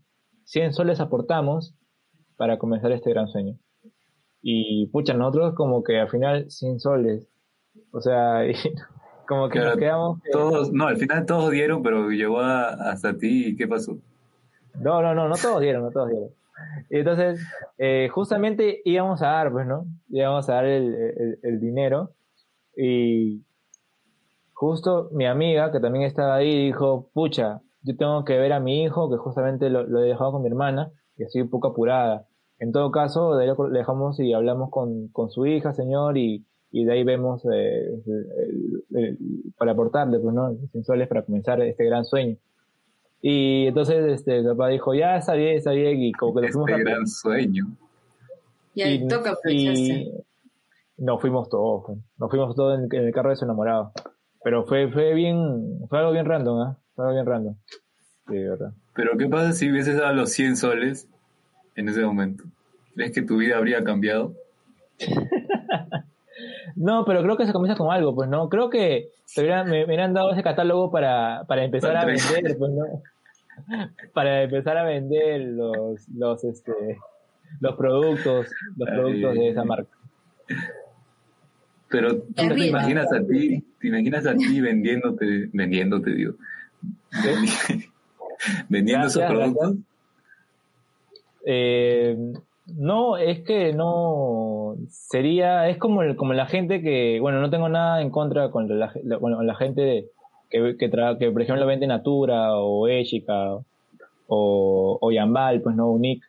100 0.45 0.73
soles 0.73 0.99
aportamos 0.99 1.75
para 2.37 2.57
comenzar 2.57 2.91
este 2.91 3.09
gran 3.09 3.27
sueño. 3.27 3.57
Y 4.41 4.87
pucha, 4.87 5.13
nosotros 5.13 5.55
como 5.55 5.83
que 5.83 5.99
al 5.99 6.09
final 6.09 6.49
100 6.49 6.79
soles. 6.79 7.27
O 7.91 8.01
sea, 8.01 8.45
y 8.49 8.53
como 9.27 9.49
que 9.49 9.59
nos 9.59 9.77
quedamos... 9.77 10.21
que- 10.23 10.31
Todos, 10.31 10.71
no, 10.71 10.87
al 10.87 10.97
final 10.97 11.25
todos 11.25 11.51
dieron, 11.51 11.83
pero 11.83 12.09
llegó 12.09 12.39
a- 12.39 12.69
hasta 12.91 13.17
ti 13.17 13.47
y 13.49 13.55
¿qué 13.55 13.67
pasó? 13.67 13.97
No, 14.79 15.01
no, 15.01 15.13
no, 15.13 15.27
no 15.27 15.35
todos 15.35 15.61
dieron, 15.61 15.83
no 15.83 15.91
todos 15.91 16.09
dieron. 16.09 16.29
Y 16.89 16.97
entonces, 16.99 17.39
eh, 17.77 18.09
justamente 18.11 18.81
íbamos 18.85 19.21
a 19.21 19.27
dar, 19.27 19.51
pues, 19.51 19.67
¿no? 19.67 19.85
Íbamos 20.09 20.49
a 20.49 20.53
dar 20.55 20.65
el, 20.65 20.93
el- 20.95 21.39
el 21.43 21.59
dinero 21.59 22.11
y 22.75 23.43
justo 24.53 25.09
mi 25.11 25.25
amiga, 25.25 25.71
que 25.71 25.79
también 25.79 26.05
estaba 26.05 26.35
ahí, 26.35 26.65
dijo, 26.65 27.09
pucha, 27.13 27.61
yo 27.83 27.95
tengo 27.95 28.23
que 28.25 28.37
ver 28.37 28.53
a 28.53 28.59
mi 28.59 28.83
hijo, 28.83 29.09
que 29.09 29.17
justamente 29.17 29.69
lo, 29.69 29.83
lo 29.83 29.99
he 30.03 30.07
dejado 30.07 30.31
con 30.31 30.41
mi 30.41 30.47
hermana, 30.49 30.91
y 31.15 31.23
estoy 31.23 31.41
un 31.41 31.49
poco 31.49 31.69
apurada. 31.69 32.25
En 32.59 32.71
todo 32.71 32.91
caso, 32.91 33.35
de 33.35 33.43
ahí 33.43 33.53
lo 33.55 33.67
le 33.69 33.79
dejamos 33.79 34.19
y 34.19 34.33
hablamos 34.33 34.71
con, 34.71 35.09
con 35.09 35.29
su 35.29 35.45
hija, 35.45 35.73
señor, 35.73 36.17
y, 36.17 36.45
y 36.71 36.85
de 36.85 36.93
ahí 36.93 37.03
vemos 37.03 37.43
eh, 37.51 38.01
el- 38.05 38.83
el- 38.95 39.17
para 39.57 39.71
aportarle, 39.71 40.19
pues, 40.19 40.33
¿no? 40.35 40.55
Sensuales 40.71 41.07
para 41.07 41.23
comenzar 41.23 41.61
este 41.61 41.85
gran 41.85 42.03
sueño. 42.05 42.35
Y 43.21 43.67
entonces 43.67 44.05
este, 44.11 44.37
el 44.39 44.45
papá 44.45 44.67
dijo, 44.69 44.93
ya 44.93 45.17
está 45.17 45.33
bien, 45.33 45.57
está 45.57 45.71
bien, 45.71 46.01
y 46.01 46.11
como 46.11 46.35
que 46.35 46.41
lo 46.47 46.53
fuimos 46.53 46.69
Este 46.69 46.81
a- 46.81 46.83
gran 46.83 47.07
sueño. 47.07 47.65
Y 48.75 48.81
ahí 48.83 49.07
toca 49.07 49.31
aprovecharse. 49.31 49.81
y 49.81 50.13
nos 50.99 51.19
fuimos 51.21 51.49
todos, 51.49 51.83
pues. 51.87 51.97
nos 52.19 52.29
fuimos 52.29 52.55
todos 52.55 52.77
en, 52.79 52.87
en 52.95 53.07
el 53.07 53.13
carro 53.13 53.29
de 53.31 53.35
su 53.35 53.45
enamorado. 53.45 53.91
Pero 54.43 54.65
fue, 54.65 54.91
fue 54.91 55.13
bien, 55.15 55.79
fue 55.89 55.99
algo 55.99 56.11
bien 56.11 56.25
random, 56.25 56.61
¿ah? 56.61 56.77
Fue 56.95 57.05
algo 57.05 57.15
bien 57.15 57.25
random. 57.25 57.55
Sí, 58.27 58.35
de 58.35 58.49
verdad. 58.49 58.71
Pero 58.93 59.17
¿qué 59.17 59.27
pasa 59.27 59.51
si 59.53 59.69
hubieses 59.71 59.97
dado 59.97 60.13
los 60.13 60.31
100 60.31 60.55
soles 60.57 61.07
en 61.75 61.89
ese 61.89 62.01
momento? 62.01 62.43
¿Crees 62.95 63.11
que 63.13 63.21
tu 63.23 63.37
vida 63.37 63.57
habría 63.57 63.83
cambiado? 63.83 64.33
No, 66.75 67.03
pero 67.05 67.21
creo 67.23 67.37
que 67.37 67.45
se 67.47 67.53
comienza 67.53 67.77
con 67.77 67.91
algo, 67.91 68.13
pues, 68.15 68.29
¿no? 68.29 68.49
Creo 68.49 68.69
que 68.69 69.09
te 69.33 69.41
hubieran- 69.41 69.65
me, 69.69 69.79
me 69.79 69.85
hubieran 69.85 70.13
dado 70.13 70.31
ese 70.31 70.43
catálogo 70.43 70.91
para, 70.91 71.43
para 71.47 71.63
empezar 71.63 71.95
a 71.97 72.05
vender, 72.05 72.57
pues, 72.57 72.71
¿no? 72.71 72.85
Para 74.13 74.43
empezar 74.43 74.77
a 74.77 74.83
vender 74.83 75.41
los, 75.41 76.07
los, 76.09 76.43
este, 76.43 76.71
los 77.59 77.75
productos, 77.75 78.47
los 78.77 78.87
productos 78.89 79.33
de 79.33 79.49
esa 79.49 79.63
marca. 79.63 79.89
Pero 81.89 82.17
tú 82.21 82.33
te 82.35 82.43
Arriba. 82.43 82.65
imaginas 82.67 83.11
a 83.11 83.19
ti, 83.25 83.63
te 83.79 83.87
imaginas 83.87 84.27
a 84.27 84.35
ti 84.35 84.61
vendiéndote, 84.61 85.49
vendiéndote, 85.53 86.11
digo, 86.11 86.33
vendiendo 88.69 89.07
esos 89.07 89.21
Gracias, 89.23 89.31
productos. 89.31 89.75
Eh, 91.45 92.33
no, 92.67 93.17
es 93.17 93.39
que 93.43 93.73
no 93.73 94.75
sería, 94.89 95.69
es 95.69 95.77
como, 95.77 96.01
como 96.15 96.33
la 96.33 96.45
gente 96.47 96.81
que, 96.81 97.19
bueno, 97.21 97.39
no 97.41 97.49
tengo 97.49 97.69
nada 97.69 98.01
en 98.01 98.09
contra 98.09 98.49
con 98.51 98.67
la, 98.79 98.91
la- 99.03 99.17
bueno, 99.17 99.41
la 99.43 99.55
gente 99.55 100.07
que, 100.49 100.75
que, 100.77 100.91
tra- 100.91 101.17
que, 101.17 101.31
por 101.31 101.41
ejemplo, 101.41 101.65
vende 101.65 101.87
Natura 101.87 102.55
o 102.57 102.87
Échica 102.87 103.53
o, 104.27 104.97
o 105.01 105.11
Yambal, 105.11 105.61
pues 105.61 105.75
no, 105.75 105.89
Unic. 105.91 106.23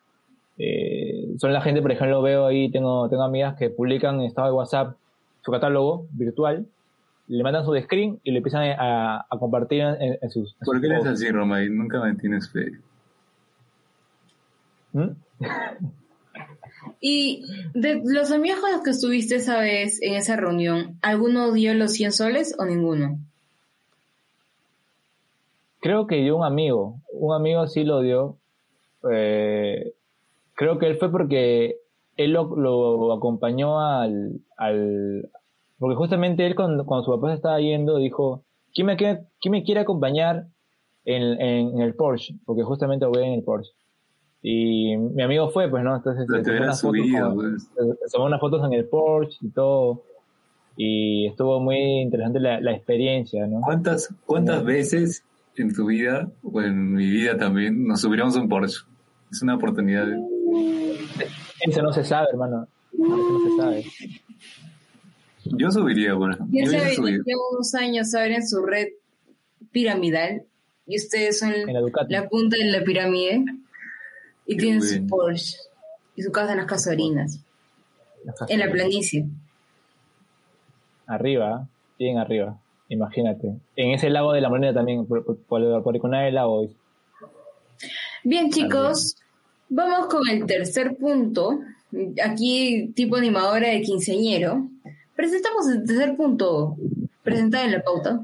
Eh, 0.58 1.34
son 1.38 1.52
la 1.52 1.60
gente, 1.60 1.82
por 1.82 1.92
ejemplo, 1.92 2.20
veo 2.22 2.46
ahí, 2.46 2.70
tengo, 2.70 3.08
tengo 3.08 3.22
amigas 3.22 3.56
que 3.56 3.70
publican 3.70 4.16
en 4.16 4.22
estado 4.26 4.48
de 4.48 4.54
WhatsApp 4.54 4.96
su 5.44 5.52
catálogo 5.52 6.06
virtual, 6.12 6.66
le 7.28 7.42
mandan 7.44 7.64
su 7.64 7.76
screen 7.76 8.18
y 8.24 8.30
le 8.32 8.38
empiezan 8.38 8.62
a, 8.78 9.18
a 9.30 9.38
compartir 9.38 9.82
en, 9.82 10.18
en 10.20 10.30
sus... 10.30 10.52
en 10.54 10.64
¿Por 10.64 10.76
sus 10.76 10.80
qué 10.80 10.86
eres 10.92 11.06
así, 11.06 11.30
Roma? 11.30 11.62
Y 11.62 11.68
nunca 11.70 12.00
me 12.02 12.14
tienes 12.14 12.50
fe. 12.50 12.72
¿Mm? 14.92 15.10
Y 17.00 17.44
de 17.74 18.02
los 18.04 18.30
amigos 18.32 18.60
con 18.60 18.72
los 18.72 18.82
que 18.82 18.90
estuviste 18.90 19.36
esa 19.36 19.60
vez 19.60 20.00
en 20.02 20.14
esa 20.14 20.36
reunión, 20.36 20.98
¿alguno 21.02 21.52
dio 21.52 21.74
los 21.74 21.92
100 21.92 22.12
soles 22.12 22.54
o 22.58 22.64
ninguno? 22.64 23.18
Creo 25.80 26.06
que 26.06 26.16
dio 26.16 26.36
un 26.36 26.44
amigo. 26.44 26.96
Un 27.12 27.34
amigo 27.34 27.66
sí 27.68 27.84
lo 27.84 28.00
dio. 28.00 28.36
Eh, 29.10 29.92
creo 30.54 30.78
que 30.78 30.86
él 30.86 30.98
fue 30.98 31.10
porque 31.10 31.76
él 32.16 32.32
lo, 32.32 33.12
acompañó 33.12 33.80
al, 33.80 34.40
al... 34.56 35.30
Porque 35.78 35.94
justamente 35.94 36.44
él 36.44 36.56
cuando, 36.56 36.84
su 37.04 37.10
papá 37.12 37.28
se 37.28 37.36
estaba 37.36 37.60
yendo 37.60 37.98
dijo, 37.98 38.42
¿quién 38.74 38.88
me, 38.88 38.96
me 38.96 39.62
quiere 39.62 39.80
acompañar 39.80 40.46
en, 41.04 41.22
en, 41.40 41.74
en 41.74 41.80
el 41.80 41.94
Porsche? 41.94 42.34
Porque 42.44 42.64
justamente 42.64 43.06
voy 43.06 43.22
en 43.22 43.34
el 43.34 43.44
Porsche. 43.44 43.72
Y 44.50 44.96
mi 44.96 45.22
amigo 45.22 45.50
fue, 45.50 45.68
pues, 45.68 45.84
¿no? 45.84 45.96
Entonces 45.96 46.22
se 46.26 46.26
tomó 46.26 46.40
hubieras 46.42 46.62
unas 46.62 46.80
fotos 46.80 46.98
subido, 47.00 47.26
con- 47.28 47.36
pues. 47.36 47.62
se- 47.64 48.06
se 48.08 48.12
tomó 48.12 48.24
unas 48.26 48.40
fotos 48.40 48.64
en 48.64 48.72
el 48.72 48.84
Porsche 48.86 49.38
y 49.42 49.48
todo. 49.50 50.02
Y 50.74 51.26
estuvo 51.26 51.60
muy 51.60 51.76
interesante 52.00 52.40
la, 52.40 52.58
la 52.60 52.72
experiencia, 52.72 53.46
¿no? 53.46 53.60
¿Cuántas, 53.60 54.14
cuántas 54.24 54.64
veces 54.64 55.22
en 55.56 55.74
tu 55.74 55.84
vida, 55.86 56.30
o 56.42 56.62
en 56.62 56.94
mi 56.94 57.10
vida 57.10 57.36
también, 57.36 57.86
nos 57.86 58.00
subiremos 58.00 58.36
a 58.36 58.40
un 58.40 58.48
Porsche? 58.48 58.78
Es 59.30 59.42
una 59.42 59.56
oportunidad. 59.56 60.06
de- 60.06 60.16
Eso 61.66 61.82
no 61.82 61.92
se 61.92 62.04
sabe, 62.04 62.28
hermano. 62.32 62.66
Eso 62.92 63.06
no 63.06 63.50
se 63.50 63.56
sabe. 63.56 63.84
Yo 65.44 65.70
subiría, 65.70 66.14
bueno. 66.14 66.36
Yo 66.50 66.66
saben, 66.66 66.94
subido. 66.94 67.22
llevan 67.24 67.42
unos 67.52 67.74
años 67.74 68.14
abren 68.14 68.46
su 68.46 68.64
red 68.64 68.88
piramidal 69.72 70.42
y 70.86 70.96
ustedes 70.96 71.38
son 71.38 71.52
En 71.52 71.72
la 71.74 71.80
Ducati. 71.80 72.12
la 72.14 72.28
punta 72.28 72.56
de 72.56 72.64
la 72.70 72.82
pirámide 72.84 73.44
y 74.48 74.56
Qué 74.56 74.62
tienen 74.62 74.80
bueno. 74.80 74.94
su 74.96 75.06
Porsche 75.06 75.56
y 76.16 76.22
su 76.22 76.32
casa 76.32 76.52
en 76.52 76.58
las 76.58 76.66
casorinas, 76.66 77.38
en 78.48 78.58
la 78.58 78.70
planicie. 78.70 79.26
Arriba, 81.06 81.68
bien 81.98 82.18
arriba. 82.18 82.58
Imagínate. 82.88 83.54
En 83.76 83.90
ese 83.92 84.08
lago 84.10 84.32
de 84.32 84.40
la 84.40 84.48
moneda 84.48 84.72
también, 84.74 85.06
por, 85.06 85.24
por, 85.24 85.38
por, 85.38 85.82
por 85.82 85.94
Iconá 85.96 86.22
del 86.22 86.34
lago. 86.34 86.66
Bien, 88.24 88.50
chicos, 88.50 89.16
vamos 89.68 90.06
con 90.08 90.26
el 90.28 90.46
tercer 90.46 90.96
punto. 90.96 91.60
Aquí, 92.24 92.90
tipo 92.94 93.16
animadora 93.16 93.68
de 93.68 93.82
quinceañero. 93.82 94.66
Presentamos 95.14 95.68
el 95.68 95.84
tercer 95.84 96.16
punto 96.16 96.76
presentado 97.22 97.64
en 97.66 97.72
la 97.72 97.82
pauta. 97.82 98.20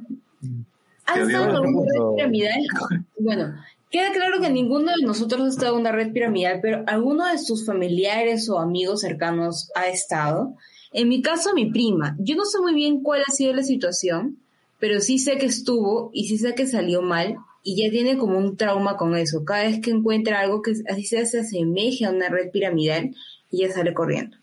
¿Has 1.06 1.14
Te 1.16 1.22
estado 1.22 1.64
en 1.64 1.72
Punto. 1.74 2.14
piramidal? 2.16 2.60
Bueno, 3.18 3.54
queda 3.94 4.10
claro 4.12 4.40
que 4.40 4.50
ninguno 4.50 4.90
de 4.98 5.06
nosotros 5.06 5.40
ha 5.42 5.48
estado 5.48 5.74
en 5.76 5.82
una 5.82 5.92
red 5.92 6.12
piramidal, 6.12 6.58
pero 6.60 6.82
alguno 6.88 7.26
de 7.30 7.38
sus 7.38 7.64
familiares 7.64 8.48
o 8.50 8.58
amigos 8.58 9.02
cercanos 9.02 9.70
ha 9.76 9.86
estado. 9.86 10.56
En 10.92 11.08
mi 11.08 11.22
caso, 11.22 11.54
mi 11.54 11.70
prima. 11.70 12.16
Yo 12.18 12.34
no 12.34 12.44
sé 12.44 12.58
muy 12.60 12.74
bien 12.74 13.04
cuál 13.04 13.22
ha 13.24 13.30
sido 13.30 13.52
la 13.54 13.62
situación, 13.62 14.38
pero 14.80 15.00
sí 15.00 15.20
sé 15.20 15.38
que 15.38 15.46
estuvo 15.46 16.10
y 16.12 16.26
sí 16.26 16.38
sé 16.38 16.56
que 16.56 16.66
salió 16.66 17.02
mal 17.02 17.36
y 17.62 17.76
ya 17.84 17.88
tiene 17.88 18.18
como 18.18 18.36
un 18.36 18.56
trauma 18.56 18.96
con 18.96 19.14
eso. 19.16 19.44
Cada 19.44 19.62
vez 19.62 19.80
que 19.80 19.92
encuentra 19.92 20.40
algo 20.40 20.60
que 20.60 20.72
así 20.90 21.04
se 21.04 21.24
se 21.26 21.38
asemeje 21.38 22.04
a 22.04 22.10
una 22.10 22.28
red 22.28 22.50
piramidal 22.50 23.14
y 23.52 23.58
ya 23.58 23.72
sale 23.72 23.94
corriendo. 23.94 24.36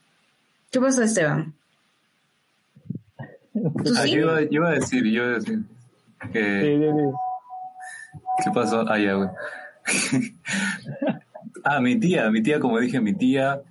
¿Qué 0.72 0.80
pasó, 0.80 1.04
Esteban? 1.04 1.54
¿Tú 3.54 3.92
Ah, 3.98 4.04
sí? 4.04 4.12
yo, 4.12 4.20
iba, 4.22 4.42
yo 4.44 4.48
iba 4.52 4.70
a 4.70 4.76
decir, 4.76 5.04
yo 5.04 5.24
iba 5.24 5.26
a 5.26 5.40
decir. 5.40 5.60
que- 6.32 6.62
Sí. 6.80 7.31
¿Qué 8.44 8.52
pasó? 8.54 8.86
Ah, 8.88 9.00
ya, 9.00 9.14
güey. 9.14 9.30
ah, 11.64 11.80
mi 11.80 12.00
tía, 12.00 12.30
mi 12.32 12.42
tía, 12.42 12.60
como 12.60 12.80
dije, 12.80 13.00
mi 13.00 13.14
tía, 13.14 13.62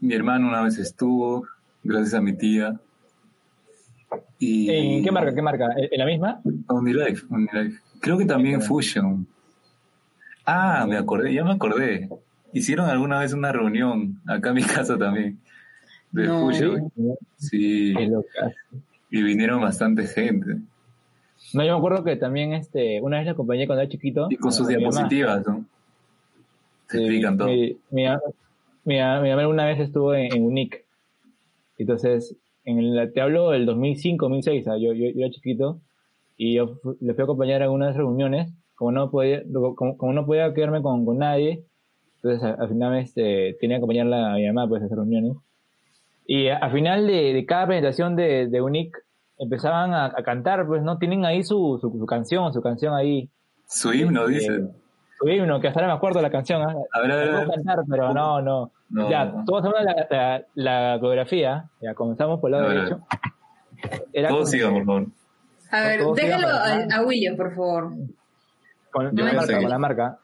mi 0.00 0.14
hermano 0.14 0.48
una 0.48 0.62
vez 0.62 0.78
estuvo, 0.78 1.46
gracias 1.82 2.14
a 2.14 2.20
mi 2.20 2.32
tía. 2.36 2.78
Y 4.38 4.70
¿En 4.70 5.04
qué 5.04 5.10
marca? 5.10 5.34
¿Qué 5.34 5.42
marca? 5.42 5.66
¿En 5.76 5.88
en 5.90 5.98
la 5.98 6.06
misma? 6.06 6.40
Unilife, 6.68 7.24
Unilife. 7.30 7.80
Creo 8.00 8.18
que 8.18 8.26
también 8.26 8.60
Fusion. 8.60 9.26
Ah, 10.44 10.84
me 10.88 10.96
acordé, 10.96 11.32
ya 11.32 11.44
me 11.44 11.52
acordé. 11.52 12.08
Hicieron 12.52 12.88
alguna 12.88 13.18
vez 13.18 13.32
una 13.32 13.50
reunión 13.50 14.20
acá 14.26 14.50
en 14.50 14.54
mi 14.56 14.62
casa 14.64 14.98
también. 14.98 15.38
de 16.12 16.26
No. 16.26 16.40
Fusion. 16.40 16.92
Sí, 17.36 17.94
y 19.10 19.22
vinieron 19.22 19.60
bastante 19.60 20.06
gente. 20.06 20.58
No, 21.54 21.64
yo 21.64 21.72
me 21.72 21.78
acuerdo 21.78 22.04
que 22.04 22.16
también 22.16 22.52
este, 22.52 23.00
una 23.00 23.18
vez 23.18 23.26
la 23.26 23.32
acompañé 23.32 23.66
cuando 23.66 23.82
era 23.82 23.90
chiquito. 23.90 24.26
Y 24.30 24.36
con 24.36 24.52
sus 24.52 24.68
diapositivas, 24.68 25.46
¿no? 25.46 25.64
Te 26.88 26.98
Sí, 26.98 27.04
explican 27.04 27.38
todo. 27.38 27.48
Mi, 27.48 27.76
mi, 27.90 28.04
mi, 28.84 28.94
mi 28.94 28.98
mamá 29.00 29.48
una 29.48 29.66
vez 29.66 29.80
estuvo 29.80 30.14
en, 30.14 30.34
en 30.34 30.44
UNIC. 30.44 30.84
Entonces, 31.78 32.36
en 32.64 32.78
el, 32.78 33.12
te 33.12 33.20
hablo 33.20 33.50
del 33.50 33.66
2005, 33.66 34.26
2006, 34.26 34.68
¿ah? 34.68 34.76
yo, 34.78 34.92
yo, 34.92 35.10
yo 35.10 35.20
era 35.20 35.30
chiquito 35.30 35.80
y 36.36 36.54
yo 36.54 36.80
le 37.00 37.14
fui 37.14 37.22
a 37.22 37.24
acompañar 37.24 37.62
a 37.62 37.64
algunas 37.64 37.96
reuniones, 37.96 38.52
como 38.74 38.92
no 38.92 39.10
podía, 39.10 39.42
como, 39.52 39.96
como 39.96 40.12
no 40.12 40.26
podía 40.26 40.52
quedarme 40.52 40.82
con, 40.82 41.04
con 41.04 41.18
nadie, 41.18 41.64
entonces 42.16 42.42
al 42.42 42.68
final 42.68 42.98
este, 42.98 43.56
tenía 43.60 43.76
que 43.76 43.78
acompañarla 43.78 44.32
a 44.32 44.36
mi 44.36 44.46
mamá 44.46 44.68
pues, 44.68 44.82
a 44.82 44.86
esas 44.86 44.96
reuniones. 44.96 45.36
Y 46.26 46.48
al 46.48 46.72
final 46.72 47.06
de, 47.06 47.34
de 47.34 47.46
cada 47.46 47.66
presentación 47.66 48.16
de, 48.16 48.48
de 48.48 48.60
UNIC 48.62 48.96
empezaban 49.44 49.92
a, 49.94 50.06
a 50.06 50.22
cantar, 50.22 50.66
pues 50.66 50.82
no 50.82 50.98
tienen 50.98 51.24
ahí 51.24 51.42
su, 51.44 51.78
su, 51.80 51.90
su 51.98 52.06
canción, 52.06 52.52
su 52.52 52.60
canción 52.60 52.94
ahí, 52.94 53.28
Su 53.66 53.92
himno, 53.92 54.26
Eh, 54.28 54.32
dice. 54.32 54.62
su 55.18 55.28
himno, 55.28 55.60
que 55.60 55.68
hasta 55.68 55.80
ahora 55.80 55.92
me 55.92 55.96
acuerdo 55.96 56.20
la 56.20 56.30
canción, 56.30 56.62
¿ah? 56.62 56.74
A 56.92 57.00
ver, 57.00 57.12
a 57.12 57.16
ver, 57.16 57.30
puedo 57.34 57.50
cantar, 57.52 57.78
pero 57.88 58.12
no, 58.12 58.40
no. 58.42 58.70
No. 58.90 59.10
Ya, 59.10 59.32
todos 59.46 59.64
hablan 59.64 59.86
la, 59.86 60.06
la, 60.10 60.44
la 60.92 61.00
coreografía. 61.00 61.64
Ya, 61.80 61.94
comenzamos 61.94 62.38
por 62.38 62.50
el 62.50 62.56
lado 62.60 62.68
derecho. 62.68 63.00
Era 64.12 64.28
Todos 64.28 64.50
sigan, 64.50 64.72
por 64.74 64.84
favor. 64.84 65.06
A 65.72 65.80
ver, 65.80 66.00
déjalo 66.14 66.46
a, 66.46 66.96
a 66.98 67.02
William, 67.02 67.36
por 67.36 67.54
favor. 67.54 67.90
Con, 68.92 69.12
No 69.14 69.24
la 69.24 69.32
marca, 69.32 69.56
con 69.60 69.70
la 69.70 69.78
marca. 69.78 70.18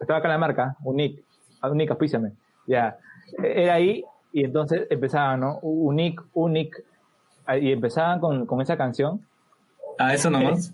Estaba 0.00 0.20
acá 0.20 0.28
la 0.28 0.38
marca, 0.38 0.76
Unic. 0.84 1.22
Unic, 1.62 1.90
auspíciame. 1.90 2.32
Ya. 2.66 2.96
Era 3.42 3.74
ahí, 3.74 4.02
y 4.32 4.44
entonces 4.44 4.86
empezaban, 4.88 5.40
¿no? 5.40 5.58
Unic, 5.60 6.22
Unic. 6.32 6.82
Y 7.60 7.72
empezaban 7.72 8.20
con, 8.20 8.46
con 8.46 8.60
esa 8.60 8.76
canción. 8.76 9.20
Ah, 9.98 10.14
eso 10.14 10.30
nomás. 10.30 10.72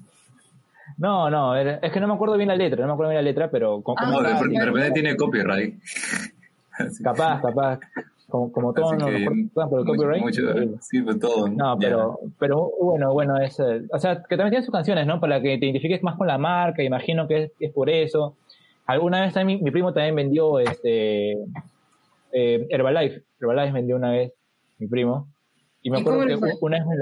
No, 0.97 1.29
no, 1.31 1.55
era- 1.55 1.77
es 1.83 1.93
que 1.93 2.01
no 2.01 2.09
me 2.09 2.15
acuerdo 2.15 2.37
bien 2.37 2.49
la 2.49 2.57
letra, 2.57 2.81
no 2.83 2.89
me 2.89 2.93
acuerdo 2.95 3.11
bien 3.11 3.23
la 3.25 3.31
letra, 3.31 3.51
pero 3.51 3.81
con- 3.83 3.95
Ah, 3.99 4.07
No, 4.11 4.23
de, 4.23 4.33
no, 4.35 4.41
de 4.41 4.49
no. 4.59 4.65
repente 4.67 4.91
tiene 4.93 5.17
copyright. 5.17 5.75
Capaz, 7.03 7.41
capaz, 7.43 7.81
como, 8.29 8.53
como 8.53 8.73
todos 8.73 8.97
nos 8.97 9.11
recuerdan 9.11 9.51
por 9.69 9.81
el 9.81 9.85
copyright. 9.87 10.23
mucho- 10.23 10.79
sí, 10.81 11.03
pues 11.03 11.19
todo. 11.19 11.49
No, 11.49 11.77
pero, 11.79 12.21
pero 12.39 12.71
bueno, 12.81 13.13
bueno, 13.13 13.37
es, 13.41 13.59
eh, 13.59 13.83
o 13.93 13.99
sea, 13.99 14.23
que 14.23 14.37
también 14.37 14.51
tiene 14.51 14.65
sus 14.65 14.73
canciones, 14.73 15.05
¿no? 15.07 15.19
Para 15.19 15.41
que 15.43 15.59
te 15.59 15.65
identifiques 15.67 16.03
más 16.05 16.17
con 16.17 16.29
la 16.29 16.39
marca, 16.39 16.83
imagino 16.85 17.27
que 17.27 17.45
es, 17.45 17.53
es 17.59 17.73
por 17.73 17.91
eso. 17.91 18.37
Alguna 18.87 19.23
vez 19.23 19.35
también, 19.35 19.59
mi, 19.59 19.65
mi 19.65 19.71
primo 19.73 19.93
también 19.93 20.15
vendió 20.15 20.61
este 20.61 21.33
eh, 22.33 22.67
Herbalife, 22.71 23.23
Herbalife 23.41 23.73
vendió 23.73 23.97
una 23.97 24.11
vez, 24.13 24.33
mi 24.79 24.87
primo, 24.87 25.27
y 25.89 25.91
me 25.91 25.99
¿Y 25.99 26.01
acuerdo 26.03 26.27
que 26.27 26.35
una 26.61 26.79
vez 26.79 26.87
me 26.87 26.97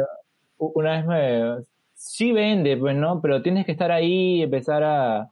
una 0.59 0.91
vez 0.93 1.07
me, 1.07 1.65
sí 1.93 2.31
vende, 2.33 2.77
pues, 2.77 2.95
¿no? 2.97 3.21
Pero 3.21 3.43
tienes 3.43 3.67
que 3.67 3.73
estar 3.73 3.91
ahí, 3.91 4.43
empezar 4.43 4.83
a, 4.85 5.31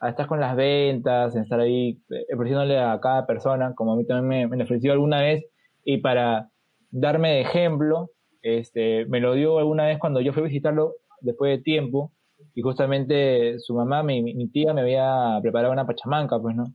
a 0.00 0.08
estar 0.08 0.26
con 0.26 0.40
las 0.40 0.54
ventas, 0.54 1.34
estar 1.34 1.58
ahí 1.58 1.98
eh, 2.10 2.26
ofreciéndole 2.34 2.78
a 2.78 3.00
cada 3.00 3.26
persona, 3.26 3.74
como 3.74 3.94
a 3.94 3.96
mí 3.96 4.04
también 4.04 4.48
me, 4.50 4.62
ofreció 4.62 4.92
alguna 4.92 5.20
vez, 5.20 5.44
y 5.84 5.98
para 5.98 6.50
darme 6.90 7.30
de 7.30 7.40
ejemplo, 7.40 8.10
este, 8.42 9.06
me 9.06 9.20
lo 9.20 9.34
dio 9.34 9.58
alguna 9.58 9.86
vez 9.86 9.98
cuando 9.98 10.20
yo 10.20 10.32
fui 10.32 10.42
a 10.42 10.46
visitarlo 10.46 10.96
después 11.20 11.56
de 11.56 11.62
tiempo, 11.62 12.12
y 12.54 12.60
justamente 12.60 13.58
su 13.58 13.74
mamá, 13.74 14.02
mi, 14.02 14.22
mi 14.22 14.48
tía, 14.48 14.74
me 14.74 14.82
había 14.82 15.38
preparado 15.40 15.72
una 15.72 15.86
pachamanca, 15.86 16.38
pues, 16.38 16.54
¿no? 16.54 16.66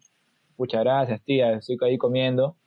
Muchas 0.58 0.84
gracias, 0.84 1.22
tía, 1.24 1.54
estoy 1.54 1.78
ahí 1.84 1.98
comiendo, 1.98 2.58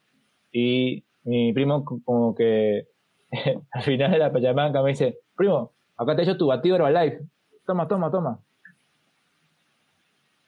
y 0.53 1.05
mi 1.24 1.53
primo 1.53 1.84
como 1.84 2.34
que 2.34 2.86
al 3.70 3.83
final 3.83 4.11
de 4.11 4.18
la 4.18 4.33
pachamanca 4.33 4.83
me 4.83 4.91
dice, 4.91 5.18
primo, 5.37 5.72
acá 5.97 6.14
te 6.14 6.22
he 6.22 6.24
hecho 6.24 6.37
tu 6.37 6.47
batido 6.47 6.76
Herbalife, 6.76 7.20
toma, 7.66 7.87
toma, 7.87 8.11
toma 8.11 8.39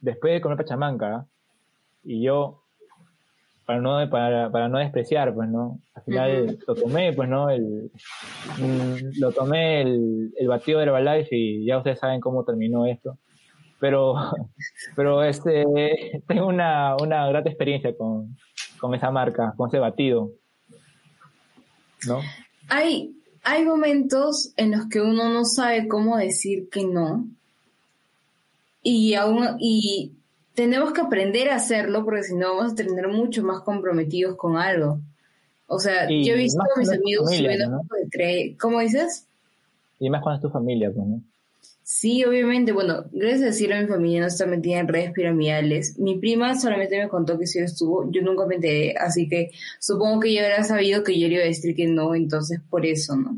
después 0.03 0.35
de 0.35 0.41
comer 0.43 0.59
pachamanca, 0.59 1.27
y 2.05 2.23
yo, 2.23 2.63
para 3.65 3.81
no, 3.81 4.11
para, 4.11 4.51
para 4.51 4.69
no 4.69 4.79
despreciar, 4.79 5.33
pues, 5.33 5.49
¿no? 5.49 5.79
Al 5.95 6.03
final 6.03 6.59
lo 6.67 6.75
tomé, 6.75 7.13
pues, 7.13 7.29
¿no? 7.29 7.49
El, 7.49 7.91
mm, 8.59 9.21
lo 9.21 9.33
tomé 9.33 9.83
el, 9.83 10.35
el 10.37 10.49
batido 10.49 10.81
de 10.81 10.87
Herbalife 10.87 11.35
y 11.35 11.65
ya 11.65 11.79
ustedes 11.79 12.01
saben 12.01 12.21
cómo 12.21 12.45
terminó 12.45 12.87
esto. 12.87 13.17
Pero, 13.79 14.15
pero 14.97 15.23
este, 15.23 15.65
tengo 16.27 16.47
una, 16.47 16.97
una 17.01 17.29
grata 17.29 17.49
experiencia 17.49 17.97
con, 17.97 18.37
con 18.81 18.95
esa 18.95 19.13
marca, 19.13 19.55
con 19.57 19.69
ese 19.69 19.79
batido. 19.79 20.31
¿No? 22.09 22.19
Hay, 22.69 23.15
hay 23.43 23.65
momentos 23.65 24.53
en 24.57 24.71
los 24.73 24.87
que 24.89 25.01
uno 25.01 25.29
no 25.31 25.45
sabe 25.45 25.89
cómo 25.89 26.17
decir 26.17 26.69
que 26.71 26.85
no. 26.85 27.27
Y 28.83 29.15
aún, 29.15 29.47
y 29.61 30.13
tenemos 30.55 30.93
que 30.93 31.01
aprender 31.01 31.51
a 31.51 31.57
hacerlo 31.57 32.05
porque 32.05 32.25
si 32.25 32.35
no 32.35 32.57
vamos 32.57 32.73
a 32.73 32.75
terminar 32.75 33.09
mucho 33.09 33.43
más 33.43 33.61
comprometidos 33.63 34.37
con 34.37 34.57
algo. 34.57 34.99
O 35.67 35.79
sea, 35.79 36.11
Y 36.11 36.25
yo 36.27 36.35
he 36.35 36.37
visto 36.39 36.61
a 36.61 36.79
mis 36.79 36.89
amigos 36.91 37.31
familia, 37.31 37.67
¿no? 37.69 37.79
de 37.79 38.09
cre- 38.11 38.57
¿Cómo 38.59 38.81
dices? 38.81 39.27
Y 40.01 40.11
más 40.11 40.21
cuando 40.23 40.37
es 40.37 40.43
tu 40.43 40.51
familia, 40.51 40.91
pues, 40.95 41.07
¿no? 41.07 41.21
Sí, 41.85 42.25
obviamente. 42.25 42.73
Bueno, 42.73 43.05
gracias 43.13 43.51
a 43.51 43.53
cielo 43.53 43.77
mi 43.77 43.87
familia 43.87 44.21
no 44.21 44.27
está 44.29 44.47
metida 44.47 44.79
en 44.79 44.89
redes 44.89 45.13
piramidales. 45.13 45.99
Mi 45.99 46.19
prima 46.19 46.59
solamente 46.59 46.99
me 46.99 47.09
contó 47.09 47.39
que 47.39 47.47
sí 47.47 47.59
estuvo. 47.59 48.11
Yo 48.11 48.23
nunca 48.23 48.47
me 48.47 48.57
enteré, 48.57 48.95
así 48.97 49.29
que 49.29 49.51
supongo 49.81 50.21
que 50.21 50.31
ella 50.31 50.45
habrá 50.45 50.65
sabido 50.65 51.03
que 51.03 51.19
yo 51.19 51.29
le 51.29 51.35
iba 51.35 51.43
a 51.43 51.47
decir 51.47 51.75
que 51.75 51.87
no, 51.87 52.15
entonces 52.15 52.61
por 52.71 52.87
eso, 52.87 53.17
¿no? 53.17 53.37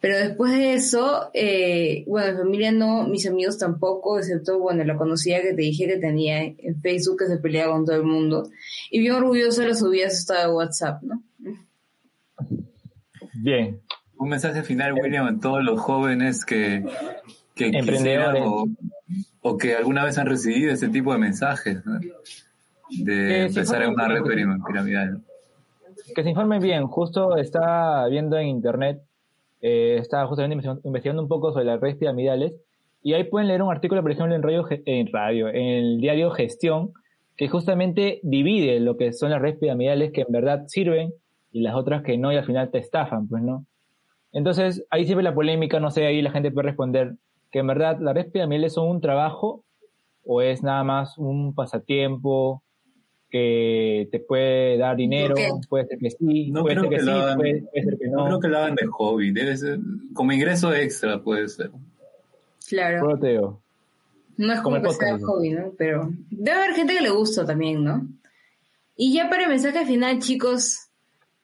Pero 0.00 0.18
después 0.18 0.52
de 0.52 0.74
eso, 0.74 1.30
eh, 1.32 2.04
bueno, 2.06 2.32
mi 2.32 2.38
familia 2.38 2.72
no, 2.72 3.08
mis 3.08 3.26
amigos 3.26 3.56
tampoco, 3.58 4.18
excepto, 4.18 4.58
bueno, 4.58 4.84
la 4.84 4.96
conocida 4.96 5.40
que 5.40 5.54
te 5.54 5.62
dije 5.62 5.86
que 5.86 5.96
tenía 5.96 6.42
en 6.42 6.80
Facebook 6.82 7.20
que 7.20 7.26
se 7.26 7.38
peleaba 7.38 7.72
con 7.72 7.86
todo 7.86 7.96
el 7.96 8.04
mundo. 8.04 8.50
Y 8.90 9.00
bien 9.00 9.14
orgullosa 9.14 9.64
lo 9.64 9.74
subía 9.74 10.08
a 10.08 10.10
su 10.10 10.18
estado 10.18 10.50
de 10.50 10.56
WhatsApp, 10.56 11.02
¿no? 11.02 11.22
Bien. 13.32 13.80
Un 14.16 14.28
mensaje 14.28 14.62
final, 14.62 14.92
William, 14.92 15.26
a 15.26 15.40
todos 15.40 15.64
los 15.64 15.80
jóvenes 15.80 16.44
que, 16.44 16.84
que 17.54 17.66
Emprendedores. 17.68 18.42
o, 18.44 18.66
o 19.42 19.56
que 19.58 19.74
alguna 19.76 20.04
vez 20.04 20.18
han 20.18 20.26
recibido 20.26 20.72
ese 20.72 20.88
tipo 20.88 21.12
de 21.12 21.18
mensajes, 21.18 21.84
¿no? 21.86 21.98
de 22.90 23.46
empezar 23.46 23.82
en 23.82 23.90
una 23.90 24.08
red 24.08 24.20
piram- 24.22 24.64
piramidal. 24.66 25.20
que 26.14 26.22
se 26.22 26.28
informen 26.30 26.60
bien. 26.60 26.86
Justo 26.86 27.36
estaba 27.36 28.06
viendo 28.08 28.36
en 28.38 28.48
internet, 28.48 29.00
eh, 29.62 29.96
estaba 30.00 30.26
justamente 30.26 30.66
investigando, 30.84 31.22
un 31.22 31.28
poco 31.28 31.52
sobre 31.52 31.64
las 31.64 31.80
redes 31.80 31.96
piramidales 31.96 32.52
y 33.02 33.14
ahí 33.14 33.24
pueden 33.24 33.48
leer 33.48 33.62
un 33.62 33.70
artículo, 33.72 34.02
por 34.02 34.10
ejemplo, 34.12 34.34
en 34.34 34.42
radio, 34.42 34.66
en 34.70 35.06
radio, 35.12 35.48
en 35.48 35.66
el 35.66 36.00
diario 36.00 36.30
Gestión, 36.30 36.92
que 37.36 37.48
justamente 37.48 38.20
divide 38.22 38.78
lo 38.80 38.96
que 38.96 39.12
son 39.12 39.30
las 39.30 39.40
redes 39.42 39.58
piramidales 39.58 40.12
que 40.12 40.22
en 40.22 40.30
verdad 40.32 40.64
sirven 40.68 41.12
y 41.52 41.60
las 41.62 41.74
otras 41.74 42.02
que 42.02 42.16
no 42.18 42.32
y 42.32 42.36
al 42.36 42.44
final 42.46 42.70
te 42.70 42.78
estafan, 42.78 43.28
pues 43.28 43.42
no. 43.42 43.64
Entonces, 44.32 44.84
ahí 44.90 45.04
siempre 45.04 45.22
la 45.22 45.34
polémica, 45.34 45.78
no 45.80 45.90
sé, 45.90 46.06
ahí 46.06 46.20
la 46.22 46.30
gente 46.32 46.50
puede 46.50 46.68
responder 46.68 47.14
que 47.54 47.60
en 47.60 47.68
verdad 47.68 47.98
las 48.00 48.14
redes 48.14 48.32
piramidales 48.32 48.72
son 48.72 48.88
un 48.88 49.00
trabajo 49.00 49.62
o 50.24 50.42
es 50.42 50.64
nada 50.64 50.82
más 50.82 51.16
un 51.18 51.54
pasatiempo 51.54 52.64
que 53.30 54.08
te 54.10 54.18
puede 54.18 54.76
dar 54.76 54.96
dinero, 54.96 55.36
puede 55.68 55.86
ser 55.86 55.98
que 56.00 56.10
sí, 56.10 56.50
No 56.50 56.62
puede 56.62 56.74
creo 56.74 56.82
ser 56.82 56.90
que, 56.90 56.96
que 56.96 57.02
sí, 57.02 57.06
lo 57.06 57.12
hagan- 57.14 57.36
puede, 57.36 57.62
puede 57.62 57.84
ser 57.84 57.98
que 57.98 58.06
No 58.08 58.16
no. 58.16 58.24
creo 58.26 58.40
que 58.40 58.48
lo 58.48 58.58
hagan 58.58 58.74
de 58.74 58.86
hobby, 58.88 59.30
debe 59.30 59.56
ser 59.56 59.78
como 60.14 60.32
ingreso 60.32 60.74
extra, 60.74 61.22
puede 61.22 61.46
ser. 61.48 61.70
Claro. 62.68 63.16
No 64.36 64.52
es 64.52 64.60
como 64.60 64.62
Como 64.62 64.76
el 64.76 64.82
que 64.82 64.88
podcast, 64.88 65.18
sea 65.18 65.26
hobby, 65.28 65.50
¿no? 65.50 65.72
Pero 65.78 66.08
debe 66.30 66.56
haber 66.58 66.74
gente 66.74 66.92
que 66.94 67.02
le 67.02 67.10
gusta 67.10 67.46
también, 67.46 67.84
¿no? 67.84 68.04
Y 68.96 69.14
ya 69.14 69.30
para 69.30 69.44
el 69.44 69.48
mensaje 69.50 69.86
final, 69.86 70.18
chicos, 70.18 70.83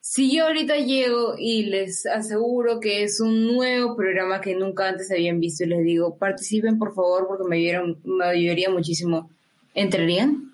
si 0.02 0.34
yo 0.34 0.46
ahorita 0.46 0.76
llego 0.76 1.34
y 1.38 1.64
les 1.66 2.06
aseguro 2.06 2.80
que 2.80 3.02
es 3.02 3.20
un 3.20 3.46
nuevo 3.54 3.94
programa 3.96 4.40
que 4.40 4.54
nunca 4.54 4.88
antes 4.88 5.10
habían 5.10 5.40
visto 5.40 5.64
y 5.64 5.68
les 5.68 5.84
digo, 5.84 6.16
participen 6.16 6.78
por 6.78 6.94
favor 6.94 7.26
porque 7.28 7.44
me, 7.48 7.56
ayudaron, 7.56 7.98
me 8.04 8.24
ayudaría 8.24 8.70
muchísimo, 8.70 9.30
¿entrarían? 9.74 10.52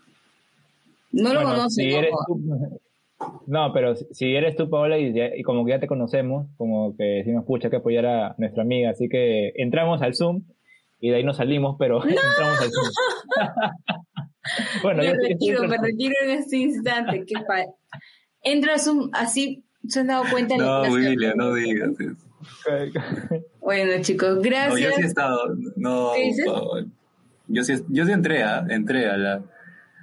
No 1.13 1.33
lo 1.33 1.41
Bueno, 1.41 1.51
conocen, 1.57 1.85
si 1.85 1.91
¿no? 1.93 1.99
eres 1.99 2.11
tú- 2.27 2.81
no, 3.47 3.73
pero 3.73 3.95
si- 3.97 4.35
eres 4.35 4.57
tú, 4.57 4.69
Paola, 4.69 4.99
y, 4.99 5.13
ya- 5.15 5.35
y 5.35 5.43
como 5.43 5.65
que 5.65 5.71
ya 5.71 5.81
te 5.81 5.87
conocemos, 5.87 6.49
como 6.57 6.97
que 6.97 7.23
si 7.25 7.31
nos 7.31 7.43
escucha 7.43 7.71
que 7.71 7.77
apoyar 7.77 8.05
a 8.07 8.35
nuestra 8.39 8.63
amiga, 8.63 8.91
así 8.91 9.09
que 9.09 9.53
entramos 9.55 10.03
al 10.03 10.15
Zoom 10.15 10.43
y 11.01 11.11
de 11.11 11.17
ahí 11.17 11.25
nos 11.25 11.37
salimos, 11.37 11.77
pero 11.79 12.01
entramos 12.05 12.61
al 12.61 12.71
Zoom. 12.73 12.91
bueno, 14.83 15.03
me 15.03 15.37
yo 15.41 15.63
me 15.63 15.77
retiro 15.79 16.15
en 16.25 16.31
este 16.31 16.57
instante. 16.57 17.25
Qué 17.27 17.35
pa- 18.47 18.51
Entra 18.51 18.75
a 18.75 18.79
Zoom, 18.79 19.11
así 19.13 19.65
se 19.89 20.01
han 20.01 20.07
dado 20.09 20.25
cuenta. 20.31 20.55
de 20.55 20.61
No? 20.61 20.83
William, 20.83 21.35
no 21.37 21.55
digas 21.55 21.91
eso. 22.01 22.27
Bueno, 23.61 23.93
chicos, 24.03 24.29
No, 24.31 24.35
yo 24.37 24.41
gracias. 24.43 24.95
sí 24.97 25.03
he 25.03 25.07
estado. 25.07 25.57
No, 25.77 26.13
yo 27.49 27.63
sí, 27.65 27.75
yo 27.89 28.05
sí 28.05 28.13
entré, 28.13 28.43
a, 28.43 28.65
entré 28.69 29.09
a, 29.09 29.17
la, 29.17 29.43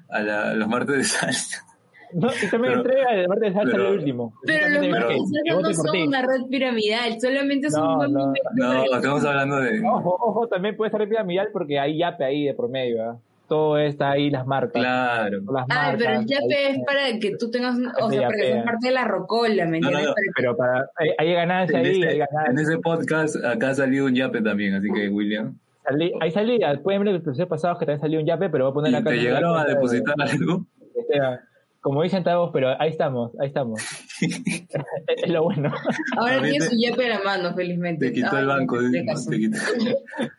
a, 0.09 0.21
la- 0.21 0.49
a 0.51 0.53
los 0.53 0.67
martes 0.67 0.97
de 0.97 1.03
salsa. 1.03 1.65
No, 2.13 2.27
y 2.27 2.47
también 2.47 2.73
entrega 2.75 3.09
el 3.15 3.27
martes 3.27 3.53
sale 3.53 3.71
pero- 3.71 3.87
el 3.89 3.97
último. 3.97 4.33
Pero 4.45 4.69
los 4.69 4.87
martes 4.89 5.17
que- 5.17 5.49
que 5.49 5.61
no 5.61 5.73
son 5.73 5.97
una 6.07 6.21
red 6.21 6.43
piramidal, 6.49 7.19
solamente 7.19 7.71
son 7.71 7.83
No, 7.83 7.91
un 7.91 7.97
buen 7.97 8.13
no. 8.13 8.83
estamos 8.95 9.25
hablando 9.25 9.55
de... 9.57 9.81
Ojo, 9.83 10.15
ojo, 10.21 10.47
también 10.47 10.75
puede 10.77 10.91
ser 10.91 11.09
piramidal 11.09 11.49
porque 11.51 11.79
hay 11.79 11.97
yape 11.97 12.23
ahí 12.23 12.45
de 12.45 12.53
promedio. 12.53 13.19
Todo 13.47 13.77
está 13.77 14.11
ahí, 14.11 14.29
las 14.29 14.47
marcas. 14.47 14.81
Claro. 14.81 15.39
Las 15.51 15.65
Ah, 15.69 15.93
pero 15.97 16.19
el 16.19 16.25
yape 16.25 16.55
ahí- 16.55 16.71
es 16.75 16.79
para 16.85 17.19
que 17.19 17.35
tú 17.37 17.51
tengas, 17.51 17.75
un- 17.75 17.87
o 18.01 18.09
sea, 18.09 18.21
para 18.27 18.35
que 18.37 18.43
seas 18.43 18.63
parte 18.65 18.87
de 18.87 18.93
la 18.93 19.03
rocola, 19.05 19.65
¿me 19.65 19.79
No, 19.79 19.91
no, 19.91 19.97
entiendes? 19.99 20.05
no. 20.27 20.31
Pero 20.35 20.57
para, 20.57 20.89
hay, 20.95 21.09
hay 21.17 21.33
ganancia 21.33 21.79
En 21.79 21.85
ahí, 21.85 21.91
ese, 22.01 22.07
hay 22.09 22.19
en 22.21 22.25
ganancia. 22.31 22.63
ese 22.63 22.77
podcast 22.81 23.35
acá 23.45 23.69
ha 23.69 23.75
salido 23.75 24.05
un 24.05 24.15
yape 24.15 24.41
también, 24.41 24.73
así 24.75 24.87
que 24.91 25.09
William. 25.09 25.57
Salí- 25.85 26.13
hay 26.21 26.31
salida. 26.31 26.79
Pueden 26.81 27.03
ver 27.03 27.13
los 27.13 27.21
episodios 27.21 27.49
pasados 27.49 27.77
que 27.77 27.85
también 27.85 27.99
salió 27.99 28.19
un 28.21 28.25
yape, 28.25 28.49
pero 28.49 28.63
voy 28.65 28.71
a 28.71 28.73
poner 28.73 28.91
¿Y 28.91 28.95
acá. 28.95 29.09
te 29.09 29.09
en 29.11 29.17
la 29.17 29.23
llegaron 29.23 29.57
a 29.59 29.65
depositar 29.65 30.15
algo? 30.19 30.65
Esteban. 30.95 31.39
Como 31.84 32.01
dicen 32.01 32.23
todos, 32.23 32.49
pero 32.53 32.69
ahí 32.81 32.89
estamos, 32.91 33.31
ahí 33.39 33.47
estamos. 33.49 33.79
es, 34.21 35.29
lo 35.29 35.43
bueno. 35.43 35.69
Ahora 36.17 36.41
tiene 36.41 36.57
te- 36.59 36.69
su 36.69 36.75
yape 36.79 37.11
a 37.11 37.17
la 37.19 37.23
mano, 37.25 37.53
felizmente. 37.53 38.07
Te 38.07 38.13
quitó 38.13 38.29
Ay, 38.31 38.39
el 38.41 38.47
banco. 38.47 38.77
caso. 39.05 39.29
Te 39.29 39.38
quitó. 39.38 39.57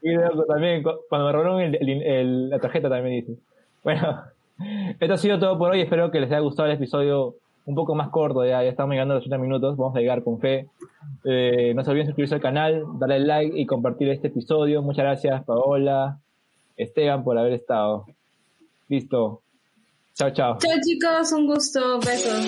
Y 0.02 0.14
luego 0.14 0.44
también, 0.46 0.82
cu- 0.82 1.00
cuando 1.08 1.26
me 1.26 1.32
robaron 1.32 1.60
el- 1.60 1.74
el- 1.76 2.02
el- 2.02 2.48
la 2.50 2.58
tarjeta 2.58 2.88
también 2.88 3.20
dice. 3.26 3.38
Bueno, 3.84 4.22
esto 5.00 5.12
ha 5.14 5.18
sido 5.18 5.38
todo 5.38 5.58
por 5.58 5.70
hoy. 5.72 5.82
Espero 5.82 6.10
que 6.10 6.18
les 6.18 6.30
haya 6.30 6.40
gustado 6.40 6.66
el 6.68 6.76
episodio 6.76 7.34
un 7.66 7.74
poco 7.74 7.94
más 7.94 8.08
corto. 8.08 8.42
Ya, 8.46 8.62
ya 8.62 8.70
estamos 8.70 8.92
llegando 8.92 9.12
a 9.12 9.16
los 9.16 9.22
80 9.26 9.36
minutos. 9.38 9.76
Vamos 9.76 9.94
a 9.96 10.00
llegar 10.00 10.22
con 10.24 10.40
fe. 10.40 10.68
Eh, 11.26 11.74
no 11.76 11.84
se 11.84 11.90
olviden 11.90 12.06
suscribirse 12.06 12.36
al 12.36 12.40
canal, 12.40 12.84
darle 12.98 13.20
like 13.20 13.60
y 13.60 13.66
compartir 13.66 14.08
este 14.08 14.28
episodio. 14.28 14.80
Muchas 14.80 15.04
gracias, 15.04 15.44
Paola, 15.44 16.16
Esteban, 16.78 17.22
por 17.22 17.36
haber 17.36 17.52
estado. 17.52 18.06
Listo. 18.88 19.42
Tchau, 20.14 20.30
tchau. 20.30 20.58
Tchau, 20.58 20.78
chicos. 20.80 21.32
Un 21.32 21.46
gusto. 21.46 21.98
Besos. 21.98 22.46